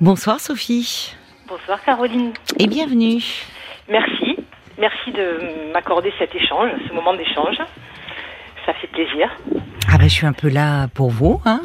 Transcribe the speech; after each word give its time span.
Bonsoir 0.00 0.40
Sophie. 0.40 1.14
Bonsoir 1.48 1.82
Caroline. 1.82 2.32
Et 2.58 2.66
bienvenue. 2.66 3.22
Merci. 3.88 4.36
Merci 4.78 5.10
de 5.12 5.72
m'accorder 5.72 6.12
cet 6.18 6.34
échange, 6.34 6.70
ce 6.86 6.92
moment 6.92 7.14
d'échange. 7.14 7.56
Ça 8.66 8.74
fait 8.74 8.88
plaisir. 8.88 9.30
Ah 9.90 9.96
ben 9.96 10.04
je 10.08 10.12
suis 10.14 10.26
un 10.26 10.34
peu 10.34 10.50
là 10.50 10.88
pour 10.94 11.08
vous. 11.10 11.40
Hein 11.46 11.60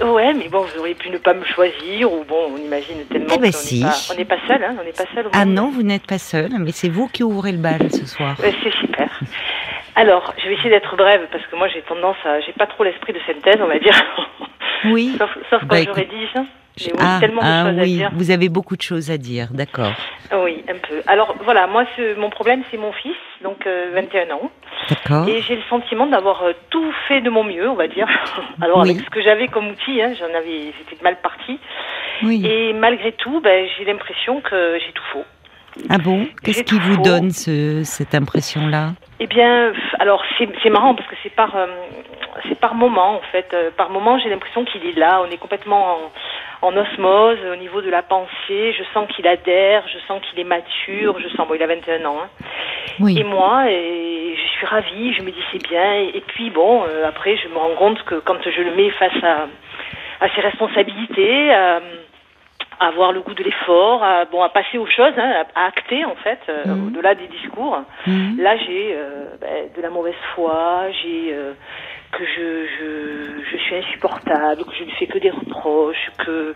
ouais, 0.00 0.32
mais 0.34 0.48
bon, 0.48 0.60
vous 0.60 0.78
auriez 0.78 0.94
pu 0.94 1.10
ne 1.10 1.18
pas 1.18 1.34
me 1.34 1.44
choisir, 1.44 2.12
ou 2.12 2.24
bon, 2.24 2.52
on 2.54 2.56
imagine 2.58 3.04
tellement 3.10 3.34
eh 3.34 3.38
ben 3.38 3.50
qu'on 3.50 3.58
si. 3.58 3.80
n'est 3.82 3.88
pas, 3.88 3.96
on 4.12 4.16
n'est 4.16 4.24
pas 4.26 4.38
seul, 4.46 4.62
hein, 4.64 4.76
on 4.80 4.84
n'est 4.84 4.92
pas 4.92 5.04
seul. 5.12 5.26
Ah 5.32 5.44
non, 5.44 5.70
vous 5.70 5.82
n'êtes 5.82 6.06
pas 6.06 6.18
seul, 6.18 6.50
mais 6.60 6.70
c'est 6.70 6.88
vous 6.88 7.08
qui 7.08 7.24
ouvrez 7.24 7.50
le 7.50 7.58
bal 7.58 7.90
ce 7.90 8.06
soir. 8.06 8.36
C'est 8.38 8.72
super. 8.80 9.10
Alors, 9.96 10.32
je 10.40 10.46
vais 10.48 10.54
essayer 10.54 10.70
d'être 10.70 10.96
brève 10.96 11.26
parce 11.32 11.44
que 11.46 11.56
moi 11.56 11.66
j'ai 11.68 11.82
tendance 11.82 12.16
à, 12.24 12.40
j'ai 12.42 12.52
pas 12.52 12.66
trop 12.68 12.84
l'esprit 12.84 13.12
de 13.12 13.20
synthèse, 13.26 13.56
on 13.60 13.66
va 13.66 13.78
dire. 13.80 14.00
Oui. 14.84 15.14
sauf, 15.18 15.30
sauf 15.50 15.60
quand 15.62 15.66
Bah, 15.66 15.76
je 15.78 15.82
écoute, 15.82 15.96
rédige. 15.96 16.30
J'ai 16.76 16.92
ah, 16.98 17.18
tellement 17.20 17.42
de 17.42 17.46
ah 17.46 17.64
choses 17.68 17.78
à 17.78 17.82
oui, 17.82 17.96
dire. 17.96 18.10
vous 18.14 18.30
avez 18.30 18.48
beaucoup 18.48 18.76
de 18.76 18.82
choses 18.82 19.10
à 19.10 19.18
dire, 19.18 19.48
d'accord. 19.52 19.92
Oui, 20.32 20.64
un 20.68 20.78
peu. 20.78 21.02
Alors 21.06 21.34
voilà, 21.44 21.66
moi, 21.66 21.84
ce, 21.96 22.18
mon 22.18 22.30
problème, 22.30 22.62
c'est 22.70 22.78
mon 22.78 22.92
fils, 22.92 23.16
donc 23.42 23.66
euh, 23.66 23.90
21 23.94 24.34
ans. 24.34 24.50
D'accord. 24.88 25.28
Et 25.28 25.42
j'ai 25.42 25.56
le 25.56 25.62
sentiment 25.68 26.06
d'avoir 26.06 26.42
euh, 26.42 26.52
tout 26.70 26.92
fait 27.08 27.20
de 27.20 27.28
mon 27.28 27.44
mieux, 27.44 27.68
on 27.68 27.74
va 27.74 27.88
dire. 27.88 28.08
Alors 28.62 28.78
Oui. 28.82 28.90
avec 28.90 29.04
ce 29.04 29.10
que 29.10 29.22
j'avais 29.22 29.48
comme 29.48 29.68
outil, 29.68 30.00
hein, 30.00 30.14
j'en 30.18 30.34
avais, 30.34 30.72
j'étais 30.78 31.02
mal 31.02 31.16
parti. 31.22 31.58
Oui. 32.22 32.42
Et 32.46 32.72
malgré 32.72 33.12
tout, 33.12 33.40
ben, 33.40 33.66
j'ai 33.76 33.84
l'impression 33.84 34.40
que 34.40 34.78
j'ai 34.78 34.92
tout 34.92 35.04
faux. 35.12 35.24
Ah 35.88 35.98
bon? 35.98 36.26
Qu'est-ce 36.42 36.64
qui 36.64 36.78
vous 36.78 36.96
faux. 36.96 37.02
donne 37.02 37.30
ce, 37.30 37.82
cette 37.84 38.14
impression-là? 38.14 38.90
Eh 39.20 39.26
bien, 39.26 39.72
alors 39.98 40.22
c'est 40.38 40.70
marrant 40.70 40.94
parce 40.94 41.08
que 41.08 41.14
c'est 41.22 41.34
par, 41.34 41.54
euh, 41.56 41.66
c'est 42.48 42.58
par 42.58 42.74
moment 42.74 43.16
en 43.16 43.22
fait. 43.30 43.46
Euh, 43.54 43.70
par 43.76 43.90
moment, 43.90 44.18
j'ai 44.18 44.28
l'impression 44.28 44.64
qu'il 44.64 44.84
est 44.86 44.98
là. 44.98 45.22
On 45.26 45.30
est 45.30 45.38
complètement 45.38 45.94
en, 45.94 45.98
en 46.62 46.76
osmose 46.76 47.38
au 47.52 47.56
niveau 47.56 47.80
de 47.82 47.90
la 47.90 48.02
pensée. 48.02 48.72
Je 48.72 48.82
sens 48.94 49.06
qu'il 49.14 49.26
adhère, 49.26 49.84
je 49.88 49.98
sens 50.06 50.20
qu'il 50.22 50.38
est 50.40 50.44
mature. 50.44 51.18
Je 51.20 51.28
sens, 51.36 51.46
bon, 51.48 51.54
il 51.54 51.62
a 51.62 51.66
21 51.66 52.04
ans. 52.06 52.16
hein. 52.24 52.28
Oui. 53.00 53.18
Et 53.18 53.24
moi, 53.24 53.64
et 53.70 54.34
je 54.36 54.48
suis 54.56 54.66
ravie, 54.66 55.12
je 55.14 55.22
me 55.22 55.30
dis 55.30 55.42
c'est 55.52 55.66
bien. 55.68 55.94
Et, 55.94 56.16
et 56.16 56.20
puis 56.20 56.50
bon, 56.50 56.84
euh, 56.86 57.06
après, 57.08 57.36
je 57.36 57.48
me 57.48 57.58
rends 57.58 57.74
compte 57.76 58.02
que 58.04 58.16
quand 58.16 58.38
je 58.48 58.62
le 58.62 58.74
mets 58.74 58.90
face 58.90 59.22
à, 59.22 59.46
à 60.20 60.28
ses 60.34 60.40
responsabilités, 60.40 61.52
à, 61.52 61.80
à 62.80 62.86
avoir 62.88 63.12
le 63.12 63.20
goût 63.20 63.34
de 63.34 63.42
l'effort, 63.44 64.02
à, 64.02 64.24
bon, 64.24 64.42
à 64.42 64.48
passer 64.48 64.78
aux 64.78 64.86
choses, 64.86 65.14
hein, 65.16 65.44
à, 65.54 65.66
acter 65.66 66.04
en 66.04 66.14
fait, 66.16 66.40
euh, 66.48 66.64
Mhm. 66.66 66.86
au-delà 66.88 67.14
des 67.14 67.26
discours. 67.28 67.78
Mhm. 68.06 68.36
Là, 68.40 68.56
j'ai 68.56 68.94
euh, 68.94 69.24
ben, 69.40 69.68
de 69.76 69.82
la 69.82 69.90
mauvaise 69.90 70.14
foi, 70.34 70.84
j'ai 71.02 71.30
euh, 71.32 71.52
que 72.12 72.24
je, 72.24 72.66
je, 72.78 73.42
je 73.50 73.56
suis 73.56 73.76
insupportable, 73.76 74.64
que 74.64 74.72
je 74.78 74.84
ne 74.84 74.90
fais 74.98 75.06
que 75.06 75.18
des 75.18 75.30
reproches, 75.30 76.10
que, 76.18 76.54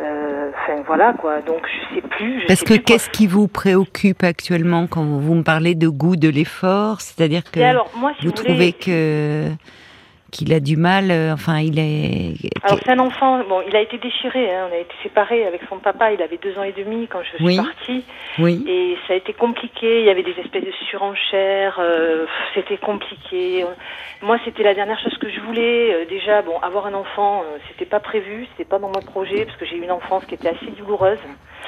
euh, 0.00 0.50
enfin 0.50 0.82
voilà 0.86 1.12
quoi. 1.12 1.40
Donc 1.42 1.66
je 1.66 1.94
sais 1.94 2.00
plus. 2.00 2.40
Je 2.42 2.46
Parce 2.46 2.60
sais 2.60 2.78
que 2.78 2.82
qu'est-ce 2.82 3.10
qui 3.10 3.26
vous 3.26 3.46
préoccupe 3.46 4.24
actuellement 4.24 4.86
quand 4.86 5.04
vous, 5.04 5.34
me 5.34 5.42
parlez 5.42 5.74
de 5.74 5.88
goût 5.88 6.16
de 6.16 6.28
l'effort? 6.28 7.00
C'est-à-dire 7.02 7.42
que 7.50 7.60
Et 7.60 7.64
alors, 7.64 7.90
moi, 7.96 8.12
si 8.18 8.26
vous 8.26 8.32
vous, 8.34 8.42
trouvez 8.42 8.72
que 8.72 9.50
qu'il 10.36 10.52
a 10.52 10.60
du 10.60 10.76
mal, 10.76 11.10
euh, 11.10 11.32
enfin 11.32 11.58
il 11.60 11.78
est... 11.78 12.34
alors 12.62 12.78
c'est 12.84 12.90
un 12.90 12.98
enfant. 12.98 13.42
Bon, 13.48 13.62
il 13.66 13.74
a 13.74 13.80
été 13.80 13.98
déchiré. 13.98 14.54
Hein, 14.54 14.68
on 14.70 14.74
a 14.74 14.78
été 14.78 14.94
séparés 15.02 15.46
avec 15.46 15.62
son 15.68 15.78
papa. 15.78 16.12
Il 16.12 16.22
avait 16.22 16.38
deux 16.38 16.56
ans 16.58 16.62
et 16.62 16.72
demi 16.72 17.08
quand 17.08 17.20
je 17.22 17.42
suis 17.42 17.56
partie. 17.56 18.04
Oui. 18.38 18.64
Et 18.68 18.96
ça 19.06 19.14
a 19.14 19.16
été 19.16 19.32
compliqué. 19.32 20.00
Il 20.00 20.06
y 20.06 20.10
avait 20.10 20.22
des 20.22 20.38
espèces 20.38 20.64
de 20.64 20.72
surenchères. 20.90 21.78
euh, 21.80 22.26
c'était 22.54 22.76
compliqué. 22.76 23.64
Moi, 24.22 24.38
c'était 24.44 24.62
la 24.62 24.74
dernière 24.74 24.98
chose 25.00 25.16
que 25.18 25.30
je 25.30 25.40
voulais. 25.40 25.94
Euh, 25.94 26.04
déjà, 26.08 26.42
bon, 26.42 26.58
avoir 26.60 26.86
un 26.86 26.94
enfant, 26.94 27.42
c'était 27.68 27.86
pas 27.86 28.00
prévu, 28.00 28.46
c'était 28.52 28.68
pas 28.68 28.78
dans 28.78 28.88
mon 28.88 29.02
projet 29.02 29.44
parce 29.44 29.56
que 29.56 29.66
j'ai 29.66 29.76
eu 29.76 29.82
une 29.82 29.92
enfance 29.92 30.24
qui 30.26 30.34
était 30.34 30.48
assez 30.48 30.70
douloureuse. 30.78 31.18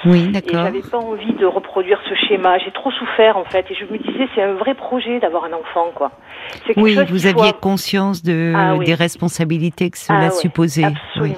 Oui, 0.05 0.27
Et 0.29 0.33
d'accord. 0.33 0.65
j'avais 0.65 0.81
pas 0.83 0.99
envie 0.99 1.33
de 1.35 1.47
reproduire 1.47 2.01
ce 2.09 2.15
schéma. 2.27 2.59
J'ai 2.59 2.71
trop 2.71 2.91
souffert 2.93 3.37
en 3.37 3.45
fait. 3.45 3.67
Et 3.71 3.75
je 3.75 3.85
me 3.93 3.99
disais, 3.99 4.29
c'est 4.35 4.43
un 4.43 4.55
vrai 4.55 4.75
projet 4.75 5.19
d'avoir 5.21 5.45
un 5.45 5.53
enfant, 5.53 5.91
quoi. 5.95 6.13
Oui, 6.77 6.95
chose 6.95 7.11
vous 7.11 7.27
aviez 7.27 7.53
conscience 7.61 8.23
de, 8.23 8.53
Ah 8.57 8.75
oui. 8.77 8.87
des 8.87 8.95
responsabilités 8.95 9.91
que 9.91 9.99
cela 9.99 10.19
Ah 10.21 10.25
ouais, 10.27 10.31
supposait. 10.31 10.85
Oui. 11.21 11.33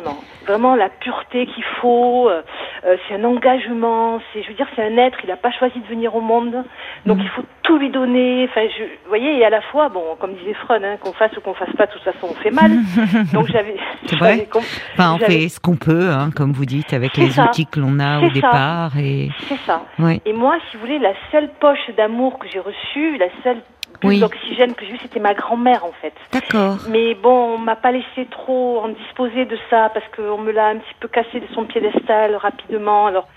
Vraiment 0.50 0.75
la 0.75 0.88
pureté 0.88 1.47
qu'il 1.47 1.65
faut. 1.81 2.28
euh, 2.28 2.43
euh, 2.84 2.97
c'est 3.09 3.15
un 3.15 3.25
engagement. 3.25 4.21
C'est, 4.33 4.43
je 4.43 4.49
veux 4.49 4.55
dire, 4.55 4.66
c'est 4.75 4.83
un 4.83 4.97
être. 4.99 5.19
Il 5.22 5.28
n'a 5.28 5.37
pas 5.37 5.53
choisi 5.53 5.78
de 5.81 5.87
venir 5.87 6.15
au 6.16 6.21
monde, 6.21 6.65
donc 7.06 7.19
Mhm. 7.19 7.22
il 7.25 7.28
faut 7.31 7.43
tout 7.62 7.78
lui 7.78 7.91
donner. 7.91 8.47
Enfin, 8.50 8.62
je, 8.77 8.83
vous 8.84 9.09
voyez, 9.09 9.39
et 9.39 9.44
à 9.44 9.50
la 9.50 9.60
fois, 9.60 9.89
bon, 9.89 10.03
comme 10.19 10.34
disait 10.34 10.55
Freud, 10.55 10.83
hein, 10.84 10.97
qu'on 11.00 11.12
fasse 11.12 11.37
ou 11.37 11.41
qu'on 11.41 11.55
fasse 11.55 11.72
pas, 11.77 11.87
de 11.87 11.93
toute 11.93 12.03
façon, 12.03 12.28
on 12.31 12.34
fait 12.34 12.50
mal. 12.50 12.71
donc 13.33 13.47
j'avais. 13.49 13.77
C'est 14.06 14.16
vrai 14.16 14.49
j'avais 14.53 14.65
Enfin, 14.94 15.15
on 15.15 15.19
fait 15.19 15.49
ce 15.49 15.60
qu'on 15.60 15.77
peut, 15.77 16.10
hein, 16.10 16.31
comme 16.34 16.53
vous 16.53 16.65
dites, 16.66 16.93
avec 16.93 17.16
les 17.16 17.31
ça. 17.31 17.44
outils 17.44 17.66
que 17.66 17.78
l'on 17.81 18.00
a 18.00 18.19
au 18.21 18.27
ça. 18.28 18.33
départ. 18.34 18.99
Et 18.99 19.28
C'est 19.49 19.59
ça. 19.66 19.83
Et 20.25 20.33
moi, 20.33 20.56
si 20.71 20.77
vous 20.77 20.81
voulez, 20.83 20.99
la 20.99 21.12
seule 21.31 21.49
poche 21.60 21.91
d'amour 21.97 22.39
que 22.39 22.49
j'ai 22.49 22.59
reçue, 22.60 23.19
la 23.19 23.27
seule 23.44 23.59
bulle 24.00 24.11
Oui. 24.11 24.21
d'oxygène 24.21 24.75
que 24.75 24.84
j'ai 24.84 24.93
eue, 24.93 24.99
c'était 25.03 25.21
ma 25.21 25.34
grand-mère, 25.34 25.84
en 25.84 25.93
fait. 26.00 26.15
d'accord. 26.33 26.77
Mais 26.88 27.15
bon, 27.15 27.55
on 27.55 27.59
m'a 27.59 27.77
pas 27.77 27.93
laissé 27.93 28.27
trop 28.31 28.81
en 28.81 28.88
disposer 28.88 29.44
de 29.44 29.59
ça 29.69 29.91
parce 29.93 30.06
qu'on 30.16 30.38
me 30.38 30.53
l'a 30.53 30.69
un 30.69 30.77
petit 30.78 30.94
peu 31.00 31.09
cassé 31.09 31.41
de 31.41 31.47
son 31.55 31.65
piédestal 31.65 32.37
rapidement. 32.37 33.06
Alors, 33.06 33.28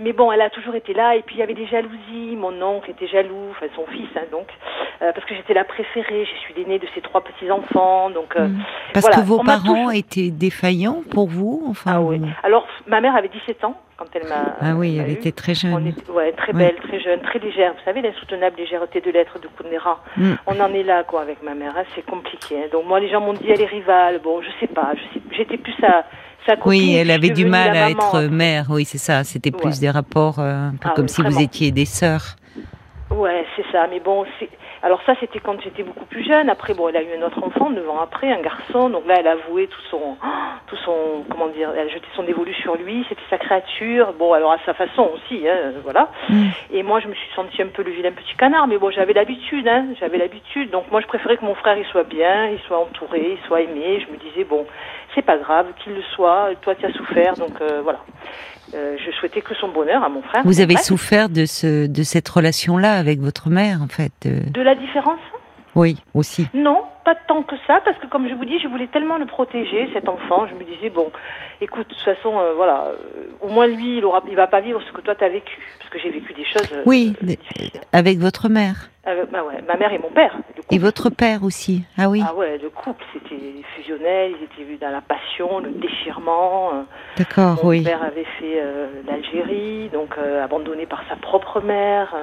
mais 0.00 0.12
bon, 0.12 0.30
elle 0.32 0.40
a 0.42 0.50
toujours 0.50 0.74
été 0.74 0.92
là. 0.94 1.16
Et 1.16 1.22
puis 1.22 1.36
il 1.36 1.38
y 1.38 1.42
avait 1.42 1.54
des 1.54 1.66
jalousies. 1.66 2.36
Mon 2.36 2.60
oncle 2.62 2.90
était 2.90 3.06
jaloux, 3.08 3.48
enfin 3.50 3.66
son 3.74 3.86
fils, 3.86 4.08
hein, 4.16 4.22
donc, 4.32 4.46
euh, 5.02 5.12
parce 5.12 5.26
que 5.26 5.34
j'étais 5.34 5.54
la 5.54 5.64
préférée. 5.64 6.24
Je 6.24 6.38
suis 6.40 6.54
l'aînée 6.54 6.78
de 6.78 6.86
ses 6.94 7.00
trois 7.00 7.22
petits 7.22 7.50
enfants, 7.50 8.10
donc. 8.10 8.34
euh, 8.36 8.46
Mm. 8.48 8.58
Parce 8.92 9.06
voilà, 9.06 9.22
que 9.22 9.26
vos 9.26 9.40
on 9.40 9.44
parents 9.44 9.90
étaient 9.90 10.30
défaillants 10.30 11.02
pour 11.10 11.28
vous, 11.28 11.64
enfin. 11.68 11.92
Ah 11.96 12.00
oui. 12.00 12.20
Alors, 12.42 12.66
ma 12.86 13.00
mère 13.00 13.14
avait 13.16 13.28
17 13.28 13.64
ans 13.64 13.74
quand 13.96 14.06
elle 14.14 14.28
m'a. 14.28 14.56
Ah 14.60 14.74
oui, 14.76 14.98
elle 14.98 15.08
eu. 15.10 15.12
était 15.12 15.32
très 15.32 15.54
jeune. 15.54 15.92
ouais, 16.14 16.32
très 16.32 16.52
belle, 16.52 16.76
très 16.76 17.00
jeune, 17.00 17.20
très 17.22 17.38
légère. 17.38 17.72
Vous 17.72 17.80
savez, 17.84 18.00
l'insoutenable 18.02 18.56
légèreté 18.56 19.00
de 19.00 19.10
l'être 19.10 19.38
de 19.40 19.48
Kundera. 19.48 20.00
Mm. 20.16 20.32
On 20.46 20.60
en 20.60 20.72
est 20.74 20.82
là, 20.82 21.02
quoi, 21.04 21.22
avec 21.22 21.42
ma 21.42 21.54
mère. 21.54 21.72
hein, 21.76 21.84
C'est 21.94 22.04
compliqué. 22.06 22.56
hein. 22.56 22.68
Donc 22.72 22.86
moi, 22.86 23.00
les 23.00 23.08
gens 23.08 23.20
m'ont 23.20 23.32
dit 23.34 23.50
elle 23.50 23.60
est 23.60 23.66
rivale. 23.66 24.20
Bon, 24.22 24.40
je 24.42 24.48
sais 24.60 24.66
pas. 24.72 24.92
J'étais 25.32 25.56
plus 25.58 25.74
sa, 25.80 26.04
sa 26.46 26.56
copine. 26.56 26.70
Oui, 26.70 26.94
elle 26.94 27.10
avait 27.10 27.30
du 27.30 27.44
mal 27.44 27.76
à 27.76 27.90
être 27.90 28.20
mère. 28.30 28.66
Oui, 28.70 28.84
c'est 28.84 28.98
ça. 28.98 29.24
C'était 29.24 29.50
plus 29.50 29.66
Ouais. 29.66 29.80
des 29.80 29.90
rapports 29.90 30.38
euh, 30.38 30.68
un 30.68 30.76
peu 30.80 30.88
Ah 30.90 30.92
comme 30.94 31.04
oui, 31.06 31.10
si 31.10 31.22
vous 31.22 31.40
étiez 31.40 31.72
des 31.72 31.84
sœurs. 31.86 32.36
Ouais, 33.10 33.44
c'est 33.56 33.64
ça. 33.72 33.86
Mais 33.90 34.00
bon, 34.00 34.24
c'est. 34.38 34.48
Alors 34.82 35.00
ça, 35.06 35.14
c'était 35.18 35.40
quand 35.40 35.60
j'étais 35.62 35.82
beaucoup 35.82 36.04
plus 36.04 36.24
jeune. 36.24 36.48
Après, 36.48 36.74
bon, 36.74 36.88
elle 36.88 36.96
a 36.96 37.02
eu 37.02 37.08
un 37.18 37.26
autre 37.26 37.42
enfant, 37.42 37.70
9 37.70 37.88
ans 37.88 38.00
après, 38.02 38.30
un 38.30 38.40
garçon. 38.40 38.90
Donc 38.90 39.06
là, 39.06 39.14
elle 39.18 39.26
a 39.26 39.32
avoué 39.32 39.66
tout 39.68 39.80
son, 39.90 40.16
tout 40.66 40.76
son, 40.84 41.24
comment 41.30 41.48
dire, 41.48 41.70
elle 41.76 41.88
a 41.88 41.88
jeté 41.88 42.06
son 42.14 42.22
dévolu 42.24 42.52
sur 42.54 42.76
lui. 42.76 43.04
C'était 43.08 43.22
sa 43.30 43.38
créature. 43.38 44.12
Bon, 44.18 44.32
alors 44.32 44.52
à 44.52 44.58
sa 44.66 44.74
façon 44.74 45.10
aussi, 45.14 45.48
hein, 45.48 45.72
voilà. 45.82 46.10
Mm. 46.28 46.44
Et 46.72 46.82
moi, 46.82 47.00
je 47.00 47.08
me 47.08 47.14
suis 47.14 47.28
sentie 47.34 47.62
un 47.62 47.68
peu 47.68 47.82
le 47.82 47.90
vilain 47.90 48.12
petit 48.12 48.34
canard, 48.36 48.66
mais 48.68 48.78
bon, 48.78 48.90
j'avais 48.90 49.12
l'habitude, 49.14 49.66
hein, 49.66 49.86
j'avais 49.98 50.18
l'habitude. 50.18 50.70
Donc 50.70 50.90
moi, 50.92 51.00
je 51.00 51.06
préférais 51.06 51.36
que 51.36 51.44
mon 51.44 51.54
frère, 51.54 51.76
il 51.78 51.86
soit 51.86 52.04
bien, 52.04 52.48
il 52.50 52.58
soit 52.66 52.78
entouré, 52.78 53.38
il 53.40 53.46
soit 53.46 53.62
aimé. 53.62 54.04
Je 54.06 54.12
me 54.12 54.18
disais, 54.18 54.44
bon, 54.44 54.66
c'est 55.16 55.22
pas 55.22 55.38
grave 55.38 55.66
qu'il 55.82 55.94
le 55.94 56.02
soit. 56.14 56.50
Toi, 56.62 56.76
tu 56.76 56.86
as 56.86 56.92
souffert, 56.92 57.34
donc 57.34 57.60
euh, 57.60 57.80
voilà. 57.82 57.98
Euh, 58.74 58.96
je 59.04 59.10
souhaitais 59.12 59.40
que 59.40 59.54
son 59.54 59.68
bonheur 59.68 60.04
à 60.04 60.08
mon 60.08 60.22
frère. 60.22 60.42
Vous 60.44 60.60
avez 60.60 60.76
souffert 60.76 61.28
de 61.28 61.44
ce, 61.46 61.86
de 61.86 62.02
cette 62.04 62.28
relation-là 62.28 62.92
avec 62.92 63.18
votre 63.20 63.48
mère, 63.48 63.80
en 63.82 63.88
fait. 63.88 64.12
euh, 64.26 64.40
De 64.52 64.60
la 64.62 64.74
différence? 64.76 65.20
Oui, 65.74 65.96
aussi. 66.14 66.46
Non, 66.54 66.82
pas 67.06 67.14
tant 67.14 67.42
que 67.44 67.54
ça, 67.68 67.80
parce 67.84 67.96
que 67.98 68.06
comme 68.08 68.28
je 68.28 68.34
vous 68.34 68.44
dis, 68.44 68.58
je 68.58 68.66
voulais 68.68 68.88
tellement 68.88 69.16
le 69.16 69.26
protéger, 69.26 69.88
cet 69.94 70.08
enfant. 70.08 70.46
Je 70.48 70.54
me 70.54 70.64
disais, 70.64 70.90
bon, 70.90 71.10
écoute, 71.60 71.88
de 71.88 71.94
toute 71.94 72.02
façon, 72.02 72.38
euh, 72.38 72.52
voilà, 72.54 72.86
euh, 72.88 72.96
au 73.40 73.48
moins 73.48 73.66
lui, 73.68 73.98
il 73.98 74.04
aura, 74.04 74.22
il 74.28 74.34
va 74.34 74.48
pas 74.48 74.60
vivre 74.60 74.82
ce 74.82 74.90
que 74.92 75.00
toi 75.00 75.14
t'as 75.14 75.28
vécu, 75.28 75.56
parce 75.78 75.88
que 75.90 75.98
j'ai 76.00 76.10
vécu 76.10 76.32
des 76.34 76.44
choses. 76.44 76.68
euh, 76.72 76.82
Oui, 76.84 77.14
difficiles. 77.22 77.80
Avec 77.92 78.18
votre 78.18 78.48
mère. 78.48 78.90
Bah 79.30 79.44
ouais, 79.44 79.62
ma 79.68 79.76
mère 79.76 79.92
et 79.92 79.98
mon 80.00 80.10
père. 80.10 80.36
Et 80.72 80.78
votre 80.78 81.10
père 81.10 81.44
aussi. 81.44 81.84
Ah 81.96 82.08
oui, 82.10 82.20
Ah 82.26 82.34
ouais, 82.34 82.58
le 82.58 82.70
couple, 82.70 83.04
c'était 83.12 83.40
fusionnel, 83.76 84.32
ils 84.36 84.44
étaient 84.46 84.64
vus 84.68 84.78
dans 84.78 84.90
la 84.90 85.00
passion, 85.00 85.60
le 85.60 85.70
déchirement. 85.70 86.72
d'accord, 87.16 87.60
Mon 87.62 87.68
oui. 87.70 87.84
père 87.84 88.02
avait 88.02 88.26
fait 88.40 88.60
l'Algérie, 89.06 89.90
donc 89.92 90.16
abandonné 90.42 90.86
par 90.86 91.04
sa 91.08 91.14
propre 91.14 91.60
mère. 91.60 92.14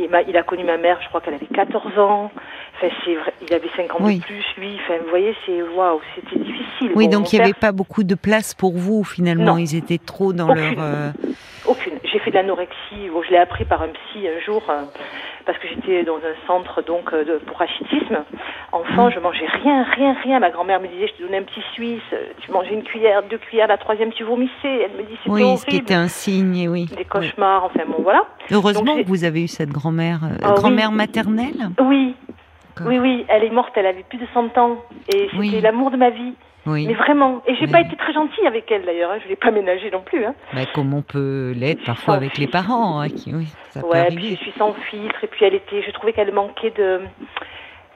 il, 0.00 0.10
m'a- 0.10 0.22
il 0.22 0.36
a 0.36 0.42
connu 0.42 0.64
ma 0.64 0.78
mère, 0.78 0.98
je 1.00 1.08
crois 1.08 1.20
qu'elle 1.20 1.34
avait 1.34 1.46
14 1.46 1.96
ans. 1.98 2.32
Enfin, 2.76 2.88
c'est 3.04 3.14
vrai, 3.14 3.32
il 3.48 3.54
avait 3.54 3.70
5 3.76 3.94
ans 3.94 3.98
Oui. 4.16 4.20
plus, 4.20 4.44
lui. 4.58 4.76
Enfin, 4.84 4.94
vous 5.02 5.08
voyez, 5.10 5.34
c'est 5.46 5.62
waouh, 5.62 6.00
c'était 6.14 6.38
difficile. 6.38 6.92
Oui, 6.94 7.06
Bon, 7.08 7.18
donc 7.18 7.32
il 7.32 7.36
n'y 7.38 7.42
avait 7.44 7.52
pas 7.54 7.72
beaucoup 7.72 8.02
de 8.04 8.14
place 8.14 8.54
pour 8.54 8.72
vous, 8.76 9.04
finalement. 9.04 9.54
Non. 9.54 9.58
Ils 9.58 9.74
étaient 9.76 9.98
trop 9.98 10.32
dans 10.32 10.50
Aucune. 10.50 10.62
leur... 10.62 10.74
euh, 10.78 11.10
Aucune. 11.66 11.94
J'ai 12.04 12.18
fait 12.20 12.30
de 12.30 12.36
l'anorexie. 12.36 13.08
Bon, 13.12 13.22
je 13.22 13.30
l'ai 13.30 13.38
appris 13.38 13.64
par 13.64 13.82
un 13.82 13.88
psy 13.88 14.26
un 14.28 14.40
jour 14.44 14.62
euh, 14.70 14.82
parce 15.44 15.58
que 15.58 15.68
j'étais 15.68 16.04
dans 16.04 16.16
un 16.16 16.46
centre 16.46 16.82
donc 16.82 17.12
euh, 17.12 17.24
de, 17.24 17.38
pour 17.46 17.58
rachitisme. 17.58 18.18
Enfant, 18.72 19.10
je 19.10 19.18
mangeais 19.20 19.46
rien, 19.62 19.84
rien, 19.96 20.14
rien. 20.22 20.38
Ma 20.40 20.50
grand-mère 20.50 20.80
me 20.80 20.88
disait, 20.88 21.08
je 21.08 21.14
te 21.14 21.22
donnais 21.22 21.38
un 21.38 21.42
petit 21.42 21.62
Suisse. 21.74 22.02
Tu 22.40 22.50
mangeais 22.52 22.74
une 22.74 22.82
cuillère, 22.84 23.22
deux 23.28 23.38
cuillères, 23.38 23.68
la 23.68 23.78
troisième 23.78 24.12
tu 24.12 24.22
vomissais. 24.24 24.52
Elle 24.64 24.92
me 24.92 25.02
dit, 25.08 25.16
c'était 25.18 25.30
Oui, 25.30 25.42
horrible. 25.42 25.58
ce 25.60 25.66
qui 25.66 25.76
était 25.76 25.94
un 25.94 26.08
signe, 26.08 26.68
oui. 26.68 26.86
Des 26.96 27.04
cauchemars. 27.04 27.64
Enfin 27.64 27.84
bon, 27.86 28.02
voilà. 28.02 28.24
Heureusement 28.50 28.96
Donc, 28.96 29.04
que 29.04 29.08
vous 29.08 29.24
avez 29.24 29.42
eu 29.44 29.48
cette 29.48 29.70
grand-mère. 29.70 30.20
euh, 30.24 30.36
Ah 30.42 30.48
oui. 30.50 30.54
grand-mère 30.60 30.92
maternelle 30.92 31.70
Oui. 31.80 32.14
Oui, 32.84 32.98
oui, 32.98 33.24
elle 33.28 33.44
est 33.44 33.50
morte, 33.50 33.72
elle 33.76 33.86
avait 33.86 34.02
plus 34.08 34.18
de 34.18 34.26
100 34.34 34.58
ans. 34.58 34.76
Et 35.08 35.26
c'était 35.30 35.36
Oui. 35.38 35.60
l'amour 35.60 35.90
de 35.90 35.96
ma 35.96 36.10
vie. 36.10 36.34
Oui. 36.66 36.84
Mais 36.88 36.94
vraiment. 36.94 37.42
Et 37.46 37.54
j'ai 37.54 37.66
Oui. 37.66 37.70
pas 37.70 37.80
été 37.80 37.94
très 37.96 38.12
gentille 38.12 38.46
avec 38.46 38.70
elle 38.72 38.84
d'ailleurs. 38.84 39.12
Hein. 39.12 39.18
Je 39.22 39.28
l'ai 39.28 39.36
pas 39.36 39.52
ménagée 39.52 39.88
non 39.90 40.00
plus. 40.00 40.24
Hein. 40.24 40.34
Bah, 40.52 40.62
comme 40.74 40.92
on 40.94 41.02
peut 41.02 41.52
l'être 41.56 41.84
parfois 41.84 42.14
avec 42.14 42.38
les 42.38 42.48
parents. 42.48 43.00
hein, 43.00 43.08
qui, 43.08 43.32
oui, 43.34 43.46
ça 43.70 43.80
peut 43.80 43.86
Ouais, 43.86 44.06
puis 44.08 44.30
je 44.30 44.34
suis 44.36 44.52
sans 44.58 44.72
filtre. 44.90 45.22
Et 45.22 45.28
puis 45.28 45.44
elle 45.44 45.54
était, 45.54 45.82
je 45.82 45.90
trouvais 45.92 46.12
qu'elle 46.12 46.32
manquait 46.32 46.72
de. 46.72 47.00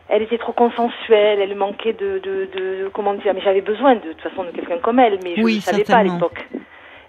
Elle 0.08 0.22
était 0.22 0.38
trop 0.38 0.52
consensuelle, 0.52 1.40
elle 1.40 1.54
manquait 1.56 1.92
de, 1.92 2.18
de, 2.18 2.48
de 2.56 2.88
comment 2.92 3.14
dire, 3.14 3.32
mais 3.34 3.40
j'avais 3.42 3.60
besoin 3.60 3.94
de, 3.94 4.00
de 4.00 4.12
toute 4.12 4.22
façon 4.22 4.42
de 4.44 4.50
quelqu'un 4.50 4.78
comme 4.78 4.98
elle, 4.98 5.18
mais 5.22 5.36
je 5.36 5.42
Oui, 5.42 5.56
ne 5.56 5.60
savais 5.60 5.84
pas 5.84 5.98
à 5.98 6.02
l'époque. 6.02 6.48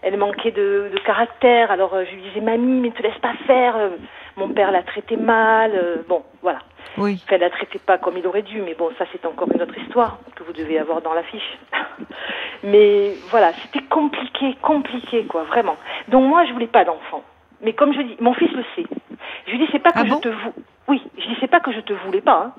Elle 0.04 0.18
manquait 0.18 0.52
de, 0.52 0.90
de 0.94 1.00
caractère, 1.06 1.70
alors 1.72 1.94
euh, 1.94 2.04
je 2.10 2.16
lui 2.16 2.22
disais 2.24 2.42
mamie, 2.42 2.80
mais 2.82 2.92
te 2.92 3.02
laisse 3.04 3.18
pas 3.22 3.34
faire. 3.48 3.76
euh, 3.76 3.90
Mon 4.38 4.50
père 4.50 4.72
l'a 4.72 4.82
traitée 4.84 5.18
mal, 5.18 5.72
euh, 5.76 5.98
bon, 6.08 6.24
voilà. 6.44 6.60
Oui. 6.98 7.22
Enfin, 7.24 7.36
elle 7.36 7.42
la 7.42 7.50
traitait 7.50 7.80
pas 7.80 7.98
comme 7.98 8.18
il 8.18 8.28
aurait 8.28 8.42
dû, 8.42 8.62
mais 8.62 8.74
bon, 8.74 8.90
ça 8.98 9.06
c'est 9.12 9.26
encore 9.26 9.48
une 9.54 9.62
autre 9.62 9.78
histoire 9.78 10.20
que 10.36 10.44
vous 10.44 10.54
devez 10.54 10.78
avoir 10.78 11.02
dans 11.02 11.14
l'affiche. 11.14 11.58
mais 12.64 13.14
voilà, 13.30 13.54
c'était 13.54 13.86
compliqué, 13.86 14.56
compliqué, 14.62 15.26
quoi, 15.26 15.44
vraiment. 15.44 15.78
Donc 16.10 16.28
moi, 16.28 16.46
je 16.46 16.54
voulais 16.54 16.68
pas 16.68 16.84
d'enfant. 16.86 17.24
Mais 17.62 17.74
comme 17.74 17.94
je 17.94 18.02
dis, 18.02 18.18
mon 18.20 18.34
fils 18.34 18.52
le 18.52 18.64
sait. 18.76 18.88
Je 19.46 19.52
lui 19.52 19.60
dis, 19.60 19.68
c'est 19.72 19.80
pas 19.80 19.92
que 19.92 20.00
Ah 20.00 20.06
je 20.06 20.10
bon 20.10 20.20
te 20.20 20.30
vou... 20.30 20.54
Oui, 20.88 21.02
je 21.18 21.22
dis, 21.22 21.38
c'est 21.40 21.48
pas 21.50 21.60
que 21.60 21.72
je 21.72 21.80
te 21.80 21.94
voulais 21.94 22.22
pas, 22.22 22.46
hein. 22.46 22.54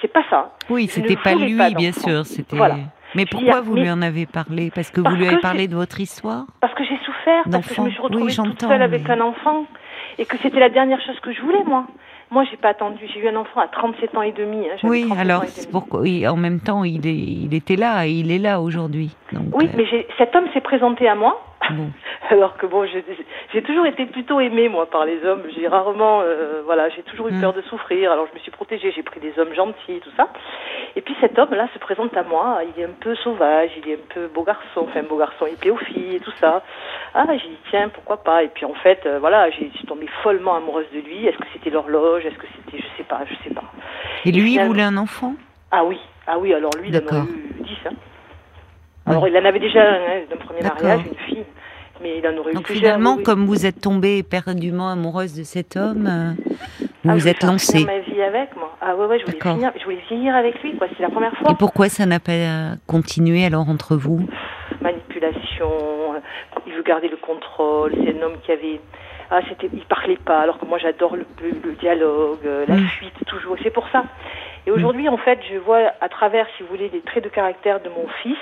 C'est 0.00 0.12
pas 0.12 0.24
ça. 0.30 0.52
Oui, 0.70 0.88
c'était 0.88 1.16
pas 1.16 1.34
lui, 1.34 1.56
pas 1.56 1.70
bien 1.70 1.92
sûr. 1.92 2.24
C'était. 2.24 2.56
Voilà. 2.56 2.76
Mais 3.14 3.24
dis, 3.24 3.30
pourquoi 3.30 3.56
ah, 3.56 3.60
vous 3.60 3.74
mais- 3.74 3.82
lui 3.82 3.90
en 3.90 4.02
avez 4.02 4.26
parlé? 4.26 4.70
Parce 4.74 4.90
que 4.90 5.00
Parce 5.00 5.14
vous 5.14 5.20
lui 5.20 5.28
avez 5.28 5.36
que 5.36 5.42
parlé 5.42 5.68
de 5.68 5.74
votre 5.74 6.00
histoire 6.00 6.46
Parce 6.60 6.72
que 6.74 6.84
j'ai 6.84 6.96
souffert, 7.04 7.44
parce 7.50 7.66
que 7.66 7.74
je 7.74 7.80
me 7.82 7.90
suis 7.90 7.98
D'enfant. 7.98 8.08
Oui, 8.08 8.26
retrouvée 8.30 8.50
toute 8.50 8.60
seule 8.62 8.82
avec 8.82 9.08
un 9.10 9.20
enfant, 9.20 9.66
et 10.18 10.24
que 10.24 10.36
c'était 10.38 10.60
la 10.60 10.70
dernière 10.70 11.00
chose 11.02 11.18
que 11.20 11.32
je 11.32 11.40
voulais, 11.42 11.62
moi. 11.64 11.86
Moi, 12.30 12.44
j'ai 12.48 12.56
pas 12.56 12.68
attendu. 12.68 13.04
J'ai 13.12 13.20
eu 13.20 13.28
un 13.28 13.34
enfant 13.36 13.60
à 13.60 13.66
37 13.66 14.14
ans 14.16 14.22
et 14.22 14.30
demi. 14.32 14.58
Hein. 14.68 14.76
Oui, 14.84 15.06
37 15.08 15.18
alors 15.20 15.44
pourquoi 15.72 16.00
oui, 16.00 16.26
en 16.28 16.36
même 16.36 16.60
temps 16.60 16.84
il 16.84 17.04
est 17.06 17.12
il 17.14 17.52
était 17.54 17.74
là 17.76 18.06
et 18.06 18.12
il 18.12 18.30
est 18.30 18.38
là 18.38 18.60
aujourd'hui. 18.60 19.10
Oui, 19.52 19.66
euh, 19.66 19.68
mais 19.76 19.84
j'ai- 19.86 20.06
cet 20.16 20.34
homme 20.36 20.46
s'est 20.54 20.60
présenté 20.60 21.08
à 21.08 21.14
moi. 21.16 21.40
Bon. 21.72 21.90
Alors 22.30 22.56
que 22.56 22.66
bon, 22.66 22.86
j'ai 22.86 23.62
toujours 23.62 23.86
été 23.86 24.06
plutôt 24.06 24.40
aimée 24.40 24.68
moi 24.68 24.88
par 24.88 25.04
les 25.04 25.24
hommes. 25.24 25.42
J'ai 25.56 25.66
rarement, 25.68 26.20
euh, 26.22 26.62
voilà, 26.64 26.88
j'ai 26.90 27.02
toujours 27.02 27.28
eu 27.28 27.32
Mm. 27.32 27.40
peur 27.40 27.52
de 27.52 27.62
souffrir. 27.62 28.12
Alors 28.12 28.26
je 28.28 28.34
me 28.34 28.38
suis 28.40 28.50
protégée. 28.50 28.92
J'ai 28.94 29.02
pris 29.02 29.20
des 29.20 29.32
hommes 29.38 29.54
gentils 29.54 30.00
tout 30.00 30.10
ça. 30.16 30.28
Et 30.96 31.00
puis 31.00 31.14
cet 31.20 31.38
homme-là 31.38 31.68
se 31.72 31.78
présente 31.78 32.16
à 32.16 32.22
moi. 32.22 32.60
Il 32.76 32.80
est 32.82 32.84
un 32.86 32.94
peu 33.00 33.14
sauvage, 33.16 33.70
il 33.76 33.88
est 33.90 33.94
un 33.94 34.14
peu 34.14 34.26
beau 34.28 34.42
garçon, 34.42 34.86
enfin 34.88 35.02
beau 35.02 35.16
garçon, 35.16 35.46
il 35.50 35.56
plaît 35.56 35.70
aux 35.70 35.76
filles 35.76 36.16
et 36.16 36.20
tout 36.20 36.32
ça. 36.40 36.62
Ah, 37.14 37.24
j'ai 37.30 37.48
dit 37.48 37.58
tiens, 37.70 37.88
pourquoi 37.88 38.18
pas? 38.22 38.42
Et 38.42 38.48
puis 38.48 38.64
en 38.64 38.74
fait, 38.74 39.00
euh, 39.06 39.18
voilà, 39.20 39.50
j'ai- 39.50 39.70
je 39.72 39.78
suis 39.78 39.86
tombée 39.86 40.08
follement 40.22 40.54
amoureuse 40.56 40.86
de 40.94 41.00
lui. 41.00 41.26
Est-ce 41.26 41.38
que 41.38 41.46
c'était 41.52 41.70
l'horloge? 41.70 42.24
Est-ce 42.26 42.36
que 42.38 42.46
c'était, 42.56 42.78
je 42.82 42.86
sais 42.96 43.04
pas, 43.04 43.20
je 43.28 43.34
sais 43.48 43.54
pas. 43.54 43.64
Et 44.24 44.32
lui 44.32 44.54
il 44.54 44.60
voulait 44.62 44.82
un 44.82 44.96
enfant? 44.96 45.34
Ah 45.70 45.84
oui, 45.84 45.98
ah 46.26 46.38
oui. 46.38 46.52
Alors 46.52 46.70
lui, 46.78 46.88
il 46.88 46.96
en 46.96 47.00
a 47.00 47.24
eu 47.24 47.62
10. 47.62 47.78
Hein. 47.86 47.90
Alors 49.06 49.26
il 49.28 49.36
en 49.36 49.44
avait 49.44 49.58
déjà 49.58 49.82
un 49.82 49.94
hein, 49.94 50.20
d'un 50.30 50.36
premier 50.36 50.62
mariage, 50.62 51.00
une 51.06 51.14
fille. 51.26 51.44
Mais 52.02 52.16
il 52.18 52.26
en 52.26 52.34
aurait 52.38 52.52
eu 52.52 52.54
Donc 52.54 52.64
plusieurs. 52.64 52.92
finalement, 52.94 53.16
oui, 53.16 53.22
comme 53.24 53.44
vous 53.44 53.66
êtes 53.66 53.80
tombée 53.82 54.16
éperdument 54.18 54.88
amoureuse 54.88 55.36
de 55.36 55.42
cet 55.42 55.76
homme, 55.76 56.06
euh, 56.06 56.32
vous 57.04 57.10
Ah, 57.10 57.14
vous 57.14 57.28
êtes 57.28 57.42
lancée. 57.42 57.78
finir 57.80 57.92
ma 57.92 57.98
vie 57.98 58.22
avec 58.22 58.56
moi. 58.56 58.74
Ah 58.80 58.96
ouais, 58.96 59.04
ouais, 59.04 59.18
je 59.18 59.26
voulais 59.26 59.38
finir, 59.38 59.70
je 59.78 59.84
voulais 59.84 60.00
vieillir 60.08 60.34
avec 60.34 60.62
lui, 60.62 60.76
quoi. 60.78 60.86
C'est 60.96 61.02
la 61.02 61.10
première 61.10 61.36
fois. 61.36 61.50
Et 61.50 61.54
pourquoi 61.58 61.90
ça 61.90 62.06
n'a 62.06 62.18
pas 62.18 62.32
euh, 62.32 62.74
continué 62.86 63.44
alors 63.44 63.68
entre 63.68 63.96
vous? 63.96 64.20
Manipulation, 64.80 65.70
euh, 66.14 66.20
il 66.66 66.72
veut 66.72 66.82
garder 66.82 67.08
le 67.08 67.16
contrôle. 67.18 67.92
C'est 68.02 68.18
un 68.18 68.22
homme 68.22 68.36
qui 68.44 68.52
avait, 68.52 68.80
ah, 69.30 69.40
c'était, 69.48 69.68
il 69.72 69.84
parlait 69.84 70.16
pas, 70.24 70.40
alors 70.40 70.58
que 70.58 70.64
moi 70.64 70.78
j'adore 70.78 71.16
le, 71.16 71.26
le- 71.42 71.60
le 71.62 71.72
dialogue, 71.74 72.38
euh, 72.46 72.64
la 72.66 72.76
Mm. 72.76 72.86
fuite 72.98 73.26
toujours. 73.26 73.56
C'est 73.62 73.70
pour 73.70 73.86
ça. 73.90 74.04
Et 74.66 74.70
aujourd'hui, 74.70 75.08
en 75.10 75.18
fait, 75.18 75.38
je 75.52 75.58
vois 75.58 75.92
à 76.00 76.08
travers, 76.08 76.46
si 76.56 76.62
vous 76.62 76.70
voulez, 76.70 76.88
les 76.92 77.00
traits 77.02 77.24
de 77.24 77.28
caractère 77.28 77.80
de 77.82 77.88
mon 77.90 78.06
fils. 78.22 78.36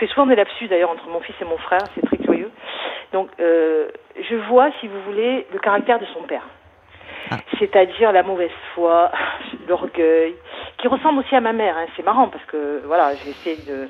Je 0.00 0.06
fais 0.06 0.12
souvent 0.12 0.26
des 0.26 0.36
lapsus 0.36 0.68
d'ailleurs 0.68 0.90
entre 0.90 1.08
mon 1.08 1.20
fils 1.20 1.34
et 1.40 1.44
mon 1.44 1.58
frère, 1.58 1.80
c'est 1.94 2.02
très 2.06 2.18
curieux. 2.18 2.50
Donc, 3.12 3.30
euh, 3.40 3.88
je 4.30 4.36
vois, 4.48 4.70
si 4.80 4.86
vous 4.86 5.00
voulez, 5.06 5.44
le 5.52 5.58
caractère 5.58 5.98
de 5.98 6.06
son 6.14 6.22
père. 6.22 6.42
Ah. 7.30 7.38
C'est-à-dire 7.58 8.12
la 8.12 8.22
mauvaise 8.22 8.50
foi, 8.74 9.10
l'orgueil, 9.68 10.34
qui 10.78 10.86
ressemble 10.88 11.18
aussi 11.20 11.34
à 11.34 11.40
ma 11.40 11.52
mère. 11.52 11.76
hein. 11.76 11.86
C'est 11.96 12.04
marrant 12.04 12.28
parce 12.28 12.44
que, 12.44 12.82
voilà, 12.86 13.14
j'ai 13.16 13.30
essayé 13.30 13.56
de... 13.66 13.88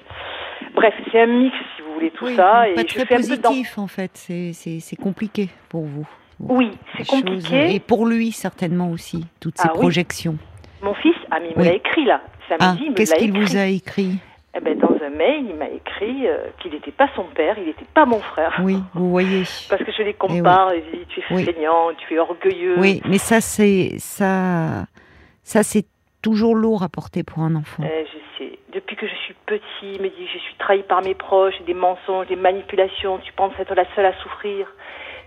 Bref, 0.75 0.95
c'est 1.13 1.21
un 1.21 1.27
mix, 1.27 1.55
si 1.77 1.83
vous 1.83 1.93
voulez, 1.95 2.11
tout 2.11 2.25
Oui, 2.25 2.37
ça. 2.37 2.65
Pas 2.75 2.81
je 2.83 2.87
très 2.87 3.05
fais 3.07 3.15
un 3.17 3.19
peu 3.19 3.37
dans... 3.37 3.49
positif 3.51 3.79
en 3.79 3.87
fait. 3.87 4.11
C'est 4.17 4.97
compliqué 4.97 5.49
pour 5.69 5.83
vous. 5.85 6.07
Oui, 6.41 6.71
c'est 6.97 7.05
choses- 7.05 7.21
compliqué. 7.23 7.75
Et 7.75 7.81
pour 7.81 8.07
lui 8.07 8.33
certainement 8.33 8.91
aussi 8.91 9.27
toutes 9.41 9.59
ces 9.59 9.69
Ah 9.69 9.73
oui. 9.75 9.81
projections. 9.81 10.37
Mon 10.83 10.95
fils, 10.95 11.17
ah, 11.31 11.39
mais 11.41 11.51
il 11.51 11.57
me 11.57 11.63
Oui. 11.63 11.69
l'a 11.69 11.75
écrit, 11.75 12.05
là. 12.05 12.21
Samedi, 12.49 12.87
Ah, 12.89 12.93
qu'est-ce 12.97 13.15
qu'il 13.17 13.33
vous 13.37 13.57
a 13.57 13.67
écrit? 13.67 14.19
Eh 14.57 14.61
ben, 14.61 14.79
dans 14.79 14.95
un 15.05 15.11
mail, 15.11 15.47
il 15.51 15.55
m'a 15.57 15.69
écrit 15.69 16.27
euh, 16.27 16.47
qu'il 16.61 16.73
n'était 16.73 16.91
pas 16.91 17.09
son 17.15 17.25
père, 17.25 17.57
il 17.59 17.67
n'était 17.67 17.85
pas 17.95 18.07
mon 18.07 18.19
frère. 18.21 18.59
Oui, 18.63 18.79
vous 18.95 19.11
voyez. 19.11 19.43
Parce 19.69 19.83
que 19.85 19.93
je 19.93 20.03
les 20.03 20.15
compare, 20.15 20.75
il 20.75 20.83
dit, 20.99 21.07
tu 21.09 21.21
es 21.21 21.25
Oui. 21.31 21.45
feignant, 21.45 21.91
tu 21.99 22.15
es 22.15 22.19
orgueilleux. 22.19 22.77
Oui, 22.79 23.03
mais 23.07 23.19
ça 23.19 23.41
c'est 23.41 23.99
ça 23.99 24.87
ça 25.43 25.63
c'est 25.63 25.87
toujours 26.23 26.55
lourd 26.57 26.83
à 26.83 26.89
porter 26.89 27.23
pour 27.23 27.41
un 27.43 27.55
enfant. 27.57 27.85
Euh, 27.85 28.05
je 28.07 28.19
sais. 28.39 28.59
Depuis 28.73 28.97
que 28.97 29.07
je 29.07 29.15
suis 29.27 29.35
petit, 29.47 29.63
il 29.95 30.01
me 30.03 30.09
dit 30.09 30.27
je 30.33 30.39
suis 30.39 30.55
trahi 30.59 30.83
par 30.83 31.03
mes 31.03 31.15
proches, 31.15 31.55
des 31.67 31.75
mensonges, 31.75 32.27
des 32.29 32.37
manipulations, 32.37 33.19
tu 33.19 33.33
penses 33.35 33.53
être 33.59 33.75
la 33.75 33.85
seule 33.95 34.07
à 34.07 34.15
souffrir. 34.23 34.67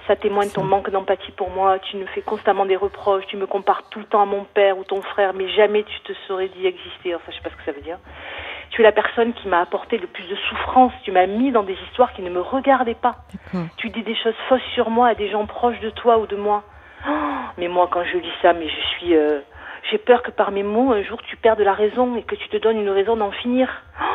Ça 0.08 0.16
témoigne 0.16 0.50
ton 0.50 0.64
manque 0.64 0.90
d'empathie 0.90 1.32
pour 1.32 1.52
moi, 1.52 1.78
tu 1.80 1.96
me 1.96 2.06
fais 2.08 2.22
constamment 2.22 2.66
des 2.66 2.76
reproches, 2.76 3.24
tu 3.28 3.38
me 3.38 3.46
compares 3.46 3.84
tout 3.90 4.00
le 4.00 4.06
temps 4.06 4.22
à 4.24 4.26
mon 4.26 4.46
père 4.46 4.78
ou 4.80 4.84
ton 4.84 5.02
frère, 5.04 5.34
mais 5.36 5.48
jamais 5.50 5.84
tu 5.84 6.00
te 6.02 6.14
serais 6.28 6.50
dit 6.50 6.66
exister. 6.66 7.14
Enfin, 7.16 7.26
je 7.30 7.36
sais 7.36 7.44
pas 7.44 7.52
ce 7.52 7.56
que 7.56 7.64
ça 7.66 7.72
veut 7.72 7.82
dire. 7.82 8.00
Tu 8.72 8.82
es 8.82 8.84
la 8.84 8.92
personne 8.92 9.34
qui 9.34 9.48
m'a 9.48 9.60
apporté 9.60 9.98
le 9.98 10.08
plus 10.08 10.24
de 10.30 10.36
souffrance, 10.36 10.94
tu 11.04 11.12
m'as 11.12 11.28
mis 11.28 11.52
dans 11.52 11.64
des 11.64 11.78
histoires 11.88 12.14
qui 12.14 12.22
ne 12.22 12.30
me 12.30 12.42
regardaient 12.42 12.96
pas. 12.96 13.16
Tu 13.78 13.90
dis 13.90 14.02
des 14.04 14.16
choses 14.16 14.36
fausses 14.48 14.62
sur 14.74 14.90
moi 14.90 15.10
à 15.10 15.16
des 15.16 15.30
gens 15.30 15.46
proches 15.46 15.80
de 15.82 15.90
toi 15.90 16.18
ou 16.20 16.26
de 16.26 16.36
moi. 16.38 16.64
Oh, 17.08 17.12
mais 17.58 17.68
moi, 17.68 17.88
quand 17.92 18.04
je 18.06 18.18
lis 18.18 18.32
ça, 18.42 18.54
mais 18.54 18.68
je 18.70 18.82
suis. 18.98 19.16
euh, 19.16 19.40
j'ai 19.90 19.98
peur 19.98 20.22
que 20.24 20.32
par 20.32 20.52
mes 20.52 20.64
mots, 20.64 20.94
un 20.94 21.02
jour, 21.04 21.22
tu 21.24 21.36
perdes 21.36 21.60
la 21.60 21.74
raison 21.74 22.16
et 22.16 22.24
que 22.24 22.36
tu 22.36 22.48
te 22.50 22.58
donnes 22.58 22.80
une 22.80 22.90
raison 22.90 23.18
d'en 23.18 23.32
finir. 23.32 23.68
Oh, 24.02 24.06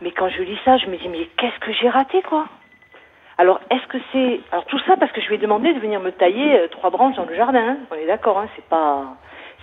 mais 0.00 0.12
quand 0.12 0.28
je 0.28 0.42
lis 0.42 0.58
ça, 0.64 0.78
je 0.78 0.86
me 0.86 0.96
dis, 0.96 1.08
mais 1.08 1.26
qu'est-ce 1.36 1.58
que 1.58 1.72
j'ai 1.72 1.88
raté, 1.90 2.22
quoi? 2.22 2.46
Alors, 3.36 3.60
est-ce 3.70 3.86
que 3.88 3.98
c'est. 4.12 4.40
Alors, 4.52 4.64
tout 4.66 4.78
ça 4.86 4.96
parce 4.96 5.12
que 5.12 5.20
je 5.20 5.28
lui 5.28 5.34
ai 5.34 5.38
demandé 5.38 5.72
de 5.74 5.78
venir 5.80 5.98
me 6.00 6.12
tailler 6.12 6.58
euh, 6.58 6.68
trois 6.68 6.90
branches 6.90 7.16
dans 7.16 7.24
le 7.26 7.34
jardin. 7.34 7.68
hein. 7.70 7.76
On 7.90 7.94
est 7.96 8.06
d'accord, 8.06 8.38
hein, 8.38 8.46
c'est 8.56 8.64
pas. 8.66 9.16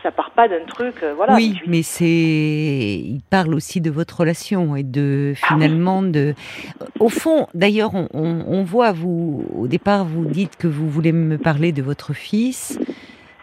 Ça 0.08 0.12
part 0.14 0.32
pas 0.32 0.48
d'un 0.48 0.64
truc, 0.66 0.96
euh, 1.04 1.14
voilà. 1.14 1.36
oui, 1.36 1.60
mais 1.68 1.82
c'est 1.84 2.06
il 2.06 3.20
parle 3.30 3.54
aussi 3.54 3.82
de 3.82 3.92
votre 3.92 4.22
relation 4.22 4.78
et 4.78 4.84
de 4.84 5.34
Ah 5.36 5.38
oui. 5.42 5.48
finalement 5.50 6.02
de 6.02 6.34
au 7.02 7.10
fond 7.10 7.48
d'ailleurs 7.54 7.94
on, 7.94 8.08
on- 8.14 8.46
on 8.48 8.64
voit 8.64 8.94
vous 8.94 9.44
au 9.54 9.68
départ 9.68 10.06
vous 10.06 10.24
dites 10.24 10.56
que 10.56 10.68
vous 10.68 10.88
voulez 10.90 11.12
me 11.12 11.38
parler 11.38 11.74
de 11.74 11.82
votre 11.82 12.14
fils 12.14 12.80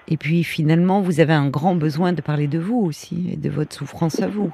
et 0.08 0.16
puis 0.16 0.42
finalement 0.42 1.02
vous 1.02 1.20
avez 1.20 1.34
un 1.34 1.50
grand 1.50 1.74
besoin 1.74 2.14
de 2.14 2.22
parler 2.22 2.46
de 2.46 2.58
vous 2.58 2.80
aussi 2.80 3.32
et 3.34 3.36
de 3.36 3.50
votre 3.50 3.74
souffrance 3.76 4.22
à 4.22 4.26
vous. 4.26 4.50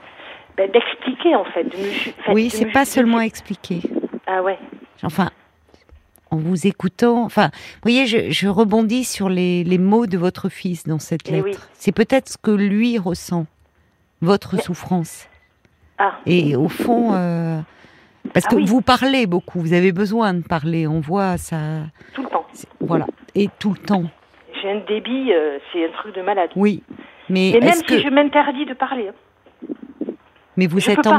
ben, 0.56 0.68
d'expliquer, 0.72 1.36
en 1.36 1.44
fait. 1.44 1.62
De 1.62 1.76
me 1.76 1.90
ju- 1.92 2.10
enfin, 2.18 2.32
oui, 2.32 2.50
c'est 2.50 2.64
me 2.66 2.72
pas 2.72 2.84
seulement 2.84 3.20
expliquer. 3.20 3.82
Ah 4.26 4.42
ouais. 4.42 4.58
Enfin, 5.04 5.30
en 6.30 6.36
vous 6.36 6.66
écoutant, 6.66 7.24
enfin, 7.24 7.50
vous 7.52 7.80
voyez, 7.90 8.06
je, 8.06 8.30
je 8.30 8.48
rebondis 8.48 9.04
sur 9.04 9.28
les, 9.28 9.64
les 9.64 9.78
mots 9.78 10.06
de 10.06 10.16
votre 10.18 10.48
fils 10.48 10.84
dans 10.84 10.98
cette 10.98 11.28
Eh 11.28 11.32
lettre. 11.32 11.44
oui. 11.46 11.56
C'est 11.74 11.92
peut-être 11.92 12.28
ce 12.28 12.36
que 12.38 12.50
lui 12.50 12.98
ressent, 12.98 13.46
votre 14.20 14.56
Mais- 14.56 14.62
souffrance. 14.62 15.26
Ah, 15.98 16.18
Et 16.24 16.56
au 16.56 16.68
fond, 16.68 17.12
euh, 17.14 17.60
parce 18.32 18.46
Ah 18.46 18.50
que 18.50 18.56
oui. 18.56 18.64
vous 18.64 18.80
parlez 18.80 19.26
beaucoup, 19.26 19.60
vous 19.60 19.72
avez 19.74 19.92
besoin 19.92 20.32
de 20.34 20.42
parler, 20.42 20.86
on 20.86 21.00
voit 21.00 21.36
ça, 21.36 21.58
tout 22.14 22.22
le 22.22 22.28
temps. 22.28 22.46
voilà, 22.80 23.06
et 23.34 23.48
tout 23.58 23.72
le 23.72 23.78
temps. 23.78 24.04
J'ai 24.62 24.70
un 24.70 24.80
débit, 24.88 25.32
euh, 25.32 25.58
c'est 25.72 25.84
un 25.84 25.92
truc 25.92 26.14
de 26.14 26.22
malade. 26.22 26.50
Oui, 26.56 26.82
mais 27.28 27.50
Et 27.50 27.60
même 27.60 27.72
si 27.74 27.84
que, 27.84 28.00
je 28.00 28.08
m'interdis 28.08 28.64
de 28.66 28.72
parler. 28.74 29.08
hein. 29.08 30.06
mais 30.56 30.66
vous 30.66 30.80
je 30.80 30.90
êtes 30.90 31.02
pas. 31.02 31.18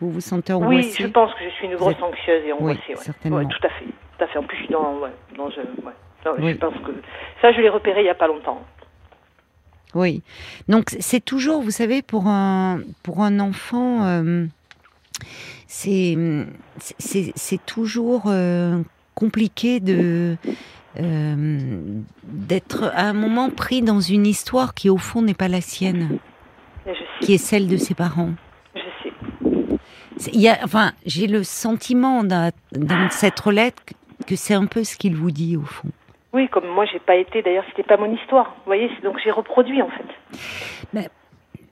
Vous 0.00 0.10
vous 0.10 0.20
sentez 0.20 0.52
Oui, 0.54 0.64
angoissé 0.66 1.02
je 1.02 1.08
pense 1.08 1.32
que 1.34 1.44
je 1.44 1.50
suis 1.50 1.66
une 1.66 1.76
grosse 1.76 1.92
êtes- 1.94 2.02
anxieuse 2.02 2.42
et 2.46 2.52
angoissée. 2.52 2.80
Oui, 2.88 2.94
ouais. 2.94 3.02
certainement. 3.02 3.36
Ouais, 3.38 3.44
tout 3.46 3.66
à 3.66 3.68
fait. 3.70 3.84
Tout 3.84 4.24
à 4.24 4.26
fait. 4.28 4.38
En 4.38 4.42
plus, 4.44 4.56
je 4.56 4.62
suis 4.64 4.72
dans, 4.72 4.98
ouais, 4.98 5.10
dans. 5.36 5.48
Non, 5.48 6.34
Oui. 6.38 6.52
Je 6.52 6.56
pense 6.58 6.74
que 6.84 6.92
ça, 7.40 7.52
je 7.52 7.60
l'ai 7.60 7.68
repéré 7.68 8.00
il 8.00 8.06
y 8.06 8.10
a 8.10 8.14
pas 8.14 8.26
longtemps. 8.28 8.60
Oui. 9.94 10.22
Donc 10.68 10.90
c'est 11.00 11.24
toujours, 11.24 11.62
vous 11.62 11.70
savez, 11.72 12.00
pour 12.02 12.26
un 12.28 12.80
pour 13.02 13.22
un 13.22 13.40
enfant, 13.40 14.04
euh, 14.06 14.46
c'est 15.66 16.16
c'est 16.98 17.66
toujours 17.66 18.24
euh, 18.26 18.80
compliqué 19.14 19.80
de 19.80 20.36
euh, 21.00 21.80
d'être 22.24 22.84
à 22.94 23.02
un 23.08 23.12
moment 23.12 23.50
pris 23.50 23.82
dans 23.82 24.00
une 24.00 24.26
histoire 24.26 24.74
qui 24.74 24.88
au 24.90 24.96
fond 24.96 25.22
n'est 25.22 25.34
pas 25.34 25.48
la 25.48 25.60
sienne, 25.60 26.18
qui 27.20 27.34
est 27.34 27.38
celle 27.38 27.66
de 27.66 27.76
ses 27.76 27.94
parents. 27.94 28.30
Il 30.32 30.40
y 30.40 30.48
a, 30.48 30.58
enfin, 30.64 30.92
j'ai 31.06 31.26
le 31.26 31.42
sentiment 31.42 32.22
dans, 32.24 32.50
dans 32.72 33.08
cette 33.10 33.44
lettre 33.46 33.82
que- 34.26 34.36
c'est 34.36 34.54
un 34.54 34.66
peu 34.66 34.84
ce 34.84 34.96
qu'il 34.96 35.14
vous 35.16 35.30
dit 35.30 35.56
au 35.56 35.62
fond. 35.62 35.88
Oui, 36.32 36.48
comme 36.48 36.68
moi, 36.68 36.84
j'ai 36.92 36.98
pas 37.00 37.16
été. 37.16 37.42
D'ailleurs, 37.42 37.64
c'était 37.68 37.82
pas 37.82 37.96
mon 37.96 38.14
histoire. 38.14 38.54
Vous 38.58 38.66
voyez, 38.66 38.90
donc 39.02 39.18
j'ai 39.24 39.30
reproduit 39.30 39.82
en 39.82 39.88
fait. 39.88 41.08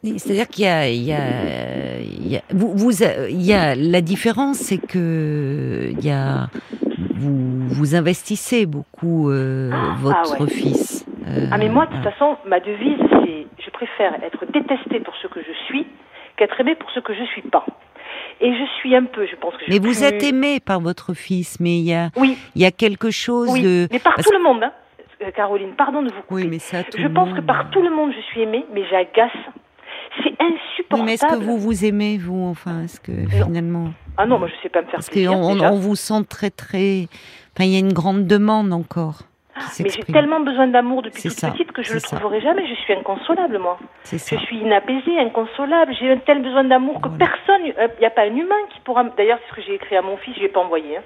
C'est-à-dire 0.02 0.46
qu'il 0.48 0.64
y 0.64 0.68
a, 0.68 0.88
il 0.88 1.02
y 1.02 1.12
a, 1.12 1.98
il 2.00 2.28
y 2.28 2.36
a, 2.36 2.40
vous, 2.50 2.72
vous, 2.76 3.02
il 3.02 3.42
y 3.42 3.52
a 3.52 3.74
la 3.74 4.00
différence, 4.00 4.56
c'est 4.58 4.78
que 4.78 5.88
il 5.90 6.04
y 6.04 6.10
a, 6.10 6.48
vous, 7.16 7.66
vous 7.68 7.94
investissez 7.96 8.64
beaucoup 8.66 9.28
euh, 9.28 9.70
votre 9.98 10.36
ah 10.38 10.42
ouais. 10.42 10.48
fils. 10.50 11.04
Euh, 11.26 11.48
Ah 11.50 11.58
mais 11.58 11.68
moi, 11.68 11.86
de 11.86 11.92
toute 11.94 12.04
façon, 12.04 12.36
ma 12.46 12.60
devise, 12.60 12.98
c'est 13.10 13.46
je 13.64 13.70
préfère 13.70 14.14
être 14.22 14.44
détestée 14.52 15.00
pour 15.00 15.14
ce 15.20 15.26
que 15.26 15.40
je 15.40 15.52
suis 15.66 15.86
qu'être 16.36 16.60
aimée 16.60 16.76
pour 16.76 16.90
ce 16.92 17.00
que 17.00 17.12
je 17.14 17.24
suis 17.24 17.42
pas. 17.42 17.66
Et 18.40 18.52
je 18.52 18.64
suis 18.78 18.94
un 18.94 19.04
peu, 19.04 19.26
je 19.26 19.34
pense 19.36 19.54
que 19.54 19.64
je 19.66 19.70
mais 19.72 19.78
vous 19.78 19.86
plus- 19.86 20.02
êtes 20.04 20.22
aimé 20.22 20.60
par 20.60 20.80
votre 20.80 21.12
fils, 21.14 21.58
mais 21.60 21.78
il 21.78 21.84
y 21.84 21.94
a, 21.94 22.10
Oui, 22.16 22.38
il 22.54 22.62
y 22.62 22.64
a 22.64 22.70
quelque 22.70 23.10
chose 23.10 23.50
oui, 23.50 23.62
de. 23.62 23.88
mais 23.90 23.98
par 23.98 24.14
parce- 24.14 24.26
tout 24.28 24.32
le 24.36 24.42
monde, 24.42 24.62
hein. 24.62 24.72
Euh, 25.20 25.32
Caroline, 25.32 25.72
pardon 25.76 26.02
de 26.02 26.08
vous 26.12 26.22
couper. 26.22 26.42
Oui, 26.42 26.46
mais 26.48 26.60
ça, 26.60 26.84
tout 26.84 26.96
je 26.96 27.02
le 27.02 27.12
pense 27.12 27.28
monde. 27.30 27.38
que 27.38 27.42
par 27.44 27.70
tout 27.70 27.82
le 27.82 27.90
monde, 27.90 28.12
je 28.16 28.20
suis 28.30 28.42
aimée, 28.42 28.64
mais 28.72 28.84
j'agace. 28.88 29.32
C'est 30.22 30.30
insupportable. 30.40 30.92
Oui, 30.92 31.02
mais 31.04 31.14
est-ce 31.14 31.26
que 31.26 31.34
vous 31.44 31.58
vous 31.58 31.84
aimez, 31.84 32.18
vous, 32.18 32.44
enfin, 32.46 32.82
est-ce 32.84 33.00
que 33.00 33.12
finalement. 33.28 33.90
Ah 34.16 34.26
non, 34.26 34.38
moi 34.38 34.48
je 34.48 34.54
sais 34.62 34.68
pas 34.68 34.80
me 34.80 34.86
faire 34.86 34.94
Parce 34.94 35.10
plaisir. 35.10 35.30
qu'on 35.32 35.42
on, 35.42 35.54
déjà. 35.54 35.72
on 35.72 35.76
vous 35.76 35.96
sent 35.96 36.24
très, 36.28 36.50
très. 36.50 37.08
Enfin, 37.54 37.64
il 37.64 37.70
y 37.72 37.76
a 37.76 37.80
une 37.80 37.92
grande 37.92 38.26
demande 38.28 38.72
encore. 38.72 39.22
Qui 39.58 39.82
Mais 39.82 39.88
j'ai 39.90 40.02
tellement 40.04 40.40
besoin 40.40 40.66
d'amour 40.68 41.02
depuis 41.02 41.22
toute 41.22 41.32
ça, 41.32 41.50
petite 41.50 41.72
que 41.72 41.82
je 41.82 41.94
le 41.94 41.98
c'est 42.00 42.08
ça. 42.08 42.16
trouverai 42.16 42.40
jamais. 42.40 42.66
Je 42.66 42.74
suis 42.74 42.92
inconsolable, 42.94 43.58
moi. 43.58 43.78
Je 44.38 44.44
suis 44.44 44.58
inapaisée, 44.58 45.18
inconsolable. 45.18 45.94
J'ai 45.98 46.10
un 46.10 46.18
tel 46.18 46.42
besoin 46.42 46.64
d'amour 46.64 47.00
que 47.00 47.08
Voilà. 47.08 47.26
personne, 47.26 47.62
il 47.66 47.74
n'y 48.00 48.06
a 48.06 48.10
pas 48.10 48.22
un 48.22 48.36
humain 48.36 48.56
qui 48.70 48.80
pourra. 48.80 49.04
D'ailleurs, 49.04 49.38
c'est 49.44 49.50
ce 49.50 49.56
que 49.56 49.62
j'ai 49.62 49.74
écrit 49.74 49.96
à 49.96 50.02
mon 50.02 50.16
fils, 50.18 50.34
je 50.36 50.40
l'ai 50.42 50.48
pas 50.48 50.60
envoyé. 50.60 50.96
hein. 50.98 51.02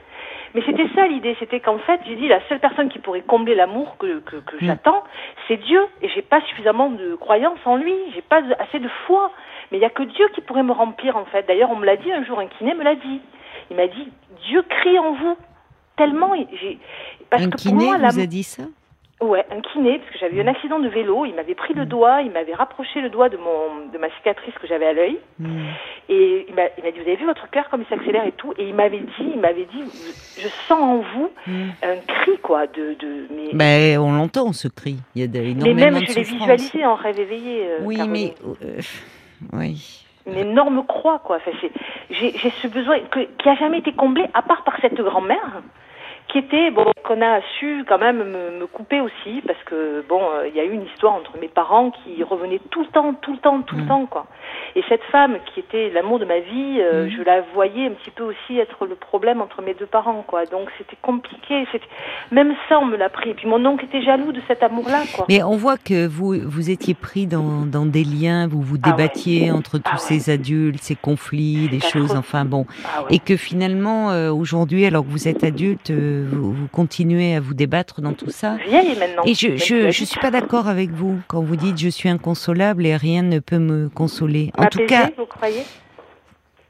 Mais 0.54 0.62
c'était 0.66 0.86
ça 0.94 1.06
l'idée, 1.06 1.34
c'était 1.40 1.60
qu'en 1.60 1.78
fait, 1.78 1.98
j'ai 2.06 2.14
dit 2.14 2.28
la 2.28 2.38
seule 2.48 2.60
personne 2.60 2.90
qui 2.90 2.98
pourrait 2.98 3.22
combler 3.22 3.54
l'amour 3.54 3.96
que, 3.98 4.18
que, 4.20 4.36
que 4.36 4.56
j'attends, 4.60 5.02
c'est 5.48 5.56
Dieu. 5.56 5.80
Et 6.02 6.08
j'ai 6.10 6.20
pas 6.20 6.42
suffisamment 6.42 6.90
de 6.90 7.14
croyance 7.14 7.58
en 7.64 7.76
lui, 7.76 7.94
j'ai 8.14 8.20
pas 8.20 8.42
assez 8.58 8.78
de 8.78 8.88
foi. 9.06 9.30
Mais 9.70 9.78
il 9.78 9.80
y 9.80 9.86
a 9.86 9.90
que 9.90 10.02
Dieu 10.02 10.28
qui 10.34 10.42
pourrait 10.42 10.62
me 10.62 10.72
remplir 10.72 11.16
en 11.16 11.24
fait. 11.24 11.46
D'ailleurs, 11.48 11.70
on 11.70 11.76
me 11.76 11.86
l'a 11.86 11.96
dit 11.96 12.12
un 12.12 12.22
jour, 12.24 12.38
un 12.38 12.48
kiné 12.48 12.74
me 12.74 12.84
l'a 12.84 12.96
dit. 12.96 13.20
Il 13.70 13.76
m'a 13.78 13.86
dit 13.86 14.12
Dieu 14.46 14.62
crie 14.68 14.98
en 14.98 15.12
vous 15.14 15.36
tellement. 15.96 16.34
Parce 17.30 17.42
Un 17.42 17.46
que 17.46 17.50
pour 17.52 17.60
kiné 17.60 17.84
moi, 17.86 17.98
vous 17.98 18.20
a 18.20 18.26
dit 18.26 18.42
ça? 18.42 18.62
Ouais, 19.20 19.44
un 19.52 19.60
kiné, 19.60 20.00
parce 20.00 20.10
que 20.10 20.18
j'avais 20.18 20.36
eu 20.36 20.40
un 20.40 20.48
accident 20.48 20.80
de 20.80 20.88
vélo, 20.88 21.24
il 21.24 21.34
m'avait 21.36 21.54
pris 21.54 21.74
le 21.74 21.86
doigt, 21.86 22.22
il 22.22 22.32
m'avait 22.32 22.54
rapproché 22.54 23.00
le 23.00 23.08
doigt 23.08 23.28
de, 23.28 23.36
mon, 23.36 23.86
de 23.92 23.96
ma 23.96 24.10
cicatrice 24.16 24.52
que 24.60 24.66
j'avais 24.66 24.86
à 24.86 24.92
l'œil, 24.92 25.16
Hmm. 25.38 25.60
et 26.08 26.46
il 26.48 26.54
m'a 26.56 26.64
dit, 26.66 26.96
vous 26.98 27.02
avez 27.02 27.14
vu 27.14 27.24
votre 27.24 27.48
cœur 27.50 27.68
comme 27.70 27.82
il 27.82 27.86
s'accélère 27.86 28.26
et 28.26 28.32
tout, 28.32 28.52
et 28.58 28.66
il 28.66 28.74
m'avait 28.74 28.98
dit, 28.98 29.12
il 29.32 29.38
m'avait 29.38 29.66
dit, 29.66 29.84
je 30.40 30.48
sens 30.66 30.72
en 30.80 30.96
vous 31.14 31.30
Hmm. 31.46 31.68
un 31.84 31.96
cri, 32.04 32.32
quoi, 32.42 32.66
de... 32.66 32.94
de 32.98 33.26
mais, 33.30 33.50
Ben, 33.52 33.98
on 34.00 34.10
l'entend 34.12 34.52
ce 34.52 34.66
cri. 34.66 34.96
Il 35.14 35.20
y 35.20 35.24
a 35.24 35.28
de- 35.28 35.38
mais 35.38 35.50
énormément 35.52 35.80
même, 36.00 36.04
je 36.04 36.14
l'ai 36.16 36.22
visualisé 36.24 36.84
en 36.84 36.96
rêve 36.96 37.20
éveillé, 37.20 37.64
euh, 37.64 37.78
Oui, 37.82 37.98
Caroline. 37.98 38.12
mais 38.12 38.34
euh, 38.66 38.80
oui. 39.52 40.04
Une 40.26 40.36
énorme 40.38 40.84
croix, 40.84 41.20
quoi. 41.20 41.36
Enfin, 41.36 41.50
j'ai 42.10 42.32
j'ai 42.38 42.50
ce 42.50 42.66
besoin 42.66 42.98
que, 43.10 43.20
qui 43.20 43.48
a 43.48 43.54
jamais 43.54 43.78
été 43.78 43.92
comblé, 43.92 44.24
à 44.34 44.42
part 44.42 44.64
par 44.64 44.76
cette 44.80 44.94
grand-mère, 45.00 45.62
qui 46.32 46.38
était, 46.38 46.70
bon, 46.70 46.86
qu'on 47.04 47.20
a 47.20 47.40
su 47.58 47.84
quand 47.86 47.98
même 47.98 48.16
me, 48.24 48.58
me 48.60 48.66
couper 48.66 49.00
aussi, 49.02 49.42
parce 49.46 49.62
que, 49.66 50.02
bon, 50.08 50.18
euh, 50.22 50.48
il 50.48 50.56
y 50.56 50.60
a 50.60 50.64
eu 50.64 50.72
une 50.72 50.86
histoire 50.86 51.12
entre 51.12 51.32
mes 51.38 51.48
parents 51.48 51.90
qui 51.90 52.22
revenait 52.22 52.58
tout 52.70 52.80
le 52.80 52.86
temps, 52.88 53.12
tout 53.20 53.32
le 53.32 53.38
temps, 53.38 53.60
tout 53.60 53.76
le 53.76 53.82
Mm. 53.82 53.88
temps, 53.88 54.06
quoi. 54.06 54.26
Et 54.74 54.82
cette 54.88 55.02
femme 55.12 55.36
qui 55.52 55.60
était 55.60 55.90
l'amour 55.90 56.18
de 56.18 56.24
ma 56.24 56.38
vie, 56.40 56.78
euh, 56.80 57.04
Mm. 57.06 57.10
je 57.10 57.22
la 57.22 57.42
voyais 57.54 57.86
un 57.86 57.90
petit 57.90 58.10
peu 58.10 58.24
aussi 58.24 58.58
être 58.58 58.86
le 58.86 58.94
problème 58.94 59.42
entre 59.42 59.60
mes 59.60 59.74
deux 59.74 59.84
parents, 59.86 60.24
quoi. 60.26 60.46
Donc 60.46 60.70
c'était 60.78 60.96
compliqué. 61.02 61.66
Même 62.30 62.54
ça, 62.68 62.78
on 62.80 62.86
me 62.86 62.96
l'a 62.96 63.10
pris. 63.10 63.30
Et 63.30 63.34
puis 63.34 63.46
mon 63.46 63.64
oncle 63.66 63.84
était 63.84 64.02
jaloux 64.02 64.32
de 64.32 64.40
cet 64.48 64.62
amour-là, 64.62 65.02
quoi. 65.14 65.26
Mais 65.28 65.42
on 65.42 65.56
voit 65.56 65.76
que 65.76 66.06
vous 66.06 66.34
vous 66.46 66.70
étiez 66.70 66.94
pris 66.94 67.26
dans, 67.26 67.66
dans 67.66 67.84
des 67.84 68.04
liens, 68.04 68.46
vous 68.46 68.62
vous 68.62 68.76
Ah 68.82 68.88
ouais. 68.88 68.96
débattiez 68.96 69.50
entre 69.50 69.76
tous 69.76 69.82
Ah 69.84 69.92
ouais. 69.94 69.98
ces 69.98 70.30
adultes, 70.30 70.80
ces 70.82 70.96
conflits, 70.96 71.68
des 71.68 71.80
choses, 71.80 72.16
enfin 72.16 72.46
bon. 72.46 72.64
Ah 72.86 73.02
ouais. 73.02 73.16
Et 73.16 73.18
que 73.18 73.36
finalement, 73.36 74.10
euh, 74.12 74.30
aujourd'hui, 74.32 74.86
alors 74.86 75.04
que 75.04 75.10
vous 75.10 75.28
êtes 75.28 75.44
adulte, 75.44 75.90
euh, 75.90 76.21
vous, 76.22 76.52
vous 76.52 76.68
continuez 76.68 77.34
à 77.34 77.40
vous 77.40 77.54
débattre 77.54 78.00
dans 78.00 78.14
tout 78.14 78.30
ça. 78.30 78.56
Vieille 78.66 78.98
maintenant. 78.98 79.22
Et 79.24 79.34
je, 79.34 79.56
je, 79.56 80.04
suis 80.04 80.20
pas 80.20 80.30
d'accord 80.30 80.68
avec 80.68 80.90
vous 80.90 81.20
quand 81.28 81.42
vous 81.42 81.56
dites 81.56 81.78
je 81.78 81.88
suis 81.88 82.08
inconsolable 82.08 82.86
et 82.86 82.96
rien 82.96 83.22
ne 83.22 83.38
peut 83.38 83.58
me 83.58 83.88
consoler. 83.88 84.50
En 84.56 84.66
tout 84.66 84.84
cas, 84.86 85.10
vous 85.16 85.26
croyez? 85.26 85.62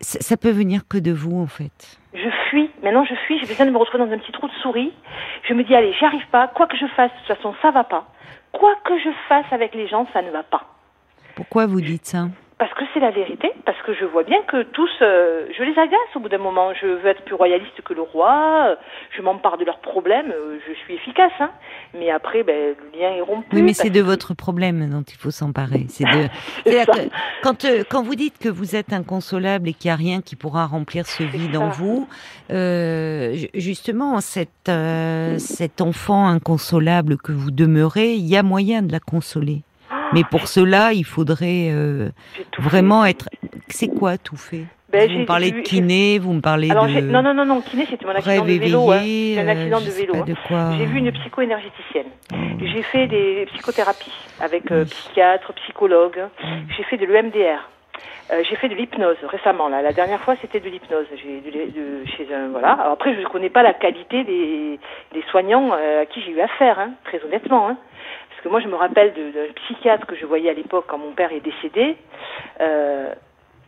ça, 0.02 0.21
ça 0.21 0.37
peut 0.37 0.50
venir 0.50 0.82
que 0.88 0.99
de 0.99 1.12
vous 1.12 1.40
en 1.40 1.47
fait. 1.47 1.99
Je 2.12 2.28
fuis. 2.50 2.71
Maintenant, 2.82 3.04
je 3.04 3.14
fuis. 3.26 3.38
J'ai 3.40 3.47
besoin 3.47 3.66
de 3.66 3.71
me 3.71 3.78
retrouver 3.78 4.04
dans 4.04 4.12
un 4.12 4.18
petit 4.18 4.32
trou 4.32 4.49
de 4.49 4.52
souris. 4.62 4.92
Je 5.49 5.54
me 5.54 5.64
dis, 5.64 5.75
allez, 5.75 5.92
j'y 5.99 6.04
arrive 6.04 6.26
pas. 6.30 6.49
Quoi 6.49 6.66
que 6.66 6.76
je 6.76 6.87
fasse, 6.94 7.11
de 7.11 7.16
toute 7.26 7.37
façon, 7.37 7.54
ça 7.62 7.71
va 7.71 7.85
pas. 7.85 8.06
Quoi 8.52 8.75
que 8.85 8.99
je 8.99 9.09
fasse 9.28 9.47
avec 9.50 9.75
les 9.75 9.88
gens, 9.88 10.06
ça 10.12 10.21
ne 10.21 10.30
va 10.30 10.42
pas. 10.42 10.66
Pourquoi 11.35 11.66
vous 11.66 11.80
dites 11.80 12.04
ça? 12.04 12.28
Parce 12.62 12.75
que 12.75 12.85
c'est 12.95 13.00
la 13.00 13.11
vérité. 13.11 13.50
Parce 13.66 13.81
que 13.83 13.92
je 13.92 14.04
vois 14.04 14.23
bien 14.23 14.40
que 14.47 14.62
tous, 14.62 14.88
euh, 15.02 15.47
je 15.59 15.64
les 15.64 15.76
agace 15.76 15.99
au 16.14 16.21
bout 16.21 16.28
d'un 16.28 16.38
moment. 16.38 16.73
Je 16.81 16.87
veux 16.87 17.07
être 17.09 17.23
plus 17.25 17.35
royaliste 17.35 17.81
que 17.85 17.92
le 17.92 18.02
roi. 18.02 18.66
euh, 18.69 18.76
Je 19.16 19.21
m'empare 19.21 19.59
de 19.59 19.64
leurs 19.64 19.81
problèmes. 19.81 20.31
euh, 20.31 20.59
Je 20.69 20.73
suis 20.85 20.95
efficace. 20.95 21.33
Hein. 21.40 21.50
Mais 21.99 22.09
après, 22.12 22.45
ben, 22.45 22.76
le 22.78 22.97
lien 23.00 23.11
est 23.16 23.21
rompu. 23.21 23.49
Oui, 23.52 23.62
mais 23.62 23.73
c'est 23.73 23.90
de 23.90 24.00
que- 24.00 24.04
votre 24.07 24.35
problème 24.35 24.88
dont 24.88 25.02
il 25.02 25.16
faut 25.16 25.33
s'emparer. 25.33 25.87
C'est 25.88 26.04
de. 26.04 26.28
Quand, 27.42 27.64
euh, 27.64 27.83
quand 27.90 28.04
vous 28.04 28.14
dites 28.14 28.38
que 28.38 28.49
vous 28.49 28.76
êtes 28.76 28.92
inconsolable 28.92 29.69
et 29.71 29.73
qu'il 29.73 29.88
n'y 29.88 29.92
a 29.95 29.97
rien 29.97 30.21
qui 30.23 30.37
pourra 30.37 30.66
remplir 30.66 31.07
ce 31.07 31.25
vide 31.25 31.57
en 31.57 31.71
vous, 31.71 32.07
euh, 32.52 33.33
ju- 33.35 33.49
justement, 33.54 34.21
cet 34.21 35.81
enfant 35.81 36.28
inconsolable 36.28 37.16
que 37.16 37.33
vous 37.33 37.50
demeurez, 37.50 38.12
il 38.14 38.25
y 38.28 38.37
a 38.37 38.45
moyen 38.45 38.83
de 38.83 38.92
la 38.92 39.00
consoler. 39.00 39.62
Mais 40.12 40.23
pour 40.31 40.47
cela, 40.49 40.92
il 40.92 41.04
faudrait 41.04 41.69
euh, 41.71 42.09
vraiment 42.59 43.04
fait. 43.04 43.11
être. 43.11 43.28
C'est 43.69 43.88
quoi 43.88 44.19
tout 44.19 44.37
fait? 44.37 44.64
Ben, 44.90 45.11
Vous 45.11 45.21
me 45.21 45.25
parlez 45.25 45.50
de 45.52 45.61
kiné, 45.61 46.19
vous 46.19 46.35
me 46.35 46.40
parlez 46.42 46.71
Alors, 46.71 46.87
de 46.87 47.00
non, 47.00 47.23
non, 47.23 47.33
non, 47.33 47.47
non. 47.47 47.62
Kiné, 47.62 47.87
c'était 47.88 48.04
mon 48.04 48.12
accident 48.14 48.45
de 48.45 48.52
vélo. 48.52 48.90
hein. 48.90 48.99
un 49.38 49.49
accident 49.49 49.78
euh, 49.78 49.81
de 49.81 49.85
je 49.87 49.90
sais 49.90 50.00
vélo. 50.07 50.14
hein. 50.16 50.25
de 50.26 50.35
quoi. 50.47 50.73
J'ai 50.76 50.85
vu 50.85 50.99
une 50.99 51.11
psycho-énergéticienne. 51.12 52.07
J'ai 52.61 52.83
fait 52.83 53.07
des 53.07 53.47
psychothérapies 53.54 54.12
avec 54.40 54.71
euh, 54.71 54.83
Oui. 54.85 54.90
psychiatre, 54.90 55.52
psychologue. 55.54 56.19
J'ai 56.76 56.83
fait 56.85 56.99
de 56.99 57.07
l'EMDR. 57.07 57.69
Euh, 58.33 58.42
j'ai 58.49 58.57
fait 58.57 58.69
de 58.69 58.75
l'hypnose 58.75 59.16
récemment. 59.28 59.69
Là, 59.69 59.81
la 59.83 59.92
dernière 59.92 60.21
fois, 60.21 60.35
c'était 60.42 60.61
de 60.61 60.69
l'hypnose. 60.69 61.07
J'ai 61.16 61.40
de, 61.40 61.71
de- 61.71 62.04
chez 62.07 62.26
un 62.35 62.49
voilà. 62.49 62.73
Alors 62.73 62.92
après, 62.92 63.14
je 63.14 63.21
ne 63.21 63.26
connais 63.26 63.50
pas 63.50 63.62
la 63.62 63.73
qualité 63.73 64.25
des, 64.25 64.78
des 65.14 65.23
soignants 65.31 65.71
euh, 65.73 66.02
à 66.02 66.07
qui 66.07 66.21
j'ai 66.23 66.33
eu 66.33 66.40
affaire, 66.40 66.78
hein, 66.78 66.90
très 67.04 67.23
honnêtement. 67.25 67.69
Hein. 67.71 67.76
Parce 68.42 68.44
que 68.44 68.49
moi, 68.49 68.61
je 68.61 68.66
me 68.68 68.75
rappelle 68.75 69.12
de- 69.14 69.30
d'un 69.30 69.52
psychiatre 69.54 70.04
que 70.04 70.16
je 70.16 70.26
voyais 70.26 70.50
à 70.50 70.52
l'époque 70.52 70.87
quand 70.88 70.99
mon 70.99 71.12
père 71.12 71.30
est 71.32 71.38
décédé. 71.40 71.96
Euh, 72.61 73.12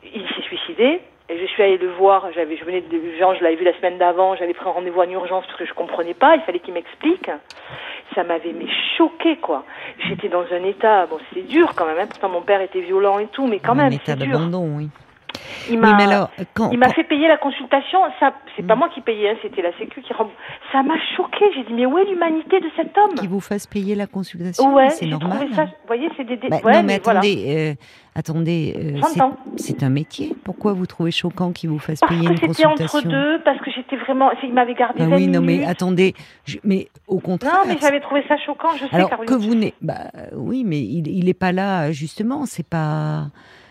il 0.03 0.27
s'est 0.29 0.43
suicidé. 0.43 1.01
Et 1.29 1.39
je 1.39 1.47
suis 1.47 1.63
allée 1.63 1.79
le 1.79 1.89
voir, 1.93 2.27
j'avais, 2.35 2.57
je 2.57 2.65
venais 2.67 2.83
de 2.83 3.01
Jean, 3.19 3.35
je 3.35 3.43
l'avais 3.43 3.57
vu 3.57 3.65
la 3.65 3.73
semaine 3.79 3.97
d'avant, 3.97 4.35
j'avais 4.37 4.53
pris 4.53 4.69
un 4.69 4.73
rendez-vous 4.73 5.01
en 5.01 5.09
urgence 5.09 5.47
parce 5.47 5.59
que 5.59 5.65
je 5.65 5.73
comprenais 5.73 6.13
pas, 6.13 6.35
il 6.37 6.43
fallait 6.43 6.59
qu'il 6.59 6.75
m'explique. 6.75 7.31
Ça 8.15 8.25
m'avait 8.25 8.53
mais 8.53 8.67
choqué 8.99 9.37
quoi. 9.37 9.65
J'étais 10.01 10.29
dans 10.29 10.45
un 10.53 10.63
état, 10.65 11.07
bon 11.07 11.17
c'est 11.33 11.47
dur 11.47 11.73
quand 11.77 11.87
même, 11.87 11.97
hein, 11.99 12.07
pourtant 12.11 12.29
mon 12.29 12.43
père 12.43 12.61
était 12.61 12.83
violent 12.83 13.19
et 13.21 13.29
tout, 13.29 13.47
mais 13.47 13.59
quand 13.59 13.75
même 13.75 13.93
c'est 14.05 14.17
dur. 14.27 14.39
oui. 14.77 14.91
Il 15.71 15.79
m'a, 15.79 15.95
mais 15.97 16.05
alors, 16.05 16.31
quand, 16.55 16.71
il 16.71 16.79
m'a 16.79 16.87
quand- 16.87 16.95
fait 16.95 17.05
payer 17.05 17.29
la 17.29 17.37
consultation, 17.37 17.99
ça, 18.21 18.33
c'est 18.57 18.67
pas 18.67 18.75
Mm. 18.75 18.79
moi 18.79 18.89
qui 18.95 19.01
payais, 19.01 19.31
hein, 19.31 19.37
c'était 19.43 19.63
la 19.63 19.73
Sécu 19.79 20.01
qui 20.03 20.13
rembourse. 20.13 20.37
Ça 20.73 20.83
m'a 20.83 20.95
choqué, 21.17 21.45
j'ai 21.55 21.65
dit 21.65 21.73
mais 21.73 21.87
où 21.87 21.97
est 21.99 22.05
l'humanité 22.05 22.61
de 22.61 22.67
cet 22.77 22.97
homme? 22.99 23.15
Qui 23.15 23.27
vous 23.27 23.41
fasse 23.41 23.67
payer 23.67 23.95
la 23.95 24.07
consultation, 24.07 24.75
Ouais, 24.75 24.91
c'est 24.91 25.07
normal. 25.07 25.47
ça, 25.55 25.65
vous 25.65 25.71
voyez, 25.87 26.09
c'est 26.17 26.25
des, 26.25 26.37
Bah, 26.37 26.57
ouais, 26.65 26.73
non, 26.75 26.83
mais 26.83 26.95
attendez, 26.95 27.45
euh, 27.49 27.75
attendez, 28.15 28.75
euh, 28.77 29.01
c'est- 29.57 29.83
un 29.83 29.89
métier. 29.91 30.35
Pourquoi 30.45 30.73
vous 30.73 30.87
trouvez 30.87 31.11
choquant 31.11 31.53
qu'il 31.53 31.69
vous 31.71 31.79
fasse 31.79 32.01
Parce 32.01 32.13
payer 32.13 32.27
que 32.27 32.33
une 32.33 32.39
c'était 32.55 32.67
entre 32.67 32.83
consultation? 32.83 33.11
deux, 33.11 33.41
parce 33.45 33.59
que 33.61 33.71
j'étais 33.71 33.97
vraiment, 33.97 34.31
il 34.43 34.53
m'avait 34.53 34.75
gardé 34.75 35.01
Ah 35.03 35.07
20 35.09 35.17
oui, 35.17 35.27
non, 35.29 35.41
mais 35.41 35.65
attendez, 35.65 36.15
je- 36.47 36.59
mais 36.65 36.89
au 37.09 37.19
contraire. 37.19 37.53
Non, 37.55 37.61
mais 37.69 37.77
j'avais 37.81 38.01
trouvé 38.01 38.23
ça 38.29 38.37
choquant, 38.39 38.71
je 38.77 38.87
sais, 38.87 38.95
Alors 38.95 39.11
Caroline. 39.11 39.29
que 39.31 39.35
vous 39.39 39.55
n'êtes, 39.55 39.75
bah 39.83 39.95
oui, 40.35 40.63
mais 40.65 40.81
il, 40.81 41.09
il 41.09 41.29
est 41.29 41.35
pas 41.39 41.53
là 41.53 41.91
justement. 41.93 42.47
C'est 42.47 42.67
pas, 42.67 43.25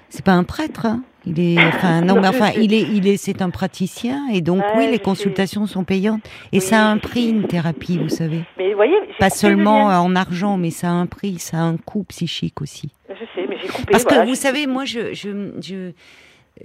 c'est 0.09 0.23
pas 0.25 0.33
un 0.33 0.43
prêtre. 0.43 0.85
hein. 0.85 1.01
Il 1.25 1.39
est, 1.39 1.57
enfin 1.67 2.01
non, 2.01 2.19
mais 2.19 2.27
enfin, 2.27 2.51
il 2.59 2.73
est, 2.73 2.81
il 2.81 3.07
est, 3.07 3.17
c'est 3.17 3.41
un 3.41 3.49
praticien 3.49 4.27
et 4.31 4.41
donc 4.41 4.59
Ouais, 4.61 4.73
oui, 4.77 4.85
les 4.87 4.93
sais. 4.93 4.99
consultations 4.99 5.65
sont 5.67 5.83
payantes 5.83 6.25
et 6.51 6.57
Oui, 6.57 6.61
ça 6.61 6.85
a 6.85 6.89
un 6.89 6.97
prix 6.97 7.29
une 7.29 7.47
thérapie, 7.47 7.97
vous 7.97 8.09
savez. 8.09 8.41
Mais 8.57 8.69
vous 8.71 8.75
voyez, 8.75 8.95
Pas 9.19 9.29
seulement 9.29 9.85
en 9.85 10.15
argent, 10.15 10.57
mais 10.57 10.69
ça 10.71 10.87
a 10.89 10.91
un 10.91 11.05
prix, 11.05 11.39
ça 11.39 11.57
a 11.57 11.61
un 11.61 11.77
coût 11.77 12.03
psychique 12.03 12.61
aussi. 12.61 12.89
Je 13.09 13.13
sais, 13.35 13.47
mais 13.47 13.57
j'ai 13.61 13.67
coupé. 13.67 13.91
Parce 13.91 14.03
que 14.05 14.25
vous 14.25 14.35
savez, 14.35 14.67
moi, 14.67 14.85
je, 14.85 15.13
je, 15.13 15.51
je- 15.61 15.91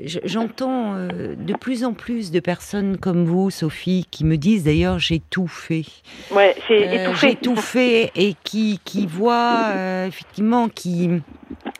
je- 0.04 0.18
j'entends 0.24 0.94
euh, 0.96 1.34
de 1.34 1.54
plus 1.54 1.82
en 1.84 1.92
plus 1.94 2.30
de 2.30 2.40
personnes 2.40 2.98
comme 2.98 3.24
vous, 3.24 3.50
Sophie, 3.50 4.06
qui 4.10 4.24
me 4.24 4.36
disent 4.36 4.64
d'ailleurs 4.64 4.98
j'ai 4.98 5.20
tout 5.30 5.46
fait. 5.48 5.84
Ouais, 6.30 6.54
c'est 6.68 6.86
Euh, 6.88 7.04
étouffé. 7.04 7.28
j'ai 7.30 7.36
tout 7.36 7.56
fait 7.56 8.10
et 8.14 8.34
qui, 8.44 8.80
qui 8.84 9.06
voient 9.06 9.62
euh, 9.70 10.06
effectivement 10.06 10.68
qui 10.68 11.08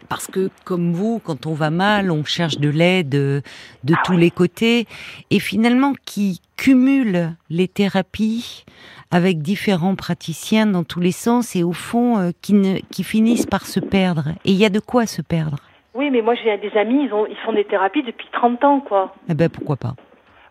parce 0.09 0.27
que 0.27 0.51
comme 0.65 0.93
vous, 0.93 1.21
quand 1.25 1.47
on 1.47 1.55
va 1.55 1.71
mal, 1.71 2.11
on 2.11 2.25
cherche 2.25 2.59
de 2.59 2.69
l'aide 2.69 3.15
euh, 3.15 3.41
de 3.85 3.95
Ah 3.97 4.03
tous 4.05 4.13
ouais. 4.13 4.19
les 4.21 4.31
côtés 4.31 4.87
et 5.31 5.39
finalement 5.41 5.93
qui 6.05 6.41
cumulent 6.57 7.35
les 7.51 7.69
thérapies 7.69 8.65
avec 9.11 9.41
différents 9.43 9.95
praticiens 9.95 10.67
dans 10.67 10.85
tous 10.85 11.01
les 11.01 11.13
sens 11.13 11.57
et 11.57 11.63
au 11.63 11.73
fond 11.73 12.19
euh, 12.19 12.31
qui, 12.43 12.53
ne, 12.53 12.79
qui 12.91 13.05
finissent 13.05 13.47
par 13.47 13.67
se 13.67 13.81
perdre. 13.81 14.29
Et 14.45 14.51
il 14.53 14.57
y 14.57 14.65
a 14.65 14.71
de 14.71 14.81
quoi 14.81 15.07
se 15.07 15.23
perdre. 15.23 15.59
Oui, 15.95 16.11
mais 16.11 16.23
moi 16.23 16.35
j'ai 16.35 16.57
des 16.59 16.77
amis, 16.79 17.05
ils, 17.07 17.13
ont, 17.13 17.27
ils 17.27 17.37
font 17.45 17.53
des 17.53 17.65
thérapies 17.65 18.03
depuis 18.03 18.27
30 18.33 18.63
ans, 18.65 18.81
quoi. 18.81 19.15
Eh 19.29 19.35
ben 19.35 19.49
pourquoi 19.49 19.77
pas 19.77 19.95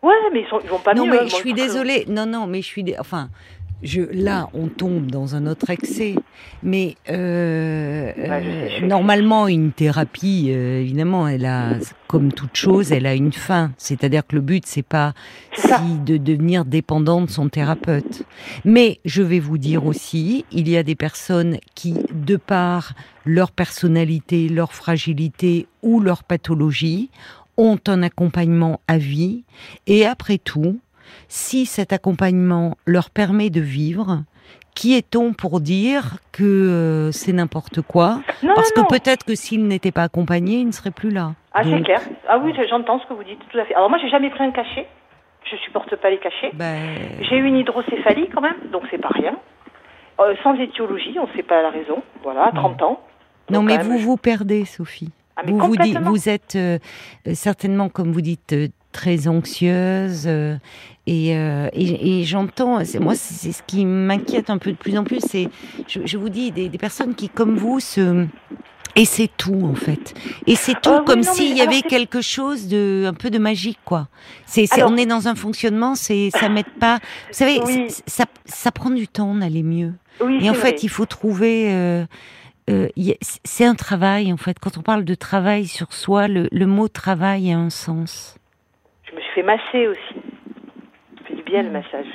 Ouais, 0.04 0.14
mais 0.32 0.42
ils, 0.42 0.48
sont, 0.48 0.60
ils 0.64 0.70
vont 0.70 0.80
pas 0.80 0.94
Non, 0.94 1.06
mieux. 1.06 1.12
mais 1.12 1.18
hein, 1.20 1.28
je 1.28 1.36
suis 1.36 1.52
que- 1.52 1.56
désolée. 1.58 2.06
Non, 2.08 2.26
non, 2.26 2.46
mais 2.48 2.62
je 2.62 2.68
suis. 2.68 2.84
dé- 2.84 2.96
Enfin, 3.00 3.30
je, 3.84 4.02
là, 4.02 4.50
on 4.54 4.68
tombe 4.68 5.12
dans 5.12 5.36
un 5.36 5.46
autre 5.46 5.70
excès. 5.70 6.16
Mais 6.64 6.96
euh, 7.10 8.12
euh, 8.18 8.80
normalement, 8.82 9.48
une 9.48 9.72
thérapie, 9.72 10.48
euh, 10.50 10.82
évidemment, 10.82 11.28
elle 11.28 11.46
a, 11.46 11.74
comme 12.08 12.34
toute 12.34 12.56
chose, 12.56 12.92
elle 12.92 13.06
a 13.06 13.14
une 13.14 13.34
fin. 13.34 13.72
C'est-à-dire 13.78 14.26
que 14.26 14.36
le 14.36 14.42
but, 14.42 14.66
c'est 14.66 14.82
pas 14.84 15.14
si 15.56 16.00
de 16.06 16.18
devenir 16.18 16.66
dépendant 16.66 17.22
de 17.22 17.30
son 17.30 17.50
thérapeute. 17.50 18.24
Mais 18.66 19.00
je 19.06 19.22
vais 19.22 19.40
vous 19.40 19.58
dire 19.58 19.86
aussi, 19.86 20.46
il 20.52 20.68
y 20.68 20.78
a 20.78 20.84
des 20.84 20.96
personnes 20.96 21.58
qui, 21.76 21.96
de 22.14 22.36
par 22.36 22.94
leur 23.26 23.52
personnalité, 23.52 24.50
leur 24.50 24.74
fragilité 24.74 25.68
ou 25.84 26.00
leur 26.00 26.24
pathologie, 26.24 27.10
ont 27.58 27.80
un 27.88 28.04
accompagnement 28.04 28.80
à 28.88 28.98
vie. 28.98 29.44
Et 29.88 30.06
après 30.06 30.38
tout, 30.38 30.80
si 31.28 31.66
cet 31.66 31.94
accompagnement 31.94 32.76
leur 32.86 33.10
permet 33.10 33.50
de 33.50 33.62
vivre, 33.62 34.24
qui 34.76 34.96
est-on 34.96 35.34
pour 35.34 35.60
dire 35.60 36.18
que 36.32 36.44
euh, 36.44 37.12
c'est 37.12 37.34
n'importe 37.34 37.82
quoi? 37.82 38.22
Non, 38.44 38.54
Parce 38.56 38.72
non, 38.76 38.84
que 38.84 38.90
peut-être 38.98 39.26
que 39.26 39.36
s'ils 39.36 39.66
n'étaient 39.68 39.92
pas 39.92 40.04
accompagnés, 40.04 40.60
ils 40.60 40.68
ne 40.68 40.72
seraient 40.72 40.92
plus 40.92 41.10
là. 41.10 41.34
Ah, 41.54 41.62
c'est 41.64 41.72
Donc, 41.72 41.84
clair. 41.86 42.02
Ah 42.30 42.38
oui, 42.38 42.54
j'entends 42.70 43.00
ce 43.00 43.08
que 43.08 43.14
vous 43.14 43.24
dites, 43.24 43.40
tout 43.50 43.58
à 43.58 43.66
fait. 43.66 43.74
Alors 43.74 43.90
moi, 43.90 43.98
j'ai 44.02 44.10
jamais 44.10 44.30
pris 44.30 44.44
un 44.44 44.52
cachet. 44.52 44.88
Je 45.50 45.56
supporte 45.58 45.96
pas 45.96 46.10
les 46.10 46.20
cachets. 46.20 46.52
ben, 46.54 46.78
J'ai 47.22 47.38
eu 47.38 47.46
une 47.46 47.56
hydrocéphalie 47.58 48.30
quand 48.34 48.42
même, 48.42 48.70
donc 48.72 48.84
c'est 48.92 48.98
pas 49.02 49.10
rien. 49.14 49.36
Euh, 50.20 50.36
sans 50.44 50.54
étiologie, 50.56 51.16
on 51.20 51.28
ne 51.28 51.34
sait 51.36 51.44
pas 51.44 51.62
la 51.62 51.70
raison. 51.70 52.04
Voilà, 52.24 52.52
30 52.54 52.82
ans. 52.84 53.00
Non, 53.50 53.60
Donc, 53.60 53.70
mais 53.70 53.78
vous 53.78 53.98
vous 53.98 54.18
perdez, 54.18 54.66
Sophie. 54.66 55.12
Ah, 55.38 55.44
vous 55.46 55.58
vous 55.58 55.78
dites, 55.78 55.94
complètement. 55.94 56.10
vous 56.10 56.30
êtes 56.30 56.56
euh, 56.56 56.80
certainement, 57.34 57.90
comme 57.90 58.12
vous 58.12 58.22
dites, 58.22 58.54
très 58.98 59.28
anxieuse. 59.28 60.24
euh, 60.28 60.58
et 61.06 61.38
euh, 61.38 61.70
et, 61.74 62.20
et 62.20 62.24
j'entends, 62.26 62.80
moi, 63.00 63.16
c'est 63.16 63.52
ce 63.54 63.62
qui 63.66 63.86
m'inquiète 63.86 64.50
un 64.50 64.58
peu 64.58 64.72
de 64.72 64.78
plus 64.78 64.98
en 64.98 65.04
plus. 65.04 65.20
C'est, 65.22 65.48
je, 65.88 66.00
je 66.06 66.18
vous 66.18 66.30
dis, 66.30 66.52
des, 66.52 66.68
des 66.70 66.78
personnes 66.78 67.16
qui, 67.16 67.30
comme 67.30 67.56
vous, 67.56 67.80
se 67.80 68.26
et 68.96 69.06
c'est 69.06 69.30
tout 69.38 69.62
en 69.64 69.76
fait. 69.76 70.16
Et 70.48 70.56
c'est 70.56 70.74
tout 70.82 70.90
Ah 71.00 71.04
comme 71.06 71.22
s'il 71.22 71.56
y 71.56 71.62
avait 71.62 71.84
quelque 71.84 72.20
chose 72.22 72.68
de 72.68 73.06
un 73.08 73.14
peu 73.14 73.30
de 73.30 73.38
magique 73.38 73.78
quoi. 73.86 74.08
C'est, 74.48 74.66
on 74.84 74.98
est 74.98 75.06
dans 75.06 75.28
un 75.28 75.36
fonctionnement, 75.36 75.94
c'est 75.94 76.30
ça 76.32 76.50
m'aide 76.50 76.74
pas. 76.80 76.98
Vous 77.28 77.34
savez, 77.42 77.60
Oui. 77.64 77.86
ça 78.08 78.26
ça 78.46 78.72
prend 78.72 78.90
du 78.90 79.08
temps 79.08 79.36
d'aller 79.36 79.62
mieux. 79.62 79.94
Oui, 80.20 80.40
Et 80.42 80.50
en 80.50 80.56
fait, 80.56 80.72
vrai. 80.72 80.80
il 80.82 80.90
faut 80.90 81.06
trouver. 81.06 81.68
euh, 81.72 82.06
euh, 82.72 82.88
c'est 83.46 83.66
un 83.66 83.76
travail, 83.76 84.34
en 84.34 84.38
fait. 84.38 84.58
Quand 84.60 84.78
on 84.80 84.82
parle 84.82 85.06
de 85.06 85.16
travail 85.16 85.68
sur 85.68 85.94
soi, 85.94 86.28
le, 86.28 86.48
le 86.52 86.66
mot 86.66 86.88
travail 86.88 87.52
a 87.54 87.58
un 87.58 87.70
sens. 87.70 88.36
Je 89.10 89.16
me 89.16 89.22
suis 89.22 89.32
fait 89.34 89.44
masser 89.44 89.88
aussi. 89.88 90.14
Ça 91.20 91.24
fait 91.26 91.36
du 91.36 91.44
bien 91.44 91.64
le 91.64 91.70
massage. 91.70 92.06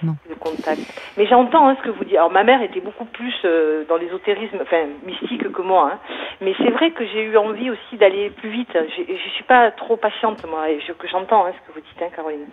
Non. 0.00 0.14
Le 0.28 0.36
contact. 0.36 0.80
Mais 1.16 1.26
j'entends 1.26 1.68
hein, 1.68 1.76
ce 1.76 1.82
que 1.82 1.90
vous 1.90 2.04
dites. 2.04 2.14
Alors 2.14 2.30
ma 2.30 2.44
mère 2.44 2.62
était 2.62 2.78
beaucoup 2.80 3.04
plus 3.06 3.34
euh, 3.44 3.84
dans 3.88 3.96
l'ésotérisme, 3.96 4.58
enfin 4.62 4.84
mystique 5.04 5.50
que 5.50 5.62
moi. 5.62 5.90
hein. 5.94 5.98
Mais 6.40 6.54
c'est 6.58 6.70
vrai 6.70 6.92
que 6.92 7.04
j'ai 7.04 7.24
eu 7.24 7.36
envie 7.36 7.68
aussi 7.70 7.96
d'aller 7.96 8.30
plus 8.30 8.48
vite. 8.48 8.70
J'ai- 8.96 9.16
Je 9.16 9.28
suis 9.30 9.42
pas 9.42 9.72
trop 9.72 9.96
patiente 9.96 10.38
moi, 10.48 10.70
et 10.70 10.78
je, 10.86 10.92
que 10.92 11.08
j'entends 11.08 11.46
hein, 11.46 11.52
ce 11.52 11.66
que 11.66 11.74
vous 11.74 11.80
dites, 11.80 12.00
hein, 12.00 12.10
Caroline. 12.14 12.46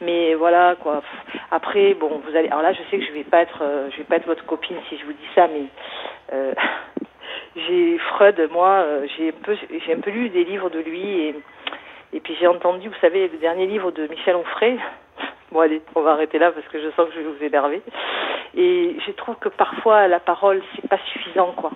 Mais 0.00 0.34
voilà 0.34 0.74
quoi. 0.82 1.02
Après, 1.52 1.94
bon, 1.94 2.20
vous 2.28 2.36
allez. 2.36 2.48
Alors 2.48 2.62
là, 2.62 2.72
je 2.72 2.82
sais 2.90 2.98
que 2.98 3.04
je 3.04 3.12
vais 3.12 3.22
pas 3.22 3.42
être, 3.42 3.62
euh, 3.62 3.88
je 3.92 3.98
vais 3.98 4.04
pas 4.04 4.16
être 4.16 4.26
votre 4.26 4.44
copine 4.44 4.76
si 4.88 4.98
je 4.98 5.04
vous 5.04 5.12
dis 5.12 5.28
ça, 5.36 5.46
mais 5.46 5.66
euh, 6.32 6.52
j'ai 7.56 7.96
Freud, 7.98 8.48
moi, 8.50 8.70
euh, 8.70 9.06
j'ai 9.16 9.28
un 9.28 9.32
peu, 9.44 9.56
j'ai 9.86 9.94
un 9.94 10.00
peu 10.00 10.10
lu 10.10 10.30
des 10.30 10.42
livres 10.42 10.68
de 10.70 10.80
lui 10.80 11.00
et 11.28 11.34
et 12.12 12.20
puis 12.20 12.34
j'ai 12.40 12.46
entendu, 12.46 12.88
vous 12.88 12.94
savez, 13.00 13.28
le 13.28 13.38
dernier 13.38 13.66
livre 13.66 13.90
de 13.90 14.06
Michel 14.06 14.36
Onfray. 14.36 14.78
Bon 15.52 15.60
allez, 15.60 15.80
on 15.94 16.02
va 16.02 16.12
arrêter 16.12 16.38
là 16.38 16.52
parce 16.52 16.66
que 16.68 16.78
je 16.80 16.90
sens 16.90 17.08
que 17.08 17.14
je 17.14 17.20
vais 17.20 17.24
vous 17.38 17.42
énerver. 17.44 17.82
Et 18.56 18.96
je 19.06 19.12
trouve 19.12 19.36
que 19.36 19.48
parfois 19.48 20.06
la 20.08 20.20
parole 20.20 20.62
c'est 20.76 20.88
pas 20.88 20.98
suffisant 21.12 21.52
quoi. 21.56 21.70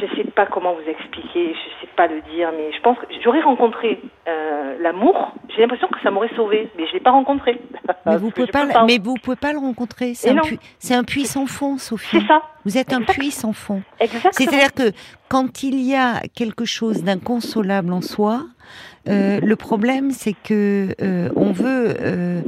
Je 0.00 0.06
sais 0.16 0.24
pas 0.24 0.46
comment 0.46 0.74
vous 0.74 0.90
expliquer, 0.90 1.54
je 1.54 1.80
sais 1.86 1.92
pas 1.96 2.08
le 2.08 2.20
dire, 2.34 2.50
mais 2.56 2.72
je 2.72 2.80
pense 2.80 2.98
que 2.98 3.04
j'aurais 3.22 3.40
rencontré 3.42 4.00
euh, 4.26 4.76
l'amour. 4.80 5.32
J'ai 5.54 5.60
l'impression 5.60 5.86
que 5.88 6.00
ça 6.02 6.10
m'aurait 6.10 6.34
sauvé, 6.34 6.68
mais 6.76 6.86
je 6.88 6.94
l'ai 6.94 7.00
pas 7.00 7.12
rencontré. 7.12 7.60
Mais 8.04 8.16
vous 8.16 8.30
pouvez 8.30 8.48
pas, 8.48 8.66
mais 8.86 8.98
vous 8.98 9.14
pouvez 9.22 9.36
pas 9.36 9.52
le 9.52 9.58
rencontrer. 9.58 10.14
C'est 10.14 10.30
un, 10.30 10.42
c'est 10.80 10.94
un 10.94 11.04
puits 11.04 11.26
sans 11.26 11.46
fond, 11.46 11.78
Sophie. 11.78 12.18
C'est 12.20 12.26
ça, 12.26 12.42
Vous 12.64 12.76
êtes 12.76 12.92
un 12.92 13.02
puits 13.02 13.30
sans 13.30 13.52
fond. 13.52 13.82
exactement. 14.00 14.32
C'est-à-dire 14.32 14.74
que 14.74 14.90
quand 15.28 15.62
il 15.62 15.80
y 15.80 15.94
a 15.94 16.20
quelque 16.34 16.64
chose 16.64 17.04
d'inconsolable 17.04 17.92
en 17.92 18.02
soi, 18.02 18.40
euh, 19.08 19.40
le 19.42 19.56
problème 19.56 20.10
c'est 20.10 20.34
que 20.34 20.94
euh, 21.02 21.28
on 21.36 21.52
veut 21.52 21.94
euh, 22.00 22.40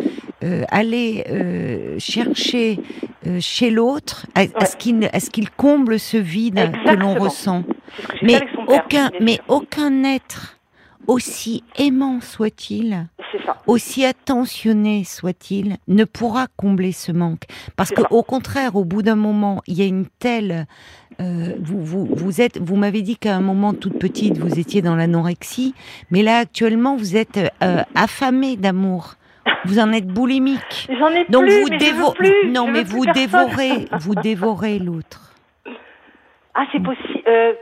euh, 0.45 0.65
aller 0.71 1.25
euh, 1.31 1.97
chercher 1.99 2.79
euh, 3.27 3.39
chez 3.41 3.71
l'autre 3.71 4.27
à, 4.35 4.67
ce 4.67 4.77
qu'il 4.77 5.09
à 5.13 5.21
ce 5.21 5.31
qu'il 5.31 5.51
comble 5.51 5.99
ce 5.99 6.17
vide 6.17 6.71
que 6.87 6.95
l'on 6.95 7.15
ressent. 7.15 7.65
Mais 8.23 8.41
aucun, 8.69 9.11
mais 9.21 9.41
aucun 9.49 10.05
être 10.05 10.56
aussi 11.07 11.65
aimant 11.79 12.21
soit-il, 12.21 13.07
aussi 13.67 14.05
attentionné 14.05 15.05
soit-il, 15.05 15.77
ne 15.89 16.05
pourra 16.05 16.47
combler 16.57 16.93
ce 16.93 17.13
manque. 17.13 17.43
Parce 17.77 17.91
que 17.91 18.03
ça. 18.03 18.09
au 18.13 18.23
contraire, 18.23 18.77
au 18.77 18.85
bout 18.85 19.03
d'un 19.03 19.17
moment, 19.17 19.63
il 19.67 19.75
y 19.79 19.83
a 19.83 19.87
une 19.87 20.07
telle, 20.19 20.67
euh, 21.21 21.55
vous, 21.61 21.83
vous, 21.85 22.07
vous 22.07 22.41
êtes, 22.41 22.59
vous 22.59 22.77
m'avez 22.77 23.03
dit 23.03 23.17
qu'à 23.17 23.35
un 23.37 23.41
moment 23.41 23.75
toute 23.75 23.99
petite, 23.99 24.39
vous 24.39 24.59
étiez 24.59 24.83
dans 24.83 24.97
l'anorexie, 24.97 25.75
mais 26.11 26.23
là 26.23 26.39
actuellement, 26.39 26.97
vous 26.97 27.17
êtes 27.17 27.39
euh, 27.63 27.83
affamé 27.95 28.57
d'amour. 28.57 29.15
Vous 29.65 29.79
en 29.79 29.93
êtes 29.93 30.07
boulimique. 30.09 30.89
J'en 30.99 31.09
ai 31.11 31.25
Donc 31.29 31.45
plus, 31.45 31.61
vous 31.63 31.69
mais 31.71 31.79
je 31.79 31.85
veux 31.85 31.93
dévorez, 31.93 32.15
plus, 32.17 32.51
non 32.51 32.67
je 32.67 32.73
mais 32.73 32.83
veux 32.83 32.97
vous 32.97 33.05
personne. 33.05 33.23
dévorez, 33.23 33.89
vous 34.01 34.15
dévorez 34.17 34.79
l'autre. 34.79 35.35
Ah 36.55 36.65
c'est 36.73 36.83
possible. 36.83 37.23
Euh, 37.29 37.53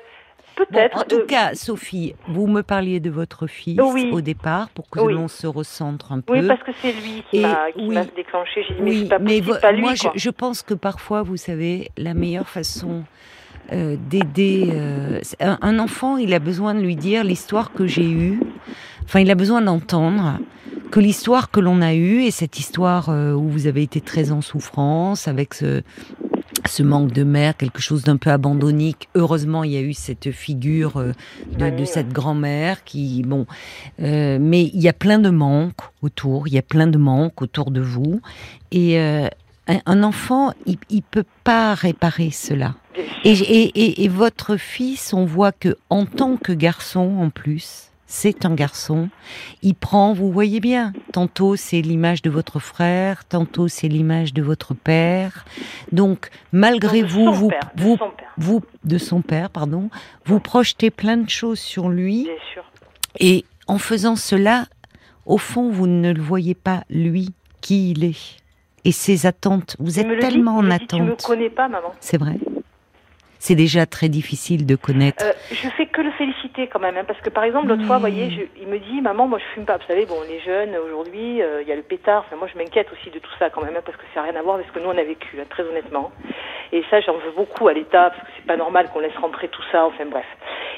Bon, 0.57 0.65
Peut-être. 0.71 0.99
en 0.99 1.05
tout 1.05 1.17
euh, 1.17 1.27
cas, 1.27 1.55
Sophie, 1.55 2.15
vous 2.29 2.47
me 2.47 2.63
parliez 2.63 3.01
de 3.01 3.11
votre 3.11 3.47
fils 3.47 3.81
Oui. 3.81 4.11
au 4.13 4.21
départ 4.21 4.69
pour 4.71 4.89
que 4.89 5.01
Oui. 5.01 5.15
l'on 5.15 5.29
se 5.29 5.47
recentre 5.47 6.13
un 6.13 6.21
peu. 6.21 6.35
Oui, 6.35 6.47
parce 6.47 6.63
que 6.63 6.71
c'est 6.81 6.93
lui 6.93 7.25
qui 7.31 7.41
m'a 7.41 7.67
oui. 7.77 7.97
déclenché. 8.17 8.65
J'ai 8.69 8.75
dit, 8.75 8.81
mais 8.83 9.09
pas 9.09 9.19
mais 9.19 9.41
lui, 9.41 9.81
moi, 9.81 9.95
je, 9.95 10.31
pense 10.31 10.63
que 10.63 10.75
parfois, 10.75 11.23
vous 11.23 11.37
savez, 11.37 11.91
la 11.97 12.15
meilleure 12.15 12.49
façon 12.49 13.05
euh, 13.73 13.97
d'aider 14.09 14.69
euh, 14.73 15.21
un, 15.41 15.59
un 15.61 15.79
enfant, 15.79 16.17
il 16.19 16.33
a 16.35 16.39
besoin 16.39 16.75
de 16.75 16.81
lui 16.81 16.97
dire 16.97 17.25
l'histoire 17.25 17.73
que 17.73 17.87
j'ai 17.87 18.09
eue. 18.09 18.41
Enfin, 19.05 19.21
il 19.21 19.31
a 19.31 19.35
besoin 19.35 19.61
d'entendre 19.63 20.39
que 20.91 21.01
l'histoire 21.01 21.51
que 21.51 21.61
l'on 21.61 21.83
a 21.83 21.95
eue 21.95 22.23
et 22.23 22.31
cette 22.31 22.59
histoire 22.59 23.09
euh, 23.11 23.33
où 23.33 23.49
vous 23.49 23.67
avez 23.67 23.83
été 23.83 24.01
très 24.01 24.31
en 24.31 24.41
souffrance 24.41 25.27
avec 25.29 25.55
ce 25.55 25.83
ce 26.69 26.83
manque 26.83 27.13
de 27.13 27.25
mère, 27.25 27.57
quelque 27.57 27.81
chose 27.81 28.05
d'un 28.05 28.17
peu 28.17 28.31
abandonnique. 28.31 29.09
Heureusement, 29.15 29.65
il 29.65 29.73
y 29.73 29.77
a 29.77 29.81
eu 29.81 29.95
cette 29.95 30.31
figure 30.31 30.97
euh, 30.97 31.13
de, 31.59 31.71
de 31.71 31.85
cette 31.85 32.13
grand-mère 32.13 32.85
qui, 32.85 33.23
bon, 33.23 33.47
euh, 34.01 34.39
mais 34.41 34.65
il 34.65 34.81
y 34.81 34.89
a 34.89 34.93
plein 34.93 35.19
de 35.19 35.31
manques 35.31 35.81
autour. 36.03 36.49
Il 36.49 36.55
y 36.55 36.59
a 36.59 36.63
plein 36.63 36.87
de 36.87 36.99
manques 36.99 37.43
autour 37.43 37.71
de 37.71 37.81
vous, 37.81 38.21
et 38.71 38.99
euh, 38.99 39.29
un, 39.67 40.03
enfant, 40.03 40.53
il, 40.67 40.79
il 40.91 41.03
peut 41.03 41.25
pas 41.43 41.75
réparer 41.75 42.31
cela. 42.31 42.75
Et, 43.25 43.33
et, 43.33 43.63
et, 43.75 44.05
et 44.05 44.09
votre 44.09 44.57
fils, 44.57 45.15
on 45.15 45.25
voit 45.25 45.53
que 45.53 45.77
en 45.91 46.07
tant 46.07 46.37
que 46.37 46.53
garçon, 46.53 47.19
en 47.21 47.31
plus, 47.31 47.91
c'est 48.07 48.45
un 48.45 48.55
garçon. 48.55 49.09
Il 49.63 49.75
prend, 49.75 50.13
vous 50.13 50.31
voyez 50.31 50.61
bien, 50.61 50.93
tantôt 51.13 51.57
c'est 51.57 51.81
l'image 51.81 52.23
de 52.23 52.31
votre 52.31 52.59
frère, 52.59 53.25
tantôt 53.25 53.69
c'est 53.69 53.89
l'image 53.89 54.35
de 54.35 54.43
votre 54.43 54.75
père. 54.75 55.45
Donc, 55.93 56.29
malgré 56.53 57.03
vous, 57.03 57.33
vous, 57.33 57.49
père, 57.49 57.71
vous, 57.77 57.99
vous, 58.37 58.63
de 58.85 58.99
son 58.99 59.23
père, 59.23 59.51
pardon, 59.51 59.89
vous 60.25 60.41
projetez 60.41 60.91
plein 60.91 61.17
de 61.17 61.31
choses 61.31 61.61
sur 61.61 61.89
lui. 61.89 62.25
bien 62.25 62.35
sûr. 62.53 62.65
Et 63.21 63.45
en 63.67 63.79
faisant 63.79 64.17
cela, 64.17 64.67
au 65.27 65.39
fond, 65.39 65.71
vous 65.71 65.87
ne 65.87 66.13
le 66.13 66.21
voyez 66.21 66.55
pas, 66.55 66.85
lui, 66.91 67.31
qui 67.61 67.93
il 67.93 68.05
est. 68.05 68.37
Et 68.85 68.93
ses 68.93 69.25
attentes. 69.25 69.77
Vous 69.79 69.99
êtes 69.99 70.07
dit, 70.07 70.19
tellement 70.19 70.59
en 70.59 70.63
dit, 70.63 70.69
Tu 70.89 70.97
me 70.97 71.13
attente. 71.13 71.23
connais 71.23 71.49
pas, 71.49 71.69
maman. 71.69 71.95
C'est 72.01 72.19
vrai. 72.19 72.37
C'est 73.47 73.57
déjà 73.57 73.85
très 73.85 74.09
difficile 74.09 74.65
de 74.65 74.75
connaître. 74.75 75.23
Euh, 75.23 75.33
je 75.51 75.69
fais 75.77 75.85
que 75.85 76.01
le 76.01 76.11
féliciter 76.13 76.67
quand 76.67 76.81
même, 76.81 76.97
hein, 76.97 77.05
parce 77.07 77.21
que 77.21 77.29
par 77.29 77.45
exemple 77.45 77.67
l'autre 77.69 77.85
fois, 77.85 77.97
vous 77.97 78.09
voyez, 78.09 78.31
je, 78.31 78.41
il 78.59 78.67
me 78.67 78.79
dit, 78.79 79.03
maman, 79.03 79.29
moi 79.29 79.39
je 79.39 79.45
fume 79.53 79.67
pas. 79.67 79.77
Vous 79.77 79.85
savez, 79.87 80.07
bon, 80.07 80.17
les 80.27 80.41
jeunes 80.41 80.75
aujourd'hui, 80.83 81.43
euh, 81.43 81.61
il 81.61 81.69
y 81.69 81.73
a 81.73 81.77
le 81.77 81.83
pétard. 81.83 82.25
Enfin, 82.27 82.37
moi 82.37 82.49
je 82.51 82.57
m'inquiète 82.57 82.89
aussi 82.91 83.11
de 83.11 83.19
tout 83.19 83.31
ça 83.39 83.51
quand 83.51 83.63
même, 83.63 83.77
hein, 83.77 83.83
parce 83.85 83.99
que 83.99 84.05
ça 84.15 84.23
n'a 84.23 84.31
rien 84.31 84.41
à 84.41 84.43
voir 84.43 84.55
avec 84.55 84.69
ce 84.69 84.73
que 84.73 84.79
nous 84.79 84.89
on 84.89 84.97
a 84.97 85.05
vécu, 85.05 85.37
hein, 85.39 85.45
très 85.51 85.63
honnêtement. 85.63 86.11
Et 86.73 86.83
ça, 86.89 87.03
j'en 87.03 87.19
veux 87.19 87.33
beaucoup 87.37 87.69
à 87.69 87.75
l'État, 87.75 88.13
parce 88.17 88.23
que 88.23 88.33
c'est 88.35 88.47
pas 88.47 88.57
normal 88.57 88.89
qu'on 88.95 89.01
laisse 89.01 89.17
rentrer 89.21 89.49
tout 89.49 89.63
ça. 89.71 89.85
Enfin 89.85 90.07
bref. 90.07 90.25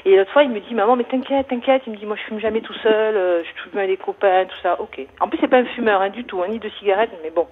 Et 0.03 0.17
l'autre 0.17 0.33
fois, 0.33 0.43
il 0.43 0.49
me 0.49 0.59
dit, 0.59 0.73
maman, 0.75 0.97
mais 0.97 1.05
t'inquiète, 1.05 1.47
t'inquiète. 1.47 1.83
Il 1.87 1.93
me 1.93 1.97
dit, 1.97 2.05
moi 2.05 2.17
je 2.17 2.23
fume 2.23 2.41
jamais 2.41 2.59
tout 2.59 2.75
seul, 2.83 3.15
euh, 3.15 3.43
je 3.45 3.63
fume 3.63 3.79
avec 3.79 3.91
les 3.91 3.97
copains, 3.97 4.43
tout 4.43 4.59
ça. 4.61 4.81
Ok. 4.81 4.99
En 5.21 5.29
plus, 5.29 5.37
c'est 5.39 5.47
pas 5.47 5.59
un 5.59 5.65
fumeur 5.67 6.01
hein, 6.01 6.09
du 6.09 6.25
tout, 6.25 6.41
hein, 6.41 6.47
ni 6.49 6.59
de 6.59 6.69
cigarettes, 6.79 7.11
mais 7.23 7.29
bon. 7.29 7.47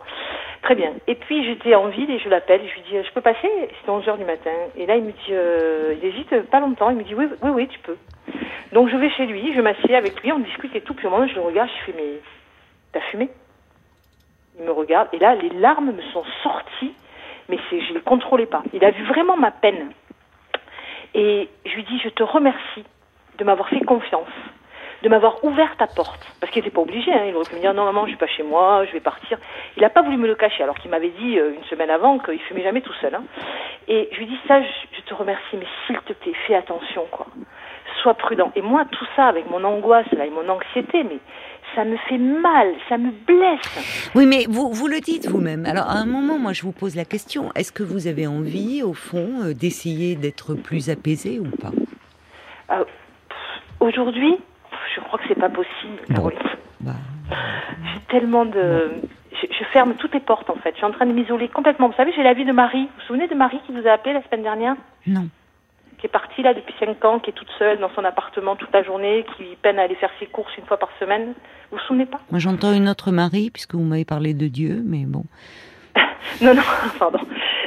Très 0.65 0.73
bien. 0.73 0.93
Et 1.06 1.13
puis 1.13 1.45
j'étais 1.45 1.75
en 1.75 1.89
ville 1.89 2.10
et 2.10 2.17
je 2.17 2.28
l'appelle, 2.28 2.62
je 2.67 2.73
lui 2.73 2.82
dis 2.89 3.08
je 3.08 3.13
peux 3.13 3.21
passer? 3.21 3.47
C'était 3.80 3.91
11h 3.91 4.17
du 4.17 4.25
matin. 4.25 4.49
Et 4.75 4.88
là 4.88 4.95
il 4.95 5.04
me 5.06 5.12
dit, 5.12 5.32
euh, 5.32 5.96
il 6.02 6.06
hésite 6.08 6.50
pas 6.50 6.60
longtemps, 6.60 6.89
il 6.89 6.98
me 6.98 7.04
dit 7.04 7.15
oui, 7.15 7.28
oui, 7.41 7.50
oui, 7.52 7.68
tu 7.68 7.80
peux. 7.80 7.98
Donc 8.72 8.89
je 8.89 8.98
vais 8.98 9.10
chez 9.12 9.26
lui, 9.26 9.54
je 9.54 9.62
m'assieds 9.62 9.96
avec 9.96 10.22
lui, 10.22 10.32
on 10.32 10.39
discute 10.39 10.76
et 10.76 10.82
tout. 10.82 10.94
Puis 10.94 11.08
au 11.08 11.10
moment 11.10 11.24
où 11.24 11.28
je 11.28 11.36
le 11.36 11.41
regarde, 11.41 11.70
je 11.70 11.91
fais 11.91 11.98
mais 11.98 12.20
t'as 12.91 13.02
fumé? 13.12 13.30
Il 14.60 14.65
me 14.65 14.72
regarde 14.72 15.10
et 15.13 15.20
là 15.20 15.36
les 15.36 15.50
larmes 15.50 15.91
me 15.91 16.02
sont 16.13 16.24
sorties, 16.44 16.94
mais 17.50 17.58
je 17.72 17.94
les 17.94 18.02
contrôlais 18.02 18.46
pas. 18.46 18.63
Il 18.74 18.84
a 18.84 18.91
vu 18.91 19.04
vraiment 19.06 19.38
ma 19.38 19.52
peine 19.52 19.91
et 21.13 21.50
je 21.65 21.76
lui 21.76 21.84
dis 21.84 22.00
je 22.04 22.10
te 22.10 22.24
remercie 22.24 22.84
de 23.38 23.44
m'avoir 23.44 23.70
fait 23.70 23.80
confiance, 23.82 24.28
de 25.06 25.10
m'avoir 25.10 25.44
ouvert 25.46 25.78
ta 25.78 25.86
porte. 25.86 26.26
Parce 26.39 26.52
qu'il 26.52 26.63
n'était 26.63 26.74
pas 26.74 26.82
obligé, 26.82 27.13
hein. 27.13 27.26
il 27.28 27.36
aurait 27.36 27.48
pu 27.48 27.56
me 27.56 27.62
dire 27.62 27.76
non 27.76 27.86
maman 27.86 28.06
je 28.06 28.10
suis 28.10 28.18
pas 28.18 28.28
chez 28.28 28.41
moi, 28.41 28.86
je 28.86 28.91
vais 28.91 29.00
partir. 29.00 29.38
Il 29.78 29.84
n'a 29.84 29.89
pas 29.89 30.02
voulu 30.02 30.18
me 30.18 30.28
le 30.28 30.34
cacher 30.34 30.63
alors 30.63 30.78
qu'il 30.80 30.89
m'avait 30.89 31.13
dit 31.22 31.38
euh, 31.38 31.54
une 31.56 31.63
semaine 31.65 31.91
avant 31.91 32.18
qu'il 32.18 32.39
fumait 32.39 32.63
jamais 32.63 32.82
tout 32.82 32.94
seul. 33.02 33.13
Hein. 33.13 33.24
Et 33.88 34.10
je 34.12 34.18
lui 34.18 34.26
dis 34.26 34.39
ça, 34.48 34.62
je, 34.62 34.98
je 34.98 35.02
te 35.02 35.13
remercie, 35.13 35.58
mais 35.58 35.68
s'il 35.86 35.98
te 36.00 36.13
plaît, 36.13 36.34
fais 36.48 36.56
attention 36.56 37.06
quoi 37.12 37.28
sois 38.02 38.13
prudent. 38.13 38.52
Et 38.56 38.62
moi, 38.62 38.86
tout 38.91 39.06
ça, 39.15 39.28
avec 39.28 39.50
mon 39.50 39.63
angoisse 39.63 40.06
là, 40.12 40.26
et 40.26 40.30
mon 40.30 40.48
anxiété, 40.48 41.04
mais 41.04 41.18
ça 41.74 41.84
me 41.84 41.98
fait 41.98 42.18
mal, 42.18 42.74
ça 42.88 42.98
me 42.98 43.10
blesse. 43.12 44.12
Oui, 44.13 44.26
mais 44.28 44.46
vous, 44.48 44.72
vous 44.72 44.88
le 44.88 45.00
dites 45.00 45.28
vous-même. 45.28 45.65
Alors, 45.65 45.89
à 45.89 45.94
un 45.94 46.06
moment, 46.06 46.38
moi, 46.38 46.54
je 46.54 46.62
vous 46.62 46.72
pose 46.72 46.96
la 46.96 47.06
question 47.06 47.52
est-ce 47.56 47.72
que 47.72 47.84
vous 47.84 48.08
avez 48.08 48.28
envie, 48.28 48.84
au 48.84 48.94
fond, 48.94 49.41
euh, 49.44 49.54
d'essayer 49.54 50.15
d'être 50.15 50.54
plus 50.54 50.89
apaisé 50.89 51.39
ou 51.39 51.50
pas? 51.58 51.72
Euh, 52.72 52.84
Aujourd'hui, 53.80 54.38
je 54.96 55.02
crois 55.02 55.20
que 55.20 55.26
c'est 55.28 55.40
pas 55.40 55.50
possible. 55.50 55.98
Bon. 56.10 56.32
Bah, 56.82 56.92
J'ai 57.94 58.00
tellement 58.10 58.46
de. 58.46 58.92
Je, 59.32 59.48
je 59.52 59.64
ferme 59.66 59.96
toutes 59.96 60.14
les 60.14 60.20
portes 60.20 60.50
en 60.50 60.56
fait. 60.56 60.72
Je 60.72 60.78
suis 60.78 60.86
en 60.86 60.92
train 60.92 61.06
de 61.06 61.12
m'isoler 61.14 61.50
complètement. 61.50 61.88
Vous 61.88 61.96
savez, 61.96 62.14
j'ai 62.16 62.24
la 62.24 62.34
vie 62.34 62.46
de 62.46 62.52
Marie. 62.52 62.84
Vous 62.84 62.88
vous 63.00 63.06
souvenez 63.08 63.28
de 63.28 63.36
Marie 63.36 63.60
qui 63.66 63.74
vous 63.74 63.88
a 63.88 63.92
appelé 63.92 64.14
la 64.14 64.24
semaine 64.24 64.44
dernière? 64.44 64.76
Non. 65.08 65.28
Qui 65.98 66.08
est 66.08 66.10
partie 66.10 66.42
là 66.42 66.54
depuis 66.54 66.74
5 66.80 67.04
ans, 67.06 67.20
qui 67.20 67.30
est 67.32 67.34
toute 67.34 67.50
seule 67.58 67.80
dans 67.80 67.90
son 67.96 68.04
appartement 68.04 68.56
toute 68.56 68.72
la 68.74 68.84
journée, 68.84 69.26
qui 69.38 69.44
peine 69.62 69.80
à 69.80 69.84
aller 69.84 69.96
faire 69.96 70.12
ses 70.20 70.26
courses 70.26 70.56
une 70.58 70.66
fois 70.66 70.78
par 70.78 70.90
semaine. 71.00 71.34
Vous 71.72 71.78
vous 71.78 71.84
souvenez 71.88 72.06
pas? 72.06 72.20
Moi, 72.32 72.40
j'entends 72.40 72.74
une 72.74 72.90
autre 72.90 73.12
Marie, 73.12 73.50
puisque 73.50 73.76
vous 73.76 73.84
m'avez 73.84 74.06
parlé 74.06 74.34
de 74.34 74.48
Dieu, 74.48 74.82
mais 74.86 75.06
bon. 75.06 75.24
Non, 76.42 76.54
non, 76.54 76.62
pardon. 77.00 77.20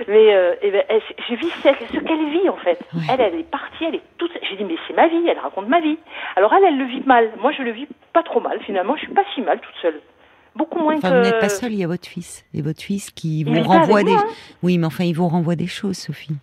Mais 0.08 0.34
euh, 0.34 0.54
eh 0.62 0.70
ben, 0.70 0.82
elle- 0.88 1.02
je 1.28 1.34
vis 1.34 1.50
ce, 1.62 1.68
ce 1.94 2.00
qu'elle 2.00 2.30
vit 2.30 2.48
en 2.48 2.56
fait. 2.56 2.78
Ouais. 2.94 3.02
Elle, 3.10 3.20
elle 3.20 3.34
est 3.40 3.50
partie, 3.50 3.84
elle 3.84 3.94
est 3.96 4.02
toute. 4.16 4.30
J'ai 4.48 4.56
dit 4.56 4.64
mais 4.64 4.76
c'est 4.86 4.94
ma 4.94 5.06
vie, 5.08 5.28
elle 5.28 5.38
raconte 5.38 5.68
ma 5.68 5.80
vie. 5.80 5.98
Alors 6.36 6.52
elle, 6.54 6.64
elle 6.64 6.78
le 6.78 6.84
vit 6.86 7.02
mal. 7.06 7.30
Moi, 7.40 7.52
je 7.52 7.62
le 7.62 7.72
vis 7.72 7.86
pas 8.14 8.22
trop 8.22 8.40
mal 8.40 8.58
finalement. 8.62 8.96
Je 8.96 9.02
suis 9.04 9.12
pas 9.14 9.24
si 9.34 9.42
mal 9.42 9.60
toute 9.60 9.74
seule. 9.82 10.00
Beaucoup 10.56 10.78
moins 10.80 10.96
Enfin, 10.96 11.10
que. 11.10 11.14
vous 11.18 11.22
n'êtes 11.22 11.38
pas 11.40 11.48
seul, 11.50 11.72
il 11.72 11.78
y 11.78 11.84
a 11.84 11.86
votre 11.86 12.08
fils. 12.08 12.44
Et 12.54 12.62
votre 12.62 12.80
fils 12.82 13.10
qui 13.10 13.44
vous 13.44 13.62
renvoie 13.62 14.02
des. 14.02 14.12
moi, 14.12 14.24
hein. 14.26 14.32
Oui, 14.62 14.78
mais 14.78 14.86
enfin, 14.86 15.04
il 15.04 15.12
vous 15.14 15.28
renvoie 15.28 15.54
des 15.56 15.66
choses, 15.68 15.96
Sophie. 15.98 16.34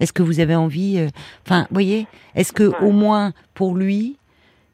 Est-ce 0.00 0.12
que 0.12 0.22
vous 0.22 0.40
avez 0.40 0.54
envie. 0.56 0.98
euh, 0.98 1.08
Enfin, 1.44 1.62
vous 1.70 1.74
voyez, 1.74 2.06
est-ce 2.34 2.52
que 2.52 2.64
Ouais. 2.64 2.76
au 2.80 2.90
moins 2.90 3.32
pour 3.54 3.74
lui, 3.76 4.16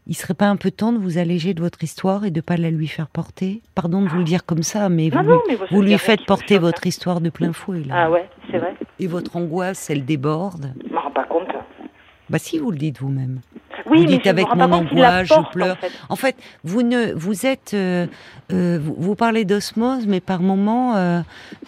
il 0.06 0.14
serait 0.16 0.34
pas 0.34 0.46
un 0.48 0.56
peu 0.56 0.70
temps 0.70 0.92
de 0.92 0.98
vous 0.98 1.18
alléger 1.18 1.54
de 1.54 1.60
votre 1.62 1.82
histoire 1.84 2.24
et 2.24 2.30
de 2.30 2.40
pas 2.40 2.56
la 2.56 2.70
lui 2.70 2.88
faire 2.88 3.06
porter? 3.08 3.62
Pardon 3.74 4.02
de 4.02 4.08
vous 4.08 4.18
le 4.18 4.24
dire 4.24 4.44
comme 4.44 4.62
ça, 4.62 4.88
mais 4.88 5.10
vous, 5.10 5.16
Non, 5.18 5.22
lui- 5.22 5.28
non, 5.30 5.40
mais 5.48 5.56
vous 5.70 5.82
lui 5.82 5.96
faites 5.98 6.24
porter 6.26 6.58
votre 6.58 6.86
histoire 6.86 7.20
de 7.20 7.30
plein 7.30 7.52
fouet. 7.52 7.82
Là. 7.84 7.94
Ah 7.96 8.10
ouais, 8.10 8.28
c'est 8.50 8.58
vrai. 8.58 8.74
Et 8.98 9.06
votre 9.06 9.36
angoisse, 9.36 9.90
elle 9.90 10.04
déborde? 10.04 10.72
Je 10.88 10.92
m'en 10.92 11.00
rends 11.02 11.10
pas 11.10 11.24
compte. 11.24 11.48
Bah 12.30 12.38
si, 12.38 12.58
vous 12.58 12.70
le 12.70 12.78
dites 12.78 12.98
vous-même. 13.00 13.40
Oui, 13.86 13.98
Vous 13.98 14.04
mais 14.04 14.16
dites 14.16 14.26
avec 14.26 14.46
mon 14.54 14.72
angoisse, 14.72 15.28
je 15.28 15.50
pleure. 15.52 15.76
En 15.76 15.80
fait. 15.80 15.92
En 16.08 16.16
fait, 16.16 16.36
vous 16.64 16.82
ne, 16.82 17.12
vous 17.14 17.46
êtes, 17.46 17.72
euh, 17.74 18.06
euh, 18.52 18.78
vous, 18.82 18.94
vous 18.96 19.14
parlez 19.16 19.44
d'osmose, 19.44 20.06
mais 20.06 20.20
par 20.20 20.40
moments, 20.40 20.96
euh, 20.96 21.20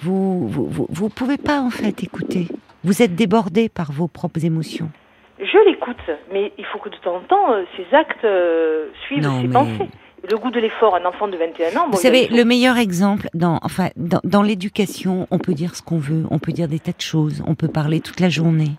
vous, 0.02 0.46
vous, 0.48 0.66
vous, 0.68 0.86
vous 0.88 1.08
pouvez 1.08 1.36
pas 1.38 1.60
en 1.60 1.70
fait 1.70 2.02
écouter. 2.02 2.48
Vous 2.84 3.02
êtes 3.02 3.14
débordé 3.14 3.68
par 3.68 3.92
vos 3.92 4.06
propres 4.08 4.44
émotions. 4.44 4.90
Je 5.38 5.68
l'écoute, 5.68 5.96
mais 6.32 6.52
il 6.58 6.64
faut 6.66 6.78
que 6.78 6.88
de 6.90 6.96
temps 6.96 7.16
en 7.16 7.20
temps, 7.20 7.52
euh, 7.52 7.64
ses 7.76 7.94
actes 7.96 8.24
euh, 8.24 8.86
suivent 9.06 9.22
Non, 9.24 9.40
ses 9.40 9.48
mais- 9.48 9.52
pensées. 9.52 9.88
Le 10.30 10.38
goût 10.38 10.50
de 10.50 10.58
l'effort, 10.58 10.94
un 10.96 11.04
enfant 11.04 11.28
de 11.28 11.36
21 11.36 11.76
ans. 11.78 11.84
bon, 11.84 11.96
Vous 11.96 12.02
savez, 12.02 12.28
le 12.28 12.44
meilleur 12.46 12.78
exemple, 12.78 13.28
dans, 13.34 13.58
enfin, 13.62 13.90
dans, 13.96 14.20
dans 14.24 14.40
l'éducation, 14.40 15.26
on 15.30 15.36
peut 15.36 15.52
dire 15.52 15.76
ce 15.76 15.82
qu'on 15.82 15.98
veut, 15.98 16.24
on 16.30 16.38
peut 16.38 16.52
dire 16.52 16.66
des 16.66 16.78
tas 16.78 16.92
de 16.92 17.00
choses, 17.02 17.42
on 17.46 17.54
peut 17.54 17.68
parler 17.68 18.00
toute 18.00 18.20
la 18.20 18.30
journée. 18.30 18.70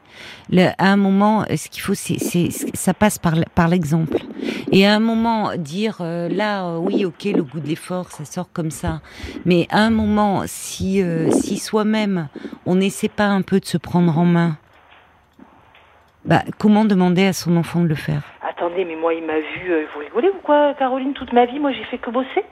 Le, 0.50 0.70
à 0.80 0.92
un 0.92 0.96
moment, 0.98 1.44
euh, 1.52 1.56
ce 1.56 1.70
qu'il 1.70 1.84
faut, 1.84 1.94
c'est, 1.94 2.18
ça 2.50 2.96
passe 2.96 3.20
par, 3.20 3.34
par 3.54 3.68
l'exemple. 3.68 4.18
Et 4.72 4.88
à 4.88 4.96
un 4.96 5.00
moment, 5.00 5.52
dire 5.56 5.98
euh, 6.02 6.30
là, 6.30 6.66
euh, 6.66 6.78
oui, 6.78 7.06
ok, 7.06 7.26
le 7.26 7.44
goût 7.44 7.60
de 7.60 7.68
l'effort, 7.68 8.10
ça 8.10 8.26
sort 8.26 8.52
comme 8.52 8.72
ça. 8.72 9.02
Mais 9.46 9.68
à 9.70 9.82
un 9.82 9.92
moment, 9.92 10.42
si, 10.48 11.00
euh, 11.04 11.30
si 11.30 11.60
soi-même, 11.60 12.28
on 12.66 12.74
n'essaie 12.74 13.08
pas 13.10 13.28
un 13.28 13.44
peu 13.44 13.60
de 13.60 13.66
se 13.66 13.78
prendre 13.78 14.18
en 14.18 14.26
main, 14.26 14.58
bah, 16.26 16.42
comment 16.60 16.86
demander 16.86 17.26
à 17.26 17.34
son 17.34 17.56
enfant 17.58 17.82
de 17.82 17.88
le 17.88 17.96
faire? 17.96 18.22
Attendez, 18.42 18.86
mais 18.86 18.96
moi, 18.96 19.14
il 19.14 19.24
m'a 19.24 19.40
vu. 19.40 19.72
euh, 19.72 19.86
vous 19.94 20.00
rigolez 20.02 20.30
ou 20.30 20.40
quoi, 20.44 20.74
Caroline 20.78 21.14
Toute 21.14 21.34
ma 21.34 21.46
vie, 21.46 21.60
moi, 21.60 21.72
j'ai 21.72 21.84
fait 21.86 21.98
que 21.98 22.10
bosser? 22.10 22.44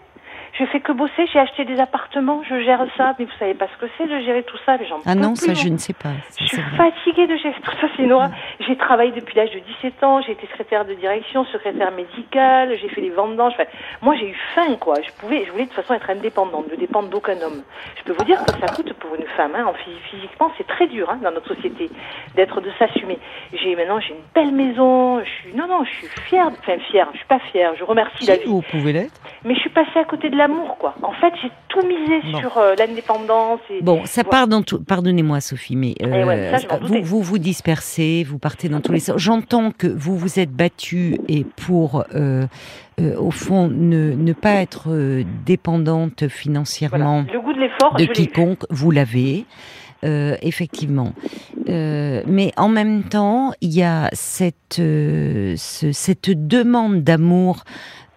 Je 0.60 0.66
fais 0.66 0.80
que 0.82 0.92
bosser. 0.92 1.26
J'ai 1.32 1.40
acheté 1.40 1.66
des 1.66 1.80
appartements. 1.80 2.42
Je 2.48 2.60
gère 2.62 2.86
ça. 2.96 3.16
Mais 3.18 3.26
vous 3.26 3.32
savez 3.40 3.54
pas 3.56 3.68
ce 3.68 3.78
que 3.86 3.92
c'est 3.98 4.06
de 4.08 4.20
gérer 4.22 4.44
tout 4.44 4.58
ça. 4.66 4.78
Mais 4.78 4.86
Ah 5.06 5.16
non, 5.16 5.36
ça 5.36 5.54
je 5.54 5.68
ne 5.70 5.78
sais 5.78 5.94
pas. 5.94 6.10
ça, 6.30 6.38
Je 6.40 6.46
suis 6.46 6.62
vrai. 6.62 6.78
fatiguée 6.92 7.28
de 7.28 7.36
gérer 7.38 7.56
tout 7.64 7.72
ça, 7.82 7.88
c'est 7.96 8.04
une 8.04 8.12
horreur. 8.12 8.30
J'ai 8.60 8.76
travaillé 8.78 9.12
depuis 9.12 9.36
l'âge 9.36 9.52
de 9.52 9.60
17 9.60 10.04
ans, 10.04 10.22
j'ai 10.22 10.34
été 10.34 10.46
secrétaire 10.48 10.86
de 10.86 10.94
direction, 10.94 11.44
secrétaire 11.46 11.92
médicale, 11.92 12.78
j'ai 12.80 12.88
fait 12.90 13.02
les 13.02 13.10
vendanges. 13.10 13.54
Enfin, 13.54 13.70
moi, 14.02 14.16
j'ai 14.16 14.30
eu 14.30 14.38
faim, 14.56 14.76
quoi. 14.80 14.96
Je 15.02 15.12
pouvais, 15.20 15.44
je 15.46 15.52
voulais 15.52 15.64
de 15.66 15.70
toute 15.70 15.78
façon 15.82 15.94
être 15.96 16.10
indépendante, 16.10 16.70
ne 16.72 16.76
dépendre 16.76 17.10
d'aucun 17.10 17.40
homme. 17.42 17.64
Je 17.98 18.04
peux 18.04 18.14
vous 18.14 18.24
dire 18.26 18.38
que 18.46 18.52
ça 18.60 18.68
coûte 18.74 18.94
pour 18.94 19.16
une 19.16 19.26
femme, 19.36 19.52
hein, 19.56 19.66
en 19.68 19.74
phy- 19.74 19.98
physiquement, 20.12 20.52
c'est 20.58 20.68
très 20.68 20.88
dur 20.88 21.10
hein, 21.10 21.20
dans 21.24 21.32
notre 21.32 21.54
société 21.56 21.90
d'être, 22.36 22.62
de 22.62 22.70
s'assumer. 22.78 23.18
J'ai 23.54 23.76
maintenant, 23.76 24.00
j'ai 24.00 24.12
une 24.14 24.24
belle 24.36 24.52
maison. 24.54 25.20
Je 25.24 25.30
suis, 25.30 25.54
non, 25.56 25.68
non, 25.68 25.84
je 25.84 25.90
suis 25.92 26.08
fière. 26.28 26.48
Enfin, 26.48 26.78
fière. 26.92 27.08
Je 27.14 27.18
suis 27.18 27.28
pas 27.28 27.40
fière. 27.52 27.74
Je 27.78 27.84
remercie 27.84 28.26
la 28.28 28.36
Si, 28.36 28.42
vie. 28.44 28.50
vous 28.50 28.62
pouvez 28.62 28.94
l'être. 28.94 29.20
Mais 29.44 29.56
je 29.56 29.60
suis 29.60 29.70
passée 29.70 30.00
à 30.00 30.04
côté 30.06 30.30
de 30.30 30.38
l'amour, 30.48 30.78
quoi. 30.80 30.94
En 31.02 31.12
fait, 31.14 31.34
j'ai 31.42 31.52
tout 31.70 31.86
misé 31.88 32.22
Bon. 32.32 32.40
sur 32.40 32.58
euh, 32.58 32.76
l'indépendance 32.78 33.60
et. 33.70 33.82
Bon, 33.82 34.02
ça 34.06 34.22
Voilà. 34.24 34.30
part 34.30 34.48
dans 34.48 34.62
tout. 34.62 34.84
Pardonnez-moi, 34.84 35.42
Sophie, 35.42 35.76
mais 35.76 35.96
euh, 36.02 36.22
Eh 36.22 36.24
ouais, 36.24 36.52
ça, 36.58 36.78
doutais. 36.78 37.02
vous 37.02 37.18
vous 37.18 37.22
vous 37.22 37.38
dispersez, 37.38 38.24
vous 38.28 38.38
partez 38.40 38.70
dans 38.70 38.82
tous 38.82 38.92
les 38.92 39.00
sens. 39.00 39.16
J'entends 39.18 39.72
que 39.72 39.88
vous 39.88 40.18
vous 40.18 40.40
êtes 40.40 40.52
battu 40.52 41.18
et 41.28 41.44
pour, 41.44 42.04
euh, 42.16 42.46
euh, 43.02 43.16
au 43.18 43.32
fond, 43.32 43.68
ne, 43.70 44.14
ne 44.14 44.34
pas 44.34 44.56
être 44.62 44.90
euh, 44.92 45.24
dépendante 45.46 46.20
Voilà. 46.22 46.30
financièrement 46.34 47.26
Le 47.34 47.40
goût 47.42 47.54
de 47.54 47.60
l'effort, 47.60 47.96
de 47.96 48.06
quiconque. 48.06 48.64
Vous 48.70 48.92
l'avez. 48.92 49.46
euh, 50.06 50.36
effectivement, 50.42 51.14
Euh, 51.70 52.24
mais 52.28 52.52
en 52.58 52.68
même 52.68 53.04
temps, 53.04 53.54
il 53.62 53.74
y 53.74 53.84
a 53.84 54.10
cette 54.12 54.78
euh, 54.80 55.54
ce- 55.56 55.94
cette 55.94 56.30
demande 56.30 57.04
d'amour 57.04 57.64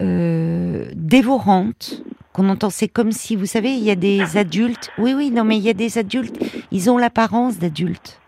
euh, 0.01 0.83
dévorante 0.95 2.03
qu'on 2.37 2.49
entend. 2.49 2.69
C'est 2.69 2.87
comme 2.87 3.11
si, 3.11 3.35
vous 3.35 3.47
savez, 3.47 3.71
il 3.71 3.83
y 3.83 3.89
a 3.91 3.95
des 3.95 4.37
adultes. 4.37 4.91
Oui, 4.99 5.13
oui, 5.13 5.31
non, 5.31 5.43
mais 5.43 5.57
il 5.57 5.63
y 5.63 5.69
a 5.69 5.73
des 5.73 5.97
adultes. 5.97 6.37
Ils 6.71 6.89
ont 6.89 6.97
l'apparence 6.97 7.57
d'adultes, 7.57 8.19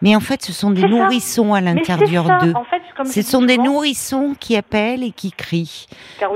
mais 0.00 0.16
en 0.16 0.20
fait, 0.20 0.42
ce 0.42 0.52
sont 0.52 0.70
des 0.70 0.80
ça. 0.80 0.88
nourrissons 0.88 1.52
à 1.52 1.60
l'intérieur 1.60 2.24
d'eux. 2.40 2.54
En 2.54 2.64
fait, 2.64 2.82
Ce 3.04 3.20
sont 3.22 3.42
des 3.42 3.54
souvent, 3.54 3.64
nourrissons 3.66 4.34
qui 4.40 4.56
appellent 4.56 5.02
et 5.04 5.12
qui 5.12 5.30
crient 5.32 5.86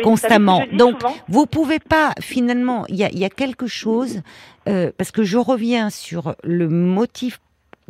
constamment. 0.03 0.65
Donc, 0.73 1.01
souvent 1.01 1.15
vous 1.29 1.47
pouvez 1.47 1.79
pas 1.79 2.13
finalement. 2.21 2.85
Il 2.89 2.97
y 2.97 3.05
a, 3.05 3.11
il 3.11 3.19
y 3.19 3.25
a 3.25 3.31
quelque 3.31 3.67
chose 3.67 4.21
euh, 4.69 4.93
parce 4.97 5.11
que 5.11 5.23
je 5.23 5.39
reviens 5.39 5.91
sur 5.91 6.37
le 6.45 6.69
motif 6.69 7.41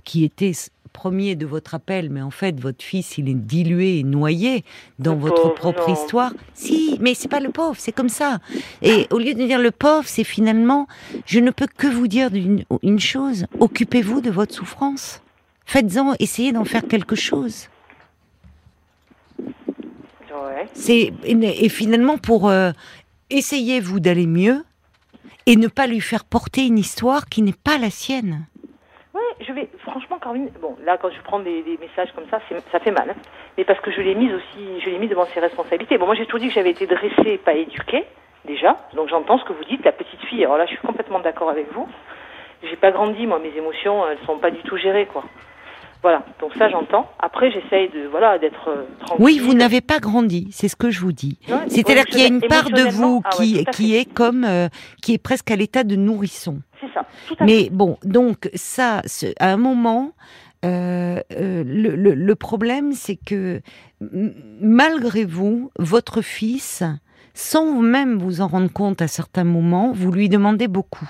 qui 0.05 0.25
était 0.25 0.53
premier 0.97 1.35
de 1.37 1.45
votre 1.45 1.75
appel, 1.75 2.09
mais 2.11 2.23
en 2.23 2.31
fait 2.31 2.59
votre 2.59 2.83
fils 2.83 3.19
il 3.19 3.29
est 3.29 3.35
dilué 3.35 3.99
et 3.99 4.03
noyé 4.03 4.65
dans 4.99 5.15
Le 5.15 5.21
votre 5.21 5.43
pauvre, 5.43 5.55
propre 5.55 5.89
non. 5.89 5.95
histoire. 5.95 6.33
Si, 6.55 6.97
mais 7.01 7.13
c'est 7.15 7.29
pas 7.29 7.41
le 7.41 7.51
pauvre, 7.51 7.77
c'est 7.79 7.93
comme 7.93 8.09
ça. 8.09 8.39
Et 8.81 9.07
au 9.11 9.19
lieu 9.19 9.35
de 9.35 9.45
dire 9.47 9.61
le 9.61 9.71
pauvre, 9.71 10.09
c'est 10.09 10.25
finalement, 10.25 10.89
je 11.27 11.39
ne 11.41 11.51
peux 11.51 11.67
que 11.67 11.87
vous 11.87 12.09
dire 12.09 12.31
une, 12.35 12.65
une 12.83 12.99
chose 12.99 13.47
occupez-vous 13.61 14.21
de 14.23 14.31
votre 14.31 14.55
souffrance. 14.55 15.21
Faites-en, 15.67 16.15
essayez 16.19 16.53
d'en 16.53 16.65
faire 16.65 16.87
quelque 16.87 17.17
chose. 17.17 17.69
Ouais. 19.39 20.67
C'est 20.73 21.13
et, 21.25 21.65
et 21.65 21.69
finalement 21.69 22.19
pour 22.19 22.49
euh, 22.49 22.73
essayer 23.31 23.81
vous 23.81 24.01
d'aller 24.01 24.27
mieux 24.27 24.65
et 25.47 25.57
ne 25.57 25.69
pas 25.69 25.87
lui 25.87 26.01
faire 26.01 26.25
porter 26.25 26.67
une 26.67 26.79
histoire 26.79 27.27
qui 27.29 27.43
n'est 27.43 27.53
pas 27.53 27.79
la 27.79 27.91
sienne. 27.91 28.47
Je 29.41 29.53
vais. 29.53 29.69
Franchement, 29.79 30.19
Caroline, 30.19 30.51
bon, 30.61 30.77
là, 30.85 30.97
quand 30.97 31.11
je 31.11 31.21
prends 31.23 31.41
des, 31.41 31.79
messages 31.81 32.13
comme 32.15 32.27
ça, 32.31 32.41
ça 32.73 32.81
fait 32.81 32.91
mal. 32.91 33.15
Mais 33.59 33.65
parce 33.65 33.81
que 33.81 33.91
je 33.91 34.01
l'ai 34.01 34.15
mise 34.15 34.33
aussi, 34.33 34.81
je 34.81 34.91
l'ai 34.91 34.99
mis 34.99 35.09
devant 35.09 35.27
ses 35.27 35.41
responsabilités. 35.41 35.99
Bon, 35.99 36.07
moi, 36.07 36.15
j'ai 36.15 36.25
toujours 36.25 36.41
dit 36.41 36.49
que 36.49 36.55
j'avais 36.55 36.71
été 36.71 36.87
dressée, 36.87 37.39
pas 37.39 37.55
éduquée, 37.55 38.05
déjà. 38.45 38.77
Donc, 38.95 39.09
j'entends 39.09 39.39
ce 39.39 39.45
que 39.45 39.53
vous 39.53 39.65
dites, 39.65 39.85
la 39.85 39.93
petite 39.93 40.21
fille. 40.23 40.45
Alors 40.45 40.57
là, 40.57 40.65
je 40.67 40.71
suis 40.71 40.87
complètement 40.87 41.21
d'accord 41.21 41.51
avec 41.51 41.71
vous. 41.73 41.89
J'ai 42.63 42.77
pas 42.77 42.91
grandi, 42.91 43.27
moi, 43.27 43.39
mes 43.39 43.55
émotions, 43.57 44.09
elles 44.09 44.25
sont 44.27 44.39
pas 44.39 44.51
du 44.51 44.63
tout 44.63 44.77
gérées, 44.77 45.07
quoi. 45.07 45.25
Voilà. 46.03 46.25
Donc 46.41 46.53
ça, 46.59 46.69
j'entends. 46.69 47.11
Après, 47.19 47.51
j'essaye 47.51 47.89
de, 47.91 48.07
voilà, 48.09 48.39
d'être 48.39 48.69
euh, 48.69 48.85
tranquille. 49.01 49.25
Oui, 49.25 49.39
vous 49.39 49.55
n'avez 49.55 49.81
pas 49.81 49.99
grandi, 49.99 50.49
c'est 50.53 50.69
ce 50.69 50.77
que 50.77 50.91
je 50.91 51.01
vous 51.01 51.13
dis. 51.13 51.39
Ouais, 51.49 51.57
C'est-à-dire 51.69 52.05
qu'il 52.05 52.21
y 52.21 52.25
a 52.25 52.29
une 52.29 52.41
part 52.41 52.71
de 52.71 52.83
vous 52.91 53.23
ah 53.25 53.31
ouais, 53.39 53.45
qui, 53.47 53.65
qui 53.73 53.97
est 53.97 54.05
comme 54.05 54.45
euh, 54.45 54.69
qui 55.03 55.15
est 55.15 55.19
presque 55.19 55.51
à 55.51 55.57
l'état 55.57 55.83
de 55.85 55.97
nourrisson. 55.97 56.61
C'est 56.81 56.93
ça. 56.95 57.05
Tout 57.27 57.35
à 57.35 57.37
fait. 57.39 57.45
Mais 57.45 57.69
bon, 57.71 57.97
donc 58.05 58.49
ça, 58.55 59.03
à 59.41 59.53
un 59.53 59.57
moment, 59.57 60.13
Euh, 60.65 61.21
le, 61.31 61.95
le- 61.95 62.15
le 62.15 62.35
problème, 62.35 62.93
c'est 62.93 63.15
que 63.17 63.61
malgré 64.61 65.25
vous, 65.25 65.71
votre 65.79 66.23
fils, 66.23 66.83
sans 67.35 67.81
même 67.83 68.19
vous 68.19 68.41
en 68.41 68.49
rendre 68.49 68.73
compte 68.73 69.03
à 69.03 69.07
certains 69.09 69.45
moments, 69.45 69.93
vous 69.93 70.11
lui 70.11 70.29
demandez 70.29 70.67
beaucoup. 70.69 71.09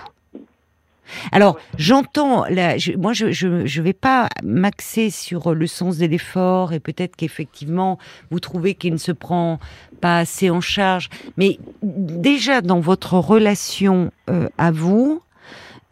Alors, 1.33 1.59
j'entends, 1.79 2.45
moi, 2.99 3.13
je 3.13 3.31
je, 3.31 3.67
je 3.67 3.83
vais 3.83 3.93
pas 3.93 4.29
m'axer 4.43 5.11
sur 5.11 5.55
le 5.55 5.67
sens 5.67 5.99
de 5.99 6.07
l'effort 6.07 6.73
et 6.73 6.81
peut-être 6.81 7.17
qu'effectivement, 7.17 7.99
vous 8.31 8.41
trouvez 8.41 8.75
qu'il 8.75 8.93
ne 8.93 8.99
se 8.99 9.13
prend 9.13 9.59
pas 10.01 10.19
assez 10.19 10.51
en 10.51 10.61
charge. 10.61 11.09
Mais 11.37 11.59
déjà, 11.83 12.61
dans 12.61 12.81
votre 12.81 13.15
relation 13.15 14.11
euh, 14.31 14.49
à 14.59 14.71
vous, 14.71 15.23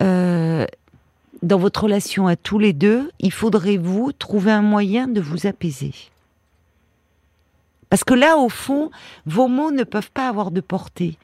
euh, 0.03 0.67
dans 1.43 1.59
votre 1.59 1.85
relation 1.85 2.27
à 2.27 2.37
tous 2.37 2.59
les 2.59 2.73
deux, 2.73 3.11
il 3.21 3.33
faudrait 3.33 3.77
vous 3.77 4.13
trouver 4.13 4.53
un 4.53 4.63
moyen 4.63 5.07
de 5.07 5.21
vous 5.21 5.47
apaiser. 5.47 5.93
Parce 7.91 8.05
que 8.05 8.15
là, 8.15 8.39
au 8.39 8.49
fond, 8.49 8.91
vos 9.27 9.47
mots 9.47 9.71
ne 9.71 9.85
peuvent 9.85 10.11
pas 10.11 10.29
avoir 10.29 10.51
de 10.51 10.61
portée. 10.61 11.19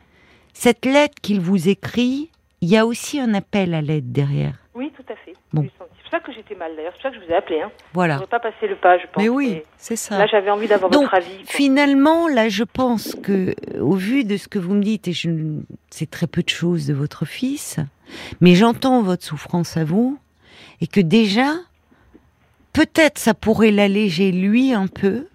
Cette 0.53 0.85
lettre 0.85 1.15
qu'il 1.23 1.41
vous 1.41 1.69
écrit, 1.69 2.31
il 2.61 2.69
y 2.69 2.77
a 2.77 2.87
aussi 2.87 3.19
un 3.21 3.35
appel 3.35 3.75
à 3.75 3.81
l'aide 3.81 4.13
derrière. 4.13 4.55
Oui, 4.75 4.93
tout 4.97 5.05
à 5.13 5.17
fait. 5.17 5.33
Bon. 5.53 5.63
C'est 5.63 5.79
pour 5.79 6.11
ça 6.11 6.21
que 6.21 6.33
j'étais 6.33 6.55
mal 6.55 6.73
d'ailleurs. 6.77 6.93
C'est 6.97 7.03
pour 7.03 7.11
ça 7.11 7.17
que 7.17 7.21
je 7.23 7.27
vous 7.27 7.33
ai 7.33 7.37
appelé. 7.37 7.61
Hein. 7.61 7.71
Je 7.77 7.85
Voilà. 7.95 8.15
n'aurais 8.17 8.27
pas 8.27 8.41
passé 8.41 8.67
le 8.69 8.77
pas, 8.77 8.99
je 8.99 9.07
pense. 9.07 9.23
Mais 9.23 9.29
oui, 9.29 9.63
c'est 9.77 9.97
ça. 9.97 10.19
Là, 10.19 10.27
j'avais 10.27 10.51
envie 10.51 10.67
d'avoir 10.69 10.91
votre 10.91 11.15
avis. 11.15 11.37
quoi. 11.37 11.45
Finalement, 11.47 12.29
là, 12.29 12.49
je 12.49 12.65
pense 12.65 13.15
que, 13.23 13.55
euh, 13.75 13.81
au 13.81 13.95
vu 13.95 14.25
de 14.25 14.37
ce 14.37 14.49
que 14.49 14.59
vous 14.59 14.75
me 14.75 14.83
dites, 14.83 15.09
et 15.09 15.13
je 15.13 15.29
ne- 15.31 15.63
c'est 15.91 16.11
très 16.11 16.27
peu 16.27 16.43
de 16.43 16.49
choses 16.49 16.87
de 16.87 16.95
votre 16.95 17.25
fils, 17.27 17.77
mais 18.41 18.55
j'entends 18.55 19.03
votre 19.03 19.25
souffrance 19.25 19.77
à 19.77 19.85
vous, 19.85 20.19
et 20.81 20.87
que 20.87 21.01
déjà, 21.01 21.53
peut-être 22.73 23.19
ça 23.19 23.35
pourrait 23.35 23.71
l'alléger 23.73 24.33
lui 24.33 24.73
un 24.73 24.87
peu, 24.87 25.27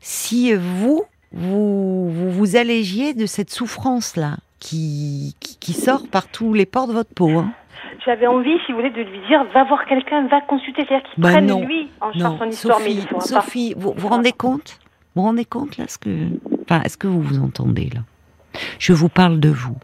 si 0.00 0.52
vous, 0.54 1.04
vous, 1.32 2.10
vous 2.10 2.30
vous 2.30 2.56
allégiez 2.56 3.14
de 3.14 3.26
cette 3.26 3.50
souffrance-là, 3.50 4.36
qui, 4.60 5.34
qui, 5.40 5.58
qui 5.58 5.72
sort 5.72 6.06
par 6.08 6.28
tous 6.28 6.52
les 6.54 6.66
pores 6.66 6.86
de 6.86 6.92
votre 6.92 7.12
peau. 7.14 7.30
Hein. 7.38 7.50
J'avais 8.04 8.26
envie, 8.26 8.56
si 8.66 8.72
vous 8.72 8.78
voulez, 8.78 8.90
de 8.90 9.02
lui 9.02 9.18
dire 9.28 9.42
va 9.52 9.64
voir 9.64 9.84
quelqu'un, 9.86 10.26
va 10.28 10.40
consulter. 10.42 10.84
C'est-à-dire 10.88 11.08
qu'il 11.10 11.22
Bah 11.22 11.30
prenne 11.32 11.46
non. 11.46 11.64
lui 11.64 11.88
en 12.00 12.12
charge 12.12 12.38
son 12.38 12.48
histoire, 12.48 12.78
mais 12.80 12.90
Sophie, 12.94 13.06
pas. 13.06 13.20
Sophie, 13.20 13.74
vous 13.76 13.94
vous 13.96 14.08
rendez 14.08 14.32
compte? 14.32 14.78
Vous 15.14 15.22
vous 15.22 15.26
rendez 15.28 15.44
compte 15.44 15.76
là 15.76 15.84
ce 15.88 15.98
que, 15.98 16.26
enfin, 16.62 16.82
est-ce 16.82 16.96
que 16.96 17.06
vous 17.08 17.20
vous 17.20 17.40
entendez 17.40 17.90
là? 17.92 18.00
Je 18.78 18.92
vous 18.92 19.08
parle 19.08 19.40
de 19.40 19.48
vous. 19.48 19.76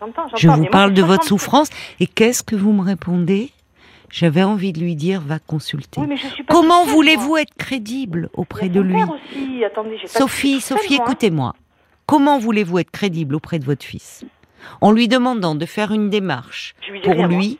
J'entends, 0.00 0.22
j'entends. 0.24 0.36
Je 0.36 0.48
vous 0.48 0.66
parle 0.66 0.92
de 0.92 1.02
votre 1.02 1.24
60 1.24 1.28
souffrance. 1.28 1.68
Et 2.00 2.06
qu'est-ce 2.06 2.42
que 2.42 2.56
vous 2.56 2.72
me 2.72 2.82
répondez? 2.82 3.50
J'avais 4.10 4.42
envie 4.42 4.72
de 4.72 4.80
lui 4.80 4.94
dire 4.94 5.20
va 5.20 5.38
consulter. 5.38 6.00
Oui, 6.00 6.06
mais 6.08 6.16
je 6.16 6.26
suis 6.28 6.42
pas 6.44 6.54
Comment 6.54 6.84
voulez-vous 6.84 7.36
être 7.38 7.54
crédible 7.58 8.28
auprès 8.34 8.68
de 8.68 8.80
lui? 8.80 9.02
aussi. 9.02 9.64
Attendez, 9.64 9.96
j'ai 9.96 10.02
pas- 10.08 10.18
Sophie, 10.20 10.60
Sophie, 10.60 10.94
écoutez-moi. 10.94 11.54
Comment 12.06 12.38
voulez-vous 12.38 12.78
être 12.78 12.90
crédible 12.90 13.34
auprès 13.34 13.58
de 13.58 13.64
votre 13.64 13.84
fils? 13.84 14.24
En 14.80 14.92
lui 14.92 15.08
demandant 15.08 15.54
de 15.54 15.66
faire 15.66 15.92
une 15.92 16.10
démarche 16.10 16.74
Je 16.86 16.92
lui 16.92 17.00
pour 17.00 17.12
rien, 17.12 17.28
lui, 17.28 17.58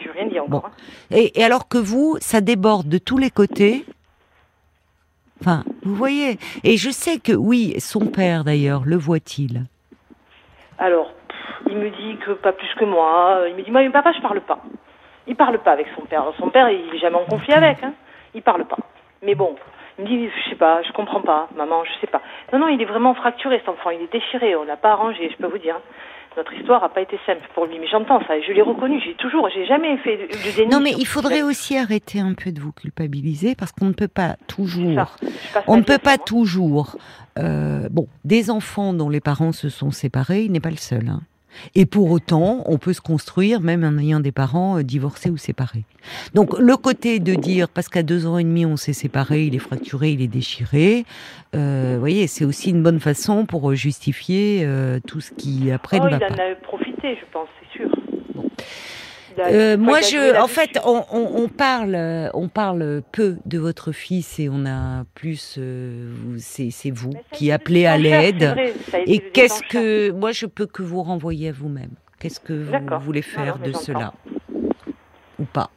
Je 0.00 0.10
rien 0.10 0.26
dit 0.26 0.40
encore. 0.40 0.62
Bon. 0.62 1.16
et, 1.16 1.38
et 1.40 1.44
alors 1.44 1.68
que 1.68 1.78
vous, 1.78 2.16
ça 2.20 2.40
déborde 2.40 2.88
de 2.88 2.98
tous 2.98 3.18
les 3.18 3.30
côtés. 3.30 3.84
Enfin, 5.40 5.64
vous 5.82 5.94
voyez. 5.94 6.38
Et 6.64 6.76
je 6.76 6.90
sais 6.90 7.18
que 7.18 7.32
oui, 7.32 7.78
son 7.78 8.06
père 8.06 8.44
d'ailleurs, 8.44 8.82
le 8.84 8.96
voit-il? 8.96 9.66
Alors, 10.78 11.12
il 11.70 11.76
me 11.76 11.90
dit 11.90 12.18
que 12.24 12.32
pas 12.32 12.52
plus 12.52 12.68
que 12.78 12.84
moi. 12.84 13.44
Il 13.48 13.54
me 13.54 13.62
dit, 13.62 13.70
moi, 13.70 13.82
mais 13.82 13.90
papa, 13.90 14.12
je 14.12 14.20
parle 14.20 14.40
pas. 14.40 14.62
Il 15.26 15.36
parle 15.36 15.58
pas 15.62 15.72
avec 15.72 15.86
son 15.96 16.02
père. 16.02 16.24
Son 16.38 16.50
père, 16.50 16.70
il 16.70 16.94
est 16.94 16.98
jamais 16.98 17.16
en 17.16 17.24
conflit 17.24 17.52
avec. 17.52 17.82
Hein. 17.82 17.92
Il 18.34 18.42
parle 18.42 18.66
pas. 18.66 18.78
Mais 19.22 19.34
bon, 19.34 19.56
il 19.98 20.04
me 20.04 20.08
dit, 20.08 20.28
je 20.44 20.50
sais 20.50 20.56
pas, 20.56 20.82
je 20.82 20.92
comprends 20.92 21.20
pas, 21.20 21.48
maman, 21.56 21.84
je 21.84 21.90
sais 22.00 22.06
pas. 22.06 22.22
Non, 22.52 22.60
non, 22.60 22.68
il 22.68 22.80
est 22.80 22.84
vraiment 22.86 23.14
fracturé, 23.14 23.58
cet 23.58 23.68
enfant. 23.68 23.90
Il 23.90 24.02
est 24.02 24.12
déchiré. 24.12 24.54
On 24.56 24.64
l'a 24.64 24.76
pas 24.76 24.92
arrangé, 24.92 25.28
je 25.30 25.36
peux 25.36 25.50
vous 25.50 25.58
dire. 25.58 25.76
Notre 26.36 26.52
histoire 26.52 26.84
a 26.84 26.88
pas 26.88 27.00
été 27.00 27.18
simple 27.26 27.40
pour 27.54 27.66
lui, 27.66 27.80
mais 27.80 27.88
j'entends 27.88 28.20
ça. 28.28 28.36
et 28.36 28.42
Je 28.44 28.52
l'ai 28.52 28.62
reconnu. 28.62 29.00
J'ai 29.04 29.14
toujours, 29.14 29.48
j'ai 29.52 29.66
jamais 29.66 29.96
fait 29.98 30.16
de, 30.18 30.56
déni. 30.56 30.70
Non, 30.70 30.78
mais 30.78 30.92
il 30.96 31.06
faudrait 31.06 31.42
aussi 31.42 31.76
arrêter 31.76 32.20
un 32.20 32.34
peu 32.34 32.52
de 32.52 32.60
vous 32.60 32.70
culpabiliser 32.70 33.56
parce 33.56 33.72
qu'on 33.72 33.86
ne 33.86 33.92
peut 33.92 34.06
pas 34.08 34.36
toujours. 34.46 35.16
On 35.66 35.78
ne 35.78 35.82
peut 35.82 35.98
pas 35.98 36.16
toujours. 36.16 36.96
euh, 37.40 37.88
bon, 37.90 38.06
des 38.24 38.50
enfants 38.50 38.92
dont 38.92 39.08
les 39.08 39.20
parents 39.20 39.50
se 39.52 39.68
sont 39.68 39.90
séparés, 39.90 40.42
il 40.42 40.52
n'est 40.52 40.60
pas 40.60 40.70
le 40.70 40.76
seul. 40.76 41.08
hein. 41.08 41.22
Et 41.74 41.86
pour 41.86 42.10
autant, 42.10 42.62
on 42.66 42.78
peut 42.78 42.92
se 42.92 43.00
construire 43.00 43.60
même 43.60 43.84
en 43.84 43.98
ayant 43.98 44.20
des 44.20 44.32
parents 44.32 44.78
euh, 44.78 44.82
divorcés 44.82 45.30
ou 45.30 45.36
séparés. 45.36 45.84
Donc 46.34 46.58
le 46.58 46.76
côté 46.76 47.18
de 47.20 47.34
dire 47.34 47.68
parce 47.68 47.88
qu'à 47.88 48.02
deux 48.02 48.26
ans 48.26 48.38
et 48.38 48.44
demi 48.44 48.64
on 48.66 48.76
s'est 48.76 48.92
séparés, 48.92 49.44
il 49.44 49.54
est 49.54 49.58
fracturé, 49.60 50.10
il 50.10 50.22
est 50.22 50.28
déchiré, 50.28 51.04
euh, 51.54 51.92
vous 51.94 52.00
voyez, 52.00 52.26
c'est 52.26 52.44
aussi 52.44 52.70
une 52.70 52.82
bonne 52.82 53.00
façon 53.00 53.46
pour 53.46 53.74
justifier 53.74 54.62
euh, 54.64 55.00
tout 55.06 55.20
ce 55.20 55.32
qui 55.32 55.70
après 55.70 55.98
Oh, 56.00 56.04
ne 56.04 56.10
va 56.10 56.16
il 56.16 56.20
pas. 56.20 56.34
en 56.42 56.52
a 56.52 56.54
profité, 56.56 57.16
je 57.20 57.24
pense, 57.32 57.48
c'est 57.60 57.78
sûr. 57.78 57.90
Bon. 58.34 58.48
Euh, 59.40 59.76
fois 59.76 59.84
moi, 59.84 60.00
je, 60.00 60.40
en 60.40 60.46
fait, 60.48 60.78
on, 60.84 61.04
on- 61.12 61.42
on 61.42 61.48
parle, 61.48 61.94
euh, 61.94 62.28
on 62.34 62.48
parle 62.48 63.02
peu 63.12 63.36
de 63.46 63.58
votre 63.58 63.92
fils 63.92 64.38
et 64.38 64.48
on 64.48 64.66
a 64.66 65.04
plus, 65.14 65.56
euh, 65.58 66.12
c'est 66.38 66.70
c'est 66.70 66.90
vous 66.90 67.12
qui 67.32 67.50
appelez 67.52 67.86
à 67.86 67.96
l'aide. 67.98 68.56
Et 69.06 69.18
qu'est-ce 69.20 69.62
que, 69.68 70.10
moi, 70.12 70.32
je 70.32 70.46
peux 70.46 70.66
que 70.66 70.82
vous 70.82 71.02
renvoyer 71.02 71.48
à 71.48 71.52
vous-même. 71.52 71.90
Qu'est-ce 72.18 72.40
que 72.40 72.52
vous 72.52 73.00
voulez 73.04 73.22
faire 73.22 73.58
non, 73.58 73.66
de 73.66 73.72
cela 73.76 74.12
ou 75.38 75.44
pas 75.44 75.70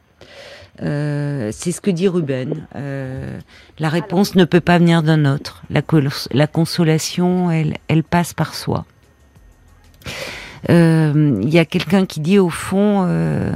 Euh, 0.82 1.50
C'est 1.52 1.70
ce 1.70 1.80
que 1.80 1.90
dit 1.90 2.08
Ruben. 2.08 2.66
Euh, 2.74 3.38
la 3.78 3.88
réponse 3.88 4.34
ne 4.34 4.44
peut 4.44 4.60
pas 4.60 4.78
venir 4.78 5.02
d'un 5.04 5.24
autre. 5.24 5.62
La, 5.70 5.82
la 6.32 6.46
consolation, 6.48 7.50
elle, 7.50 7.76
elle 7.88 8.02
passe 8.02 8.34
par 8.34 8.54
soi. 8.54 8.84
Euh, 10.70 11.38
Il 11.42 11.50
y 11.50 11.58
a 11.58 11.64
quelqu'un 11.64 12.06
qui 12.06 12.20
dit 12.20 12.38
au 12.38 12.50
fond, 12.50 13.04
euh, 13.06 13.52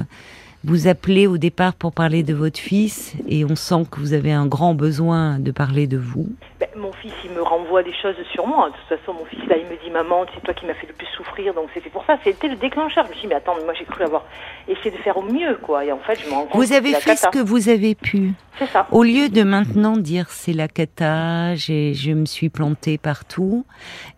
vous 0.64 0.88
appelez 0.88 1.26
au 1.26 1.38
départ 1.38 1.74
pour 1.74 1.92
parler 1.92 2.22
de 2.22 2.34
votre 2.34 2.58
fils 2.58 3.14
et 3.28 3.44
on 3.44 3.54
sent 3.54 3.86
que 3.90 4.00
vous 4.00 4.12
avez 4.12 4.32
un 4.32 4.46
grand 4.46 4.74
besoin 4.74 5.38
de 5.38 5.50
parler 5.52 5.86
de 5.86 5.96
vous. 5.96 6.28
Ben, 6.58 6.68
mon 6.74 6.92
fils, 6.92 7.12
il 7.24 7.32
me 7.32 7.42
renvoie 7.42 7.82
des 7.82 7.92
choses 7.92 8.16
sur 8.32 8.46
moi. 8.46 8.70
De 8.70 8.74
toute 8.74 8.98
façon, 8.98 9.12
mon 9.18 9.26
fils, 9.26 9.46
là, 9.46 9.56
il 9.58 9.66
me 9.66 9.76
dit 9.82 9.90
Maman, 9.90 10.24
c'est 10.34 10.42
toi 10.42 10.54
qui 10.54 10.64
m'as 10.64 10.74
fait 10.74 10.86
le 10.86 10.94
plus 10.94 11.06
souffrir, 11.16 11.52
donc 11.52 11.68
c'était 11.74 11.90
pour 11.90 12.04
ça. 12.06 12.18
C'était 12.24 12.48
le 12.48 12.56
déclencheur. 12.56 13.04
Je 13.04 13.10
me 13.10 13.14
suis 13.14 13.22
dit 13.22 13.28
Mais 13.28 13.34
attends, 13.34 13.54
mais 13.58 13.64
moi, 13.64 13.74
j'ai 13.74 13.84
cru 13.84 14.04
avoir 14.04 14.24
essayé 14.66 14.90
de 14.90 14.96
faire 14.96 15.18
au 15.18 15.22
mieux, 15.22 15.58
quoi. 15.62 15.84
Et 15.84 15.92
en 15.92 15.98
fait, 15.98 16.18
je 16.18 16.26
me 16.26 16.32
rends 16.32 16.46
compte 16.46 16.56
Vous 16.56 16.72
avez 16.72 16.94
fait 16.94 17.16
ce 17.16 17.28
que 17.28 17.38
vous 17.38 17.68
avez 17.68 17.94
pu. 17.94 18.32
C'est 18.58 18.66
ça. 18.66 18.86
Au 18.90 19.02
lieu 19.02 19.28
de 19.28 19.42
maintenant 19.42 19.98
dire 19.98 20.30
c'est 20.30 20.54
la 20.54 20.66
cata, 20.66 21.54
je 21.56 22.12
me 22.12 22.24
suis 22.24 22.48
plantée 22.48 22.96
partout, 22.96 23.66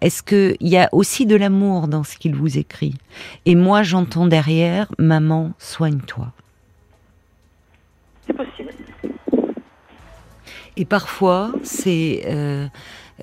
est-ce 0.00 0.22
qu'il 0.22 0.56
y 0.60 0.76
a 0.76 0.88
aussi 0.92 1.26
de 1.26 1.34
l'amour 1.34 1.88
dans 1.88 2.04
ce 2.04 2.16
qu'il 2.16 2.36
vous 2.36 2.56
écrit? 2.56 2.94
Et 3.46 3.56
moi 3.56 3.82
j'entends 3.82 4.26
derrière, 4.26 4.86
maman, 4.98 5.50
soigne-toi. 5.58 6.28
Et 10.78 10.84
parfois, 10.84 11.52
c'est 11.64 12.22
euh, 12.26 12.68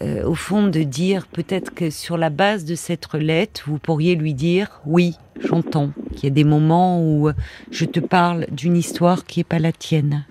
euh, 0.01 0.25
au 0.25 0.35
fond 0.35 0.67
de 0.67 0.83
dire 0.83 1.25
peut-être 1.25 1.73
que 1.73 1.89
sur 1.89 2.17
la 2.17 2.29
base 2.29 2.65
de 2.65 2.75
cette 2.75 3.13
lettre, 3.13 3.63
vous 3.65 3.79
pourriez 3.79 4.15
lui 4.15 4.33
dire 4.33 4.81
oui, 4.85 5.15
j'entends 5.39 5.91
qu'il 6.13 6.25
y 6.25 6.27
a 6.27 6.35
des 6.35 6.43
moments 6.43 7.01
où 7.01 7.29
je 7.71 7.85
te 7.85 8.01
parle 8.01 8.45
d'une 8.51 8.75
histoire 8.75 9.23
qui 9.23 9.39
est 9.39 9.45
pas 9.45 9.59
la 9.59 9.71
tienne 9.71 10.25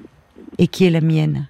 et 0.59 0.69
qui 0.69 0.85
est 0.85 0.91
la 0.91 1.01
mienne. 1.01 1.49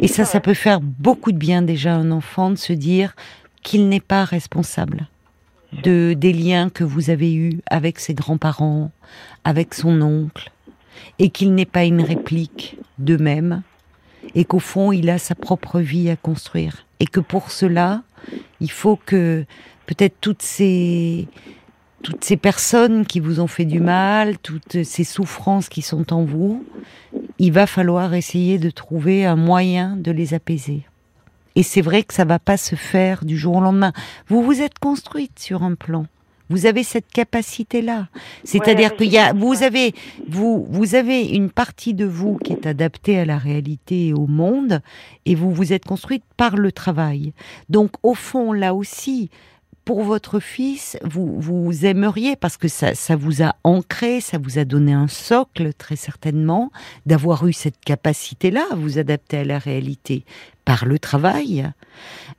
Et 0.00 0.08
ça, 0.08 0.24
ça 0.24 0.40
peut 0.40 0.54
faire 0.54 0.80
beaucoup 0.80 1.30
de 1.30 1.38
bien 1.38 1.62
déjà 1.62 1.94
à 1.94 1.98
un 1.98 2.10
enfant 2.10 2.50
de 2.50 2.56
se 2.56 2.72
dire 2.72 3.14
qu'il 3.62 3.88
n'est 3.88 4.00
pas 4.00 4.24
responsable 4.24 5.06
de 5.84 6.14
des 6.18 6.32
liens 6.32 6.68
que 6.68 6.84
vous 6.84 7.10
avez 7.10 7.32
eus 7.32 7.60
avec 7.70 8.00
ses 8.00 8.14
grands-parents, 8.14 8.90
avec 9.44 9.72
son 9.72 10.02
oncle, 10.02 10.50
et 11.20 11.30
qu'il 11.30 11.54
n'est 11.54 11.64
pas 11.64 11.84
une 11.84 12.02
réplique 12.02 12.76
d'eux-mêmes, 12.98 13.62
et 14.34 14.44
qu'au 14.44 14.58
fond, 14.58 14.92
il 14.92 15.08
a 15.10 15.18
sa 15.18 15.34
propre 15.34 15.80
vie 15.80 16.10
à 16.10 16.16
construire. 16.16 16.86
Et 17.00 17.06
que 17.06 17.20
pour 17.20 17.50
cela, 17.50 18.02
il 18.60 18.70
faut 18.70 18.96
que 18.96 19.44
peut-être 19.86 20.16
toutes 20.20 20.42
ces, 20.42 21.28
toutes 22.02 22.24
ces 22.24 22.36
personnes 22.36 23.06
qui 23.06 23.20
vous 23.20 23.40
ont 23.40 23.46
fait 23.46 23.64
du 23.64 23.80
mal, 23.80 24.38
toutes 24.38 24.82
ces 24.82 25.04
souffrances 25.04 25.68
qui 25.68 25.82
sont 25.82 26.12
en 26.12 26.24
vous, 26.24 26.64
il 27.38 27.52
va 27.52 27.66
falloir 27.66 28.14
essayer 28.14 28.58
de 28.58 28.70
trouver 28.70 29.26
un 29.26 29.36
moyen 29.36 29.96
de 29.96 30.10
les 30.10 30.34
apaiser. 30.34 30.86
Et 31.54 31.62
c'est 31.62 31.80
vrai 31.80 32.02
que 32.02 32.12
ça 32.12 32.24
va 32.24 32.38
pas 32.38 32.58
se 32.58 32.76
faire 32.76 33.24
du 33.24 33.36
jour 33.36 33.56
au 33.56 33.60
lendemain. 33.60 33.92
Vous 34.28 34.42
vous 34.42 34.60
êtes 34.60 34.78
construite 34.78 35.38
sur 35.38 35.62
un 35.62 35.74
plan. 35.74 36.06
Vous 36.48 36.66
avez 36.66 36.82
cette 36.82 37.08
capacité-là. 37.08 38.08
C'est-à-dire 38.44 38.90
Ouais, 38.90 38.96
qu'il 38.96 39.12
y 39.12 39.18
a, 39.18 39.32
vous 39.32 39.62
avez, 39.62 39.94
vous, 40.28 40.66
vous 40.70 40.94
avez 40.94 41.22
une 41.22 41.50
partie 41.50 41.94
de 41.94 42.04
vous 42.04 42.38
qui 42.38 42.52
est 42.52 42.66
adaptée 42.66 43.18
à 43.18 43.24
la 43.24 43.38
réalité 43.38 44.08
et 44.08 44.12
au 44.12 44.26
monde, 44.26 44.80
et 45.24 45.34
vous 45.34 45.50
vous 45.52 45.72
êtes 45.72 45.84
construite 45.84 46.24
par 46.36 46.56
le 46.56 46.72
travail. 46.72 47.32
Donc, 47.68 47.92
au 48.02 48.14
fond, 48.14 48.52
là 48.52 48.74
aussi, 48.74 49.30
pour 49.86 50.02
votre 50.02 50.40
fils, 50.40 50.98
vous, 51.04 51.40
vous 51.40 51.86
aimeriez, 51.86 52.34
parce 52.34 52.56
que 52.56 52.66
ça, 52.66 52.96
ça 52.96 53.14
vous 53.14 53.40
a 53.44 53.54
ancré, 53.62 54.20
ça 54.20 54.36
vous 54.36 54.58
a 54.58 54.64
donné 54.64 54.92
un 54.92 55.06
socle, 55.06 55.72
très 55.72 55.94
certainement, 55.94 56.72
d'avoir 57.06 57.46
eu 57.46 57.52
cette 57.52 57.78
capacité-là 57.84 58.64
à 58.72 58.74
vous 58.74 58.98
adapter 58.98 59.38
à 59.38 59.44
la 59.44 59.60
réalité 59.60 60.24
par 60.64 60.86
le 60.86 60.98
travail. 60.98 61.70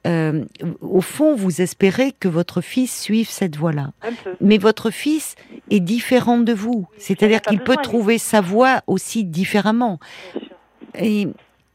Euh, 0.05 0.43
au 0.81 0.99
fond, 0.99 1.35
vous 1.35 1.61
espérez 1.61 2.11
que 2.11 2.27
votre 2.27 2.59
fils 2.59 2.93
suive 3.01 3.29
cette 3.29 3.55
voie-là. 3.55 3.93
Mais 4.41 4.57
votre 4.57 4.91
fils 4.91 5.35
est 5.71 5.79
différent 5.79 6.39
de 6.39 6.51
vous. 6.51 6.85
C'est-à-dire 6.97 7.41
qu'il 7.41 7.61
peut 7.61 7.77
trouver 7.81 8.17
sa 8.17 8.41
voie 8.41 8.81
aussi 8.87 9.23
différemment. 9.23 9.99
Et 10.99 11.29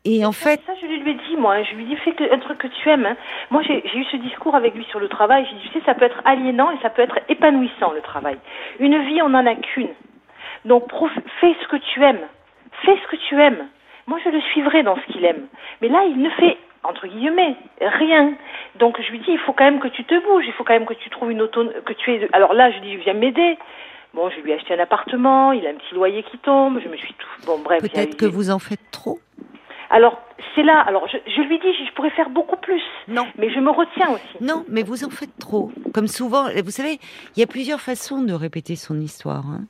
et 0.04 0.24
en 0.24 0.32
fait. 0.32 0.60
Ça, 0.66 0.72
je 0.80 0.86
lui 0.86 1.10
ai 1.10 1.14
dit, 1.14 1.36
moi. 1.36 1.62
Je 1.62 1.74
lui 1.74 1.84
ai 1.84 1.86
dit, 1.86 1.96
fais 1.96 2.14
un 2.30 2.38
truc 2.38 2.58
que 2.58 2.66
tu 2.66 2.88
aimes. 2.88 3.06
Hein. 3.06 3.16
Moi, 3.50 3.62
j'ai 3.62 3.84
eu 3.96 4.04
ce 4.04 4.16
discours 4.16 4.54
avec 4.54 4.74
lui 4.74 4.84
sur 4.90 4.98
le 4.98 5.08
travail. 5.08 5.46
J'ai 5.48 5.56
dit, 5.56 5.68
tu 5.72 5.78
sais, 5.78 5.84
ça 5.86 5.94
peut 5.94 6.04
être 6.04 6.20
aliénant 6.24 6.70
et 6.70 6.78
ça 6.82 6.90
peut 6.90 7.02
être 7.02 7.18
épanouissant, 7.28 7.92
le 7.92 8.00
travail. 8.00 8.38
Une 8.80 8.98
vie, 9.04 9.22
on 9.22 9.28
n'en 9.28 9.46
a 9.46 9.54
qu'une. 9.54 9.90
Donc, 10.64 10.90
fais 11.40 11.54
ce 11.62 11.68
que 11.68 11.76
tu 11.76 12.02
aimes. 12.02 12.26
Fais 12.84 12.96
ce 12.96 13.06
que 13.08 13.16
tu 13.28 13.40
aimes. 13.40 13.68
Moi, 14.06 14.18
je 14.24 14.30
le 14.30 14.40
suivrai 14.40 14.82
dans 14.82 14.96
ce 14.96 15.12
qu'il 15.12 15.24
aime. 15.24 15.46
Mais 15.80 15.88
là, 15.88 16.02
il 16.04 16.20
ne 16.20 16.30
fait, 16.30 16.58
entre 16.82 17.06
guillemets, 17.06 17.54
rien. 17.80 18.32
Donc, 18.80 19.00
je 19.00 19.10
lui 19.12 19.20
dis, 19.20 19.30
il 19.30 19.38
faut 19.38 19.52
quand 19.52 19.64
même 19.64 19.80
que 19.80 19.88
tu 19.88 20.04
te 20.04 20.18
bouges. 20.24 20.44
Il 20.46 20.52
faut 20.52 20.64
quand 20.64 20.74
même 20.74 20.86
que 20.86 20.94
tu 20.94 21.10
trouves 21.10 21.30
une 21.30 21.42
auto, 21.42 21.64
que 21.84 21.92
tu 21.92 22.12
es. 22.12 22.28
Alors 22.32 22.54
là, 22.54 22.70
je 22.72 22.78
lui 22.80 22.88
dis, 22.88 22.96
viens 22.96 23.14
m'aider. 23.14 23.56
Bon, 24.14 24.28
je 24.30 24.40
lui 24.40 24.50
ai 24.50 24.54
acheté 24.54 24.74
un 24.74 24.80
appartement. 24.80 25.52
Il 25.52 25.64
a 25.66 25.70
un 25.70 25.74
petit 25.74 25.94
loyer 25.94 26.24
qui 26.24 26.38
tombe. 26.38 26.80
Je 26.82 26.88
me 26.88 26.96
suis 26.96 27.14
tout. 27.14 27.46
Bon, 27.46 27.60
bref. 27.60 27.80
Peut-être 27.80 28.16
que 28.16 28.26
vous 28.26 28.50
en 28.50 28.58
faites 28.58 28.90
trop. 28.90 29.20
Alors, 29.92 30.18
c'est 30.54 30.62
là. 30.62 30.80
Alors, 30.80 31.06
je, 31.06 31.40
lui 31.42 31.58
dis, 31.58 31.68
je 31.86 31.94
pourrais 31.94 32.10
faire 32.10 32.30
beaucoup 32.30 32.56
plus. 32.56 32.82
Non. 33.08 33.26
Mais 33.38 33.50
je 33.52 33.60
me 33.60 33.70
retiens 33.70 34.08
aussi. 34.08 34.42
Non, 34.42 34.64
mais 34.68 34.82
vous 34.82 35.04
en 35.04 35.10
faites 35.10 35.36
trop. 35.38 35.70
Comme 35.92 36.08
souvent, 36.08 36.46
vous 36.64 36.70
savez, 36.70 36.98
il 37.36 37.40
y 37.40 37.42
a 37.42 37.46
plusieurs 37.46 37.80
façons 37.80 38.22
de 38.22 38.32
répéter 38.32 38.74
son 38.74 38.98
histoire. 38.98 39.44
Hein. 39.46 39.64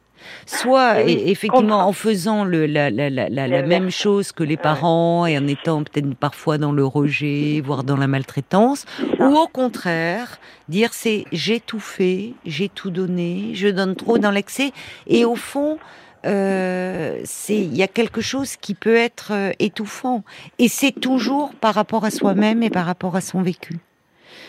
Soit 0.47 1.01
eh 1.01 1.31
effectivement 1.33 1.81
en 1.89 1.93
faisant 1.93 2.45
le, 2.45 2.67
la, 2.67 2.91
la, 2.91 3.11
la, 3.11 3.29
la 3.29 3.63
même 3.63 3.91
chose 3.91 4.31
que 4.31 4.45
les 4.45 4.57
parents 4.57 5.27
et 5.27 5.37
en 5.37 5.49
étant 5.49 5.83
peut-être 5.83 6.15
parfois 6.15 6.59
dans 6.59 6.71
le 6.71 6.85
rejet, 6.85 7.61
voire 7.61 7.83
dans 7.83 7.97
la 7.97 8.07
maltraitance, 8.07 8.87
ou 9.19 9.37
au 9.37 9.49
contraire 9.49 10.39
dire 10.69 10.93
c'est 10.93 11.25
j'ai 11.33 11.59
tout 11.59 11.81
fait, 11.81 12.35
j'ai 12.47 12.69
tout 12.69 12.91
donné, 12.91 13.51
je 13.55 13.67
donne 13.67 13.97
trop 13.97 14.19
dans 14.19 14.31
l'excès 14.31 14.71
et 15.09 15.25
au 15.25 15.35
fond 15.35 15.79
euh, 16.25 17.25
il 17.49 17.77
y 17.77 17.83
a 17.83 17.89
quelque 17.89 18.21
chose 18.21 18.57
qui 18.57 18.75
peut 18.75 18.97
être 18.97 19.33
euh, 19.33 19.53
étouffant 19.59 20.25
et 20.59 20.69
c'est 20.69 20.93
toujours 20.93 21.55
par 21.55 21.75
rapport 21.75 22.05
à 22.05 22.11
soi-même 22.11 22.63
et 22.63 22.71
par 22.71 22.87
rapport 22.87 23.17
à 23.17 23.21
son 23.21 23.43
vécu. 23.43 23.79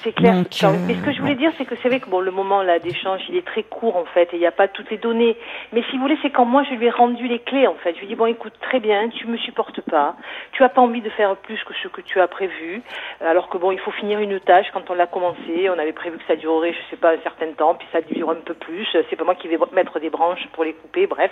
C'est 0.03 0.11
clair. 0.11 0.35
mais 0.35 0.95
ce 0.95 1.01
que 1.01 1.13
je 1.13 1.21
voulais 1.21 1.35
dire, 1.35 1.51
c'est 1.57 1.63
que 1.63 1.75
c'est 1.81 1.87
vrai 1.87 2.01
que 2.01 2.09
bon, 2.09 2.19
le 2.19 2.31
moment 2.31 2.61
là 2.61 2.77
d'échange, 2.77 3.21
il 3.29 3.37
est 3.37 3.45
très 3.45 3.63
court 3.63 3.95
en 3.95 4.03
fait, 4.03 4.33
et 4.33 4.35
il 4.35 4.39
n'y 4.39 4.45
a 4.45 4.51
pas 4.51 4.67
toutes 4.67 4.91
les 4.91 4.97
données. 4.97 5.37
Mais 5.71 5.81
si 5.89 5.95
vous 5.95 6.01
voulez, 6.01 6.17
c'est 6.21 6.29
quand 6.29 6.43
moi 6.43 6.63
je 6.69 6.75
lui 6.75 6.87
ai 6.87 6.89
rendu 6.89 7.25
les 7.25 7.39
clés 7.39 7.67
en 7.67 7.75
fait. 7.75 7.93
Je 7.93 7.99
lui 7.99 8.05
ai 8.05 8.09
dit 8.09 8.15
bon, 8.15 8.25
écoute, 8.25 8.51
très 8.59 8.81
bien, 8.81 9.07
tu 9.07 9.27
me 9.27 9.37
supportes 9.37 9.79
pas, 9.79 10.15
tu 10.51 10.63
as 10.63 10.67
pas 10.67 10.81
envie 10.81 10.99
de 10.99 11.09
faire 11.11 11.37
plus 11.37 11.63
que 11.63 11.73
ce 11.81 11.87
que 11.87 12.01
tu 12.01 12.19
as 12.19 12.27
prévu, 12.27 12.81
alors 13.21 13.47
que 13.47 13.57
bon, 13.57 13.71
il 13.71 13.79
faut 13.79 13.91
finir 13.91 14.19
une 14.19 14.41
tâche. 14.41 14.67
Quand 14.73 14.89
on 14.89 14.93
l'a 14.93 15.07
commencé, 15.07 15.69
on 15.69 15.79
avait 15.79 15.93
prévu 15.93 16.17
que 16.17 16.25
ça 16.27 16.35
durerait, 16.35 16.73
je 16.73 16.89
sais 16.89 16.99
pas, 16.99 17.13
un 17.13 17.21
certain 17.23 17.53
temps, 17.53 17.75
puis 17.75 17.87
ça 17.93 18.01
dure 18.01 18.29
un 18.29 18.35
peu 18.35 18.55
plus. 18.55 18.85
C'est 19.09 19.15
pas 19.15 19.23
moi 19.23 19.35
qui 19.35 19.47
vais 19.47 19.57
mettre 19.71 20.01
des 20.01 20.09
branches 20.09 20.45
pour 20.51 20.65
les 20.65 20.73
couper, 20.73 21.07
bref. 21.07 21.31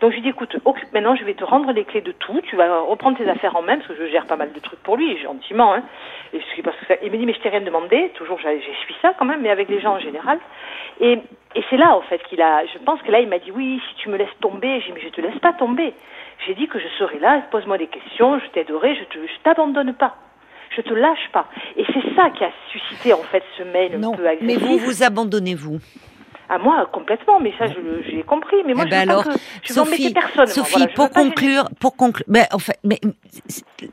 Donc 0.00 0.12
je 0.12 0.16
lui 0.16 0.20
ai 0.20 0.22
dit 0.22 0.30
écoute, 0.30 0.56
maintenant 0.94 1.14
je 1.14 1.24
vais 1.24 1.34
te 1.34 1.44
rendre 1.44 1.72
les 1.72 1.84
clés 1.84 2.00
de 2.00 2.12
tout, 2.12 2.40
tu 2.44 2.56
vas 2.56 2.80
reprendre 2.80 3.18
tes 3.18 3.28
affaires 3.28 3.54
en 3.56 3.62
main 3.62 3.76
parce 3.76 3.88
que 3.88 3.96
je 3.96 4.10
gère 4.10 4.24
pas 4.24 4.36
mal 4.36 4.50
de 4.52 4.60
trucs 4.60 4.82
pour 4.82 4.96
lui, 4.96 5.18
gentiment. 5.18 5.74
Hein. 5.74 5.82
Et 6.32 6.40
je 6.40 6.62
parce 6.62 6.76
que 6.78 6.86
ça... 6.86 6.94
il 7.02 7.12
me 7.12 7.18
dit 7.18 7.26
mais 7.26 7.34
je 7.34 7.40
t'ai 7.40 7.50
rien 7.50 7.60
demandé 7.60 7.97
toujours 8.14 8.38
j'ai 8.42 8.60
suis 8.60 8.94
ça 9.02 9.12
quand 9.18 9.24
même, 9.24 9.40
mais 9.42 9.50
avec 9.50 9.68
les 9.68 9.80
gens 9.80 9.94
en 9.94 10.00
général. 10.00 10.38
Et, 11.00 11.18
et 11.54 11.64
c'est 11.70 11.76
là, 11.76 11.94
en 11.96 12.02
fait, 12.02 12.20
qu'il 12.28 12.40
a, 12.42 12.64
je 12.66 12.78
pense 12.78 13.00
que 13.02 13.10
là, 13.10 13.20
il 13.20 13.28
m'a 13.28 13.38
dit, 13.38 13.50
oui, 13.52 13.80
si 13.88 14.02
tu 14.02 14.08
me 14.08 14.16
laisses 14.16 14.28
tomber, 14.40 14.80
j'ai 14.80 14.86
dit, 14.86 14.92
mais 14.94 15.00
je 15.00 15.08
te 15.08 15.20
laisse 15.20 15.38
pas 15.38 15.52
tomber. 15.52 15.94
J'ai 16.46 16.54
dit 16.54 16.68
que 16.68 16.78
je 16.78 16.88
serai 16.98 17.18
là, 17.18 17.42
pose-moi 17.50 17.78
des 17.78 17.86
questions, 17.86 18.38
je 18.38 18.46
t'aiderai, 18.50 18.94
je 18.96 19.04
te, 19.04 19.18
je 19.18 19.42
t'abandonne 19.42 19.94
pas. 19.94 20.16
Je 20.76 20.82
te 20.82 20.92
lâche 20.92 21.28
pas. 21.32 21.46
Et 21.76 21.84
c'est 21.86 22.14
ça 22.14 22.30
qui 22.30 22.44
a 22.44 22.50
suscité, 22.70 23.12
en 23.12 23.22
fait, 23.22 23.42
ce 23.56 23.62
mail 23.62 23.94
un 23.94 24.12
peu 24.12 24.26
agressif. 24.26 24.46
Mais 24.46 24.56
vous, 24.56 24.78
vous 24.78 25.02
abandonnez-vous 25.02 25.78
à 26.50 26.58
moi 26.58 26.88
complètement, 26.90 27.40
mais 27.40 27.52
ça 27.58 27.66
j'ai 27.66 28.22
compris. 28.22 28.56
Mais 28.64 28.72
moi 28.72 28.84
eh 28.86 28.90
ben 28.90 29.04
je 29.04 29.10
alors, 29.10 29.24
que 29.24 29.30
je 29.62 29.72
Sophie, 29.72 30.14
personne. 30.14 30.46
Sophie, 30.46 30.86
pour 30.94 31.10
conclure, 31.10 31.68
pour 31.78 31.94
conclure, 31.94 32.24
mais 32.26 32.46
en 32.52 32.58
fait, 32.58 32.78
mais 32.84 32.98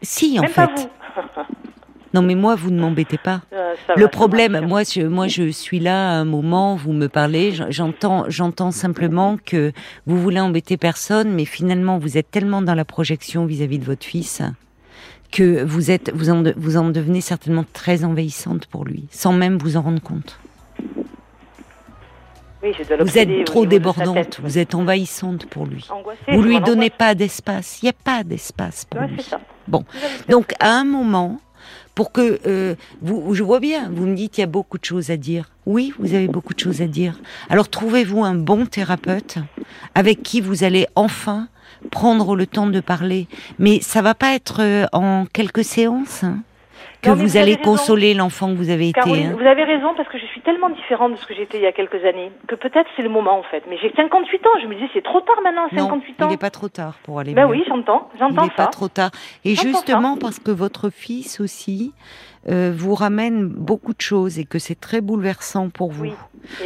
si 0.02 0.40
en 0.40 0.44
Même 0.44 0.52
fait. 0.52 0.68
Pas 0.68 0.72
vous. 0.76 1.44
Non, 2.16 2.22
mais 2.22 2.36
moi, 2.36 2.56
vous 2.56 2.72
ne 2.72 2.80
m'embêtez 2.80 3.18
pas. 3.18 3.42
Euh, 3.52 3.76
le 3.98 4.08
problème, 4.08 4.66
moi, 4.66 4.84
je, 4.84 5.02
moi, 5.02 5.28
je 5.28 5.50
suis 5.50 5.82
là 5.82 6.12
à 6.12 6.14
un 6.14 6.24
moment, 6.24 6.78
vous 6.78 6.94
me 6.94 7.08
parlez, 7.08 7.52
j'entends, 7.68 8.24
j'entends 8.30 8.72
simplement 8.72 9.36
que 9.36 9.74
vous 10.06 10.18
voulez 10.18 10.40
embêter 10.40 10.78
personne, 10.78 11.34
mais 11.34 11.44
finalement, 11.44 11.98
vous 11.98 12.18
êtes 12.18 12.32
tellement 12.32 12.62
dans 12.62 12.74
la 12.74 12.86
projection 12.86 13.46
vis-à-vis 13.46 13.80
de 13.80 13.84
votre 13.84 14.06
fils 14.06 14.42
que 15.34 15.62
vous 15.66 15.92
êtes, 15.92 16.10
vous 16.16 16.30
en, 16.30 16.44
vous 16.56 16.78
en 16.78 16.90
devenez 16.90 17.20
certainement 17.20 17.66
très 17.74 18.06
envahissante 18.06 18.68
pour 18.68 18.86
lui, 18.86 19.08
sans 19.12 19.34
même 19.34 19.58
vous 19.58 19.76
en 19.76 19.82
rendre 19.82 20.02
compte. 20.02 20.40
vous 22.64 23.18
êtes 23.18 23.44
trop 23.44 23.66
débordante, 23.66 24.40
vous 24.42 24.58
êtes 24.58 24.74
envahissante 24.74 25.48
pour 25.48 25.66
lui. 25.66 25.86
vous 26.30 26.42
lui 26.42 26.62
donnez 26.62 26.92
pas 26.92 27.14
d'espace, 27.14 27.82
il 27.82 27.88
n'y 27.88 27.90
a 27.90 27.94
pas 28.06 28.24
d'espace 28.24 28.86
pour 28.86 29.02
lui. 29.02 29.18
Bon, 29.68 29.84
donc 30.30 30.54
à 30.62 30.70
un 30.70 30.86
moment, 30.86 31.42
pour 31.96 32.12
que 32.12 32.40
euh, 32.46 32.76
vous, 33.02 33.34
je 33.34 33.42
vois 33.42 33.60
bien, 33.60 33.90
vous 33.90 34.06
me 34.06 34.16
dites 34.16 34.38
il 34.38 34.42
y 34.42 34.44
a 34.44 34.48
beaucoup 34.48 34.78
de 34.78 34.86
choses 34.86 35.10
à 35.10 35.18
dire. 35.18 35.50
Oui, 35.66 35.94
vous 35.98 36.14
avez 36.14 36.28
beaucoup 36.28 36.54
de 36.54 36.60
choses 36.60 36.82
à 36.82 36.88
dire. 36.88 37.20
Alors 37.50 37.70
trouvez-vous 37.70 38.24
un 38.24 38.36
bon 38.36 38.66
thérapeute 38.66 39.38
avec 39.96 40.22
qui 40.22 40.42
vous 40.42 40.64
allez 40.64 40.88
enfin 40.96 41.48
prendre 41.92 42.36
le 42.36 42.46
temps 42.46 42.68
de 42.68 42.82
parler? 42.82 43.28
Mais 43.58 43.80
ça 43.82 44.02
va 44.02 44.14
pas 44.14 44.36
être 44.36 44.62
euh, 44.62 44.86
en 44.92 45.26
quelques 45.32 45.64
séances. 45.64 46.24
Hein? 46.24 46.40
Que 47.06 47.12
vous, 47.12 47.38
allez 47.38 47.58
consoler 47.58 48.14
l'enfant 48.14 48.52
que 48.52 48.58
vous 48.58 48.70
avez 48.70 48.90
été. 48.90 49.00
Hein. 49.00 49.36
Vous 49.38 49.46
avez 49.46 49.64
raison 49.64 49.94
parce 49.96 50.10
que 50.10 50.18
je 50.18 50.26
suis 50.26 50.42
tellement 50.42 50.70
différente 50.70 51.14
de 51.14 51.18
ce 51.18 51.26
que 51.26 51.34
j'étais 51.34 51.58
il 51.58 51.64
y 51.64 51.68
a 51.68 51.72
quelques 51.72 52.04
années 52.06 52.32
que 52.48 52.56
peut-être 52.56 52.90
c'est 52.96 53.04
le 53.04 53.10
moment 53.10 53.40
en 53.40 53.44
fait. 53.44 53.64
Mais 53.70 53.78
j'ai 53.82 53.92
58 53.96 54.46
ans, 54.46 54.50
je 54.62 54.68
me 54.68 54.76
dis 54.76 54.90
c'est 54.94 55.04
trop 55.04 55.22
tard 55.22 55.38
maintenant, 55.44 55.68
58 55.76 56.22
ans. 56.22 56.28
Il 56.28 56.32
n'est 56.32 56.38
pas 56.38 56.50
trop 56.50 56.70
tard 56.70 56.96
pour 57.04 57.20
aller. 57.20 57.34
Ben 57.34 57.48
oui, 57.48 57.64
j'entends, 57.68 58.10
j'entends 58.20 58.44
Il 58.44 58.48
n'est 58.48 58.56
pas 58.56 58.68
trop 58.68 58.88
tard. 58.88 59.12
Et 59.44 59.56
justement 59.56 60.18
parce 60.18 60.40
que 60.40 60.52
votre 60.52 60.90
fils 60.90 61.40
aussi 61.40 61.94
euh, 62.50 62.72
vous 62.76 62.94
ramène 62.94 63.48
beaucoup 63.48 63.94
de 63.94 64.02
choses 64.02 64.38
et 64.38 64.46
que 64.46 64.60
c'est 64.60 64.80
très 64.80 65.02
bouleversant 65.02 65.70
pour 65.70 65.92
vous. 65.92 66.14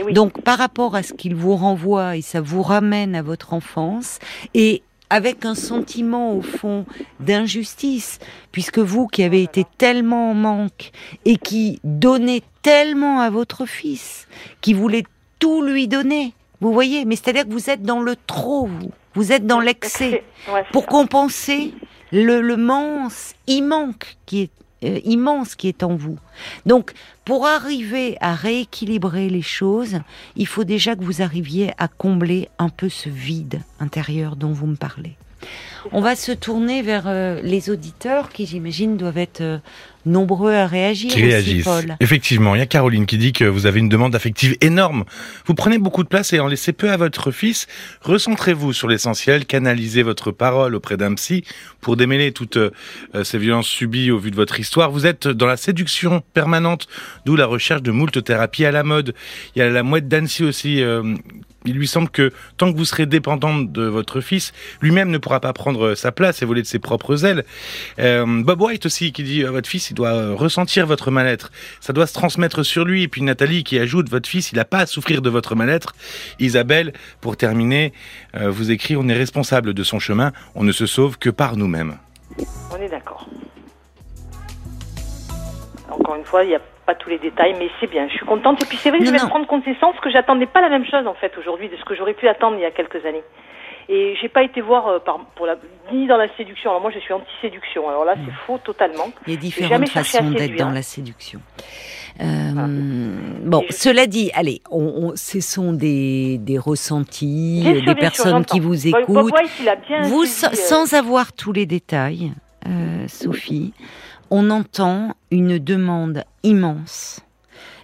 Oui. 0.04 0.14
Donc 0.14 0.42
par 0.42 0.58
rapport 0.58 0.96
à 0.96 1.04
ce 1.04 1.14
qu'il 1.14 1.36
vous 1.36 1.56
renvoie 1.56 2.18
et 2.18 2.22
ça 2.22 2.42
vous 2.42 2.62
ramène 2.62 3.16
à 3.16 3.22
votre 3.22 3.54
enfance 3.54 4.20
et 4.54 4.84
avec 5.10 5.46
un 5.46 5.56
sentiment 5.56 6.34
au 6.34 6.42
fond 6.42 6.86
d'injustice, 7.20 8.20
puisque 8.52 8.80
vous 8.80 9.08
qui 9.08 9.24
avez 9.24 9.44
été 9.44 9.66
tellement 9.78 10.32
en 10.32 10.34
manque 10.34 10.92
et 11.26 11.38
qui 11.38 11.80
donnez 11.84 12.44
tellement 12.62 13.20
à 13.20 13.30
votre 13.30 13.66
fils, 13.66 14.28
qui 14.62 14.74
voulait 14.74 15.06
tout 15.40 15.62
lui 15.62 15.88
donner, 15.88 16.34
vous 16.62 16.74
voyez, 16.74 17.06
mais 17.06 17.16
c'est-à-dire 17.16 17.46
que 17.46 17.52
vous 17.54 17.70
êtes 17.70 17.84
dans 17.84 18.02
le 18.02 18.16
trop, 18.28 18.68
vous, 18.68 18.92
vous 19.16 19.32
êtes 19.32 19.48
dans 19.48 19.62
l'excès, 19.62 20.24
pour 20.72 20.86
compenser 20.86 21.74
le, 22.12 22.42
le 22.42 22.58
manque, 22.58 24.18
qui 24.26 24.42
est 24.42 24.52
euh, 24.84 25.00
immense 25.04 25.56
qui 25.56 25.68
est 25.68 25.84
en 25.84 25.96
vous. 25.96 26.18
Donc, 26.66 26.94
pour 27.26 27.46
arriver 27.46 28.18
à 28.22 28.34
rééquilibrer 28.34 29.30
les 29.30 29.42
choses, 29.42 30.00
il 30.36 30.48
faut 30.48 30.64
déjà 30.64 30.96
que 30.96 31.04
vous 31.04 31.22
arriviez 31.22 31.72
à 31.78 31.88
combler 31.88 32.50
un 32.60 32.70
peu 32.70 32.90
ce 32.90 33.10
vide 33.10 33.62
intérieur 33.80 34.36
dont 34.36 34.52
vous 34.52 34.68
me 34.68 34.76
parlez. 34.76 35.16
On 35.92 36.02
va 36.02 36.16
se 36.16 36.32
tourner 36.32 36.82
vers 36.82 37.04
euh, 37.08 37.40
les 37.42 37.70
auditeurs 37.70 38.30
qui, 38.30 38.46
j'imagine, 38.46 38.98
doivent 38.98 39.18
être 39.18 39.42
euh, 39.42 39.58
nombreux 40.06 40.54
à 40.54 40.68
réagir. 40.68 41.12
Qui 41.12 41.24
réagissent. 41.24 41.68
Effectivement, 42.00 42.56
il 42.56 42.60
y 42.60 42.62
a 42.62 42.66
Caroline 42.66 43.06
qui 43.06 43.18
dit 43.18 43.32
que 43.32 43.46
vous 43.46 43.66
avez 43.66 43.80
une 43.80 43.90
demande 43.90 44.16
affective 44.16 44.58
énorme. 44.62 45.06
Vous 45.46 45.54
prenez 45.54 45.78
beaucoup 45.78 46.04
de 46.04 46.10
place 46.10 46.34
et 46.34 46.40
en 46.40 46.48
laissez 46.48 46.74
peu 46.74 46.92
à 46.92 46.98
votre 46.98 47.32
fils. 47.32 47.68
Recentrez-vous 48.02 48.74
sur 48.74 48.88
l'essentiel, 48.88 49.46
canalisez 49.46 50.04
votre 50.04 50.32
parole 50.32 50.76
auprès 50.76 50.98
d'un 50.98 51.14
psy 51.16 51.44
pour 51.82 51.96
démêler 51.96 52.34
toutes 52.34 52.58
euh, 52.58 52.72
ces 53.24 53.38
violences 53.38 53.68
subies 53.68 54.12
au 54.12 54.20
vu 54.20 54.32
de 54.32 54.36
votre 54.36 54.60
histoire. 54.60 54.92
Vous 54.92 55.06
êtes 55.06 55.28
dans 55.28 55.48
la 55.48 55.58
séduction 55.58 56.22
permanente, 56.34 56.88
d'où 57.26 57.36
la 57.36 57.46
recherche 57.46 57.82
de 57.82 57.92
moult 57.92 58.24
thérapies 58.24 58.66
à 58.66 58.72
la 58.72 58.84
mode. 58.84 59.14
Il 59.56 59.60
y 59.60 59.62
a 59.62 59.70
la 59.70 59.84
mouette 59.84 60.08
d'Annecy 60.08 60.44
aussi 60.44 60.84
il 61.66 61.76
lui 61.76 61.88
semble 61.88 62.10
que 62.10 62.32
tant 62.58 62.72
que 62.72 62.78
vous 62.78 62.86
serez 62.86 63.06
dépendante 63.06 63.72
de 63.72 63.84
votre 63.84 64.22
fils, 64.22 64.54
lui-même 64.82 65.10
ne 65.10 65.18
pourra 65.18 65.40
pas 65.40 65.54
prendre 65.54 65.94
sa 65.96 66.12
place 66.12 66.42
et 66.42 66.46
voler 66.46 66.62
de 66.62 66.68
ses 66.68 66.80
propres 66.80 67.26
ailes. 67.26 67.44
Euh, 68.00 68.44
Bob 68.44 68.62
White 68.62 68.86
aussi 68.86 69.12
qui 69.12 69.24
dit 69.24 69.44
euh, 69.44 69.52
votre 69.52 69.68
fils 69.68 69.90
il 69.90 69.94
doit 69.94 70.14
euh, 70.14 70.34
ressentir 70.34 70.86
votre 70.86 71.12
mal-être, 71.12 71.52
ça 71.82 71.92
doit 71.94 72.08
se 72.08 72.14
transmettre 72.14 72.64
sur 72.64 72.86
lui. 72.86 73.04
Et 73.04 73.08
puis 73.08 73.22
Nathalie 73.22 73.64
qui 73.64 73.78
ajoute 73.78 74.10
votre 74.10 74.30
fils 74.30 74.52
il 74.52 74.56
n'a 74.56 74.66
pas 74.66 74.80
à 74.80 74.86
souffrir 74.86 75.22
de 75.22 75.30
votre 75.30 75.56
mal-être. 75.56 75.96
Isabelle 76.40 76.94
pour 77.22 77.38
terminer 77.38 77.94
vous 78.34 78.72
écrit 78.72 78.96
on 78.96 79.08
est 79.08 79.14
responsable 79.14 79.74
de 79.74 79.84
son 79.84 80.00
chemin, 80.00 80.32
on 80.56 80.64
ne 80.64 80.72
se 80.72 80.86
sauve 80.86 81.18
que 81.18 81.30
par 81.30 81.58
nous-mêmes. 81.58 81.98
On 82.72 82.82
est 82.82 82.90
d'accord. 82.90 83.28
Encore 85.90 86.16
une 86.16 86.24
fois 86.24 86.44
il 86.44 86.52
y 86.52 86.56
a 86.56 86.62
pas 86.90 86.96
tous 86.96 87.10
les 87.10 87.20
détails, 87.20 87.56
mais 87.60 87.70
c'est 87.80 87.90
bien. 87.96 88.08
Je 88.08 88.14
suis 88.20 88.26
contente. 88.26 88.62
Et 88.64 88.66
puis 88.66 88.78
c'est 88.78 88.90
vrai 88.90 89.00
que 89.00 89.04
Non, 89.06 89.12
je 89.12 89.16
vais 89.18 89.24
non. 89.24 89.30
prendre 89.30 89.48
connaissance 89.48 89.96
que 90.04 90.10
j'attendais 90.10 90.48
pas 90.48 90.62
la 90.62 90.70
même 90.70 90.86
chose 90.86 91.06
en 91.06 91.14
fait 91.14 91.32
aujourd'hui 91.38 91.70
de 91.70 91.76
ce 91.78 91.84
que 91.86 91.94
j'aurais 91.96 92.14
pu 92.16 92.28
attendre 92.28 92.56
il 92.58 92.62
y 92.62 92.66
a 92.66 92.72
quelques 92.72 93.06
années. 93.06 93.24
Et 93.92 94.16
j'ai 94.22 94.30
pas 94.30 94.44
été 94.44 94.62
voir 94.62 94.88
euh, 94.88 95.00
par, 95.00 95.18
pour 95.36 95.46
la, 95.48 95.56
ni 95.92 96.06
dans 96.08 96.18
la 96.18 96.28
séduction. 96.38 96.70
Alors 96.72 96.82
moi 96.82 96.92
je 96.92 97.00
suis 97.00 97.14
anti-séduction. 97.14 97.88
Alors 97.90 98.06
là 98.06 98.16
c'est 98.26 98.34
faux 98.46 98.58
totalement. 98.64 99.10
Il 99.28 99.34
y 99.34 99.38
a 99.38 99.40
jamais 99.40 99.86
différentes 99.86 99.90
façons 99.90 100.32
d'être 100.32 100.56
dans 100.58 100.72
la 100.72 100.82
séduction. 100.84 101.40
Euh, 102.22 103.16
Bon, 103.44 103.62
Et 103.62 103.68
je- 103.70 103.74
cela 103.74 104.06
dit, 104.08 104.30
allez, 104.36 104.62
on, 104.72 104.84
on- 105.12 105.16
ce 105.16 105.40
sont 105.40 105.72
des, 105.74 106.38
des 106.40 106.58
ressentis, 106.58 107.64
euh, 107.66 107.72
sûr, 107.72 107.80
des 107.82 107.86
sûr, 107.88 107.96
personnes 107.96 108.46
qui 108.46 108.60
vous 108.60 108.88
écoutent. 108.88 109.32
Bien 109.88 110.02
Vous, 110.04 110.24
euh, 110.24 110.26
sans 110.54 110.94
avoir 110.94 111.34
tous 111.34 111.54
les 111.54 111.66
détails, 111.66 112.32
Sophie, 113.08 113.74
on 114.32 114.50
entend 114.50 115.14
une 115.32 115.60
demande 115.60 116.24
immense. 116.44 117.22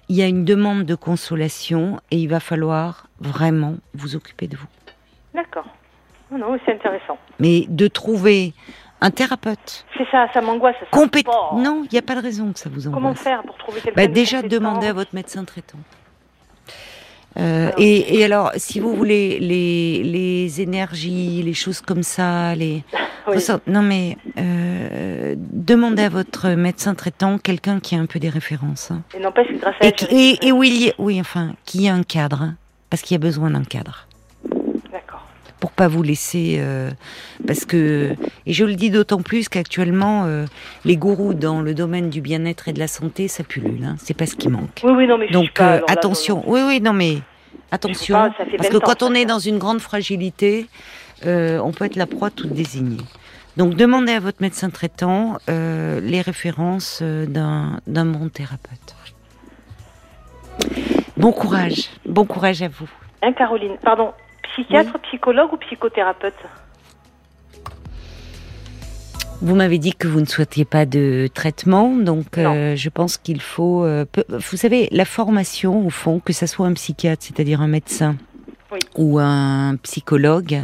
Il 0.10 0.16
y 0.16 0.22
a 0.22 0.28
une 0.28 0.46
demande 0.46 0.84
de 0.86 0.96
consolation 0.96 2.00
et 2.12 2.18
il 2.18 2.28
va 2.28 2.40
falloir 2.40 3.08
vraiment 3.20 3.76
vous 3.94 4.16
occuper 4.16 4.48
de 4.48 4.56
vous. 4.56 4.68
D'accord. 5.34 5.66
Non, 6.32 6.38
non, 6.38 6.58
c'est 6.66 6.74
intéressant. 6.74 7.18
Mais 7.40 7.66
de 7.68 7.88
trouver 7.88 8.54
un 9.02 9.12
thérapeute 9.12 9.86
C'est 9.98 10.08
ça, 10.12 10.28
ça 10.34 10.42
m'angoisse. 10.42 10.76
Oh. 10.94 11.06
Non, 11.56 11.84
il 11.86 11.90
n'y 11.92 11.98
a 12.00 12.02
pas 12.02 12.16
de 12.16 12.22
raison 12.22 12.54
que 12.54 12.60
ça 12.60 12.70
vous 12.70 12.84
Comment 12.90 13.10
angoisse. 13.10 13.20
faire 13.24 13.44
pour 13.44 13.58
trouver 13.58 13.82
quelqu'un 13.82 14.02
Bah, 14.02 14.08
de 14.08 14.14
déjà 14.14 14.38
compétent 14.42 14.56
demander 14.56 14.88
à 14.88 14.94
votre 14.94 15.14
médecin 15.14 15.44
traitant. 15.44 15.78
Euh, 17.38 17.68
Alors. 17.68 17.74
et, 17.78 18.18
et 18.18 18.24
alors, 18.24 18.52
si 18.56 18.80
vous 18.80 18.96
voulez, 18.96 19.40
les, 19.40 20.04
les 20.04 20.62
énergies, 20.62 21.42
les 21.44 21.54
choses 21.54 21.82
comme 21.82 22.04
ça, 22.04 22.56
les 22.56 22.84
Oui. 23.28 23.38
non 23.68 23.82
mais 23.82 24.18
euh, 24.38 25.36
demandez 25.38 26.04
à 26.04 26.10
votre 26.10 26.50
médecin 26.50 26.94
traitant 26.96 27.38
quelqu'un 27.38 27.80
qui 27.80 27.96
a 27.96 28.00
un 28.00 28.06
peu 28.06 28.20
des 28.20 28.30
références 28.30 28.92
hein. 28.92 29.02
Et 29.16 29.20
n'empêche 29.20 29.48
que 29.48 29.60
grâce 29.60 29.76
à 29.82 29.88
et, 30.12 30.38
et, 30.48 30.52
a, 30.52 30.94
oui 30.98 31.20
enfin 31.20 31.54
qui 31.66 31.88
a 31.90 31.94
un 31.94 32.04
cadre 32.04 32.42
hein, 32.44 32.56
parce 32.90 33.02
qu'il 33.02 33.16
y 33.16 33.20
a 33.20 33.20
besoin 33.20 33.50
d'un 33.52 33.64
cadre. 33.64 34.08
Pour 35.60 35.72
pas 35.72 35.88
vous 35.88 36.04
laisser 36.04 36.58
euh, 36.60 36.92
parce 37.48 37.66
que 37.66 38.16
et 38.46 38.54
je 38.54 38.66
le 38.66 38.76
dis 38.76 38.90
d'autant 38.90 39.22
plus 39.22 39.50
qu'actuellement 39.50 40.26
euh, 40.26 40.46
les 40.84 40.98
gourous 40.98 41.34
dans 41.34 41.62
le 41.62 41.74
domaine 41.74 42.10
du 42.10 42.22
bien-être 42.22 42.68
et 42.68 42.74
de 42.74 42.80
la 42.80 42.88
santé 42.88 43.28
ça 43.28 43.44
pullule 43.44 43.84
hein, 43.84 43.96
c'est 43.98 44.16
pas 44.16 44.26
ce 44.26 44.36
qui 44.36 44.50
manque 44.50 44.82
Oui, 44.84 44.92
oui, 44.96 45.08
non, 45.08 45.18
mais 45.18 45.30
donc 45.30 45.54
pas, 45.54 45.76
euh, 45.76 45.78
là, 45.80 45.86
attention, 45.88 46.38
non, 46.38 46.44
non. 46.46 46.54
oui, 46.54 46.62
oui, 46.68 46.82
non 46.82 46.94
mais 46.94 47.18
attention, 47.72 48.16
pas, 48.16 48.30
parce 48.58 48.70
20 48.70 48.80
que 48.80 48.86
quand 48.86 49.04
on 49.04 49.14
est 49.14 49.26
dans 49.26 49.40
une 49.40 49.58
grande 49.58 49.80
fragilité, 49.80 50.68
on 51.24 51.72
peut 51.72 51.86
être 51.86 51.96
la 51.96 52.08
proie 52.08 52.30
toute 52.30 52.54
désignée. 52.54 53.04
Donc 53.58 53.76
demandez 53.76 54.12
à 54.12 54.20
votre 54.20 54.42
médecin 54.42 54.70
traitant 54.70 55.38
les 55.48 56.22
références 56.22 57.02
d'un 57.02 57.80
d'un 57.88 58.06
bon 58.06 58.30
thérapeute. 58.30 58.96
Bon 61.18 61.32
courage, 61.32 61.90
bon 62.06 62.26
courage 62.26 62.62
à 62.62 62.68
vous. 62.68 62.90
Hein, 63.22 63.34
Caroline 63.34 63.78
Pardon, 63.82 64.12
psychiatre, 64.54 65.00
psychologue 65.00 65.54
ou 65.54 65.58
psychothérapeute 65.58 66.34
Vous 69.42 69.56
m'avez 69.56 69.78
dit 69.80 69.94
que 69.94 70.08
vous 70.08 70.22
ne 70.22 70.26
souhaitiez 70.26 70.66
pas 70.66 70.86
de 70.86 71.28
traitement, 71.34 71.90
donc 71.96 72.38
euh, 72.38 72.76
je 72.76 72.90
pense 72.90 73.18
qu'il 73.18 73.42
faut. 73.42 73.84
euh, 73.84 74.06
peu- 74.10 74.24
vous 74.30 74.58
savez, 74.58 74.88
la 74.92 75.06
formation, 75.06 75.86
au 75.86 75.90
fond, 75.90 76.20
que 76.20 76.32
ça 76.34 76.48
soit 76.48 76.66
un 76.68 76.74
psychiatre, 76.74 77.24
c'est-à-dire 77.24 77.62
un 77.62 77.68
médecin, 77.68 78.16
Oui. 78.72 78.80
ou 78.96 79.20
un 79.20 79.76
psychologue, 79.84 80.64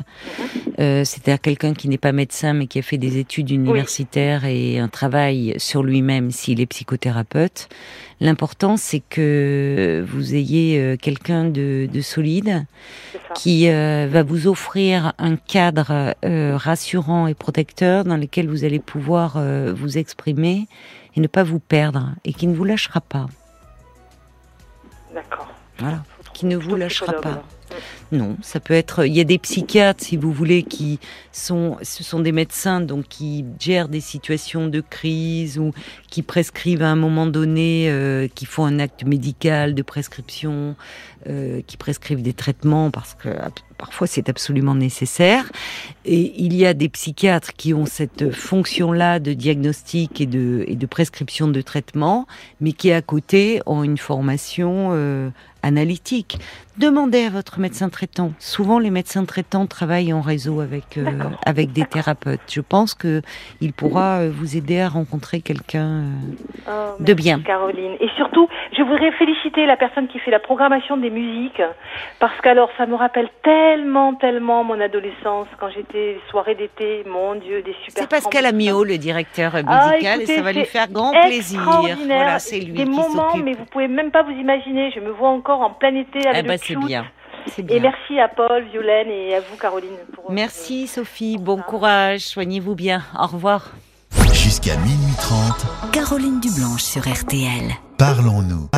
euh, 0.79 1.03
c'est-à-dire 1.03 1.39
quelqu'un 1.39 1.73
qui 1.75 1.87
n'est 1.87 1.99
pas 1.99 2.11
médecin 2.11 2.53
mais 2.53 2.65
qui 2.65 2.79
a 2.79 2.81
fait 2.81 2.97
des 2.97 3.17
études 3.17 3.51
universitaires 3.51 4.43
et 4.45 4.79
un 4.79 4.87
travail 4.87 5.53
sur 5.57 5.83
lui-même 5.83 6.31
s'il 6.31 6.61
est 6.61 6.65
psychothérapeute. 6.65 7.69
L'important, 8.21 8.77
c'est 8.77 8.99
que 8.99 10.05
vous 10.07 10.35
ayez 10.35 10.79
euh, 10.79 10.95
quelqu'un 10.95 11.45
de, 11.45 11.89
de 11.91 12.01
solide 12.01 12.67
qui 13.33 13.67
euh, 13.67 14.07
va 14.09 14.21
vous 14.21 14.47
offrir 14.47 15.13
un 15.17 15.35
cadre 15.37 16.13
euh, 16.23 16.55
rassurant 16.55 17.25
et 17.25 17.33
protecteur 17.33 18.03
dans 18.03 18.17
lequel 18.17 18.47
vous 18.47 18.63
allez 18.63 18.79
pouvoir 18.79 19.41
vous 19.73 19.97
exprimer 19.97 20.67
et 21.15 21.19
ne 21.19 21.27
pas 21.27 21.43
vous 21.43 21.59
perdre 21.59 22.11
et 22.23 22.33
qui 22.33 22.45
ne 22.45 22.55
vous 22.55 22.63
lâchera 22.63 23.01
pas. 23.01 23.25
D'accord. 25.13 25.47
Voilà. 25.79 26.03
Qui 26.33 26.45
ne 26.45 26.57
vous 26.57 26.75
lâchera 26.75 27.13
pas. 27.13 27.29
alors. 27.29 27.45
Non, 28.11 28.35
ça 28.41 28.59
peut 28.59 28.73
être. 28.73 29.05
Il 29.05 29.13
y 29.13 29.21
a 29.21 29.23
des 29.23 29.37
psychiatres, 29.37 30.03
si 30.03 30.17
vous 30.17 30.33
voulez, 30.33 30.63
qui 30.63 30.99
sont. 31.31 31.77
Ce 31.81 32.03
sont 32.03 32.19
des 32.19 32.33
médecins 32.33 32.81
donc 32.81 33.07
qui 33.07 33.45
gèrent 33.59 33.87
des 33.87 34.01
situations 34.01 34.67
de 34.67 34.81
crise 34.81 35.57
ou 35.57 35.71
qui 36.09 36.21
prescrivent 36.21 36.83
à 36.83 36.89
un 36.89 36.95
moment 36.97 37.25
donné, 37.25 37.89
euh, 37.89 38.27
qui 38.33 38.45
font 38.45 38.65
un 38.65 38.79
acte 38.79 39.05
médical 39.05 39.73
de 39.73 39.81
prescription, 39.81 40.75
euh, 41.27 41.61
qui 41.67 41.77
prescrivent 41.77 42.21
des 42.21 42.33
traitements 42.33 42.91
parce 42.91 43.13
que 43.13 43.29
ab- 43.29 43.53
parfois 43.77 44.07
c'est 44.07 44.27
absolument 44.27 44.75
nécessaire. 44.75 45.49
Et 46.03 46.33
il 46.37 46.53
y 46.53 46.65
a 46.65 46.73
des 46.73 46.89
psychiatres 46.89 47.53
qui 47.53 47.73
ont 47.73 47.85
cette 47.85 48.31
fonction-là 48.31 49.19
de 49.19 49.31
diagnostic 49.33 50.19
et 50.19 50.25
de, 50.25 50.65
et 50.67 50.75
de 50.75 50.85
prescription 50.85 51.47
de 51.47 51.61
traitement, 51.61 52.27
mais 52.59 52.73
qui 52.73 52.91
à 52.91 53.01
côté 53.01 53.61
ont 53.65 53.83
une 53.83 53.97
formation 53.97 54.89
euh, 54.91 55.29
analytique. 55.63 56.39
Demandez 56.77 57.23
à 57.25 57.29
votre 57.29 57.59
médecin 57.61 57.87
traitant. 57.89 58.33
Souvent, 58.39 58.77
les 58.79 58.89
médecins 58.89 59.23
traitants 59.23 59.65
travaillent 59.67 60.11
en 60.11 60.19
réseau 60.21 60.59
avec 60.59 60.97
euh, 60.97 61.05
avec 61.45 61.71
des 61.71 61.85
thérapeutes. 61.85 62.41
Je 62.51 62.59
pense 62.61 62.93
que 62.93 63.21
il 63.61 63.71
pourra 63.71 64.19
euh, 64.19 64.31
vous 64.33 64.57
aider 64.57 64.81
à 64.81 64.89
rencontrer 64.89 65.39
quelqu'un. 65.39 65.87
euh, 66.67 66.91
Oh, 66.99 67.01
De 67.01 67.13
bien. 67.13 67.39
Caroline. 67.39 67.93
Et 68.01 68.09
surtout, 68.17 68.47
je 68.77 68.81
voudrais 68.83 69.11
féliciter 69.13 69.65
la 69.65 69.77
personne 69.77 70.07
qui 70.09 70.19
fait 70.19 70.31
la 70.31 70.39
programmation 70.39 70.97
des 70.97 71.09
musiques, 71.09 71.61
parce 72.19 72.39
qu'alors, 72.41 72.69
ça 72.77 72.85
me 72.85 72.95
rappelle 72.95 73.29
tellement, 73.43 74.13
tellement 74.15 74.63
mon 74.63 74.79
adolescence, 74.81 75.47
quand 75.59 75.69
j'étais 75.69 76.19
soirée 76.29 76.55
d'été, 76.55 77.03
mon 77.07 77.35
Dieu, 77.35 77.61
des 77.61 77.75
super 77.85 78.03
C'est 78.03 78.09
Pascal. 78.09 78.45
Amiot, 78.45 78.83
le 78.83 78.97
directeur 78.97 79.53
musical, 79.53 79.67
Ah, 79.91 79.97
et 79.97 80.05
écoutez, 80.17 80.35
ça 80.35 80.41
va 80.41 80.51
lui 80.51 80.65
faire 80.65 80.87
grand 80.89 81.11
plaisir. 81.11 81.61
Voilà, 81.61 82.39
c'est 82.39 82.59
lui 82.59 82.73
Des 82.73 82.83
qui 82.83 82.89
moments, 82.89 83.37
mais 83.43 83.53
vous 83.53 83.65
pouvez 83.65 83.87
même 83.87 84.11
pas 84.11 84.23
vous 84.23 84.31
imaginer. 84.31 84.91
Je 84.95 84.99
me 84.99 85.11
vois 85.11 85.29
encore 85.29 85.61
en 85.61 85.69
plein 85.71 85.95
été 85.95 86.19
Eh 86.23 86.27
avec 86.27 86.45
ben, 86.47 86.53
le 86.53 86.57
c'est 86.57 86.73
clout. 86.73 86.85
bien. 86.87 87.05
Et 87.57 87.79
merci 87.79 88.19
à 88.19 88.27
Paul, 88.27 88.63
Violaine 88.71 89.09
et 89.09 89.35
à 89.35 89.39
vous, 89.39 89.57
Caroline. 89.57 89.97
Pour, 90.13 90.25
euh, 90.25 90.33
Merci 90.33 90.87
Sophie, 90.87 91.37
bon 91.37 91.57
courage, 91.61 92.21
soignez-vous 92.21 92.75
bien. 92.75 93.03
Au 93.19 93.27
revoir. 93.27 93.71
Jusqu'à 94.33 94.75
minuit 94.77 95.15
30, 95.19 95.91
Caroline 95.91 96.39
Dublanche 96.39 96.81
sur 96.83 97.01
RTL. 97.01 97.71
parlons-nous. 97.97 98.69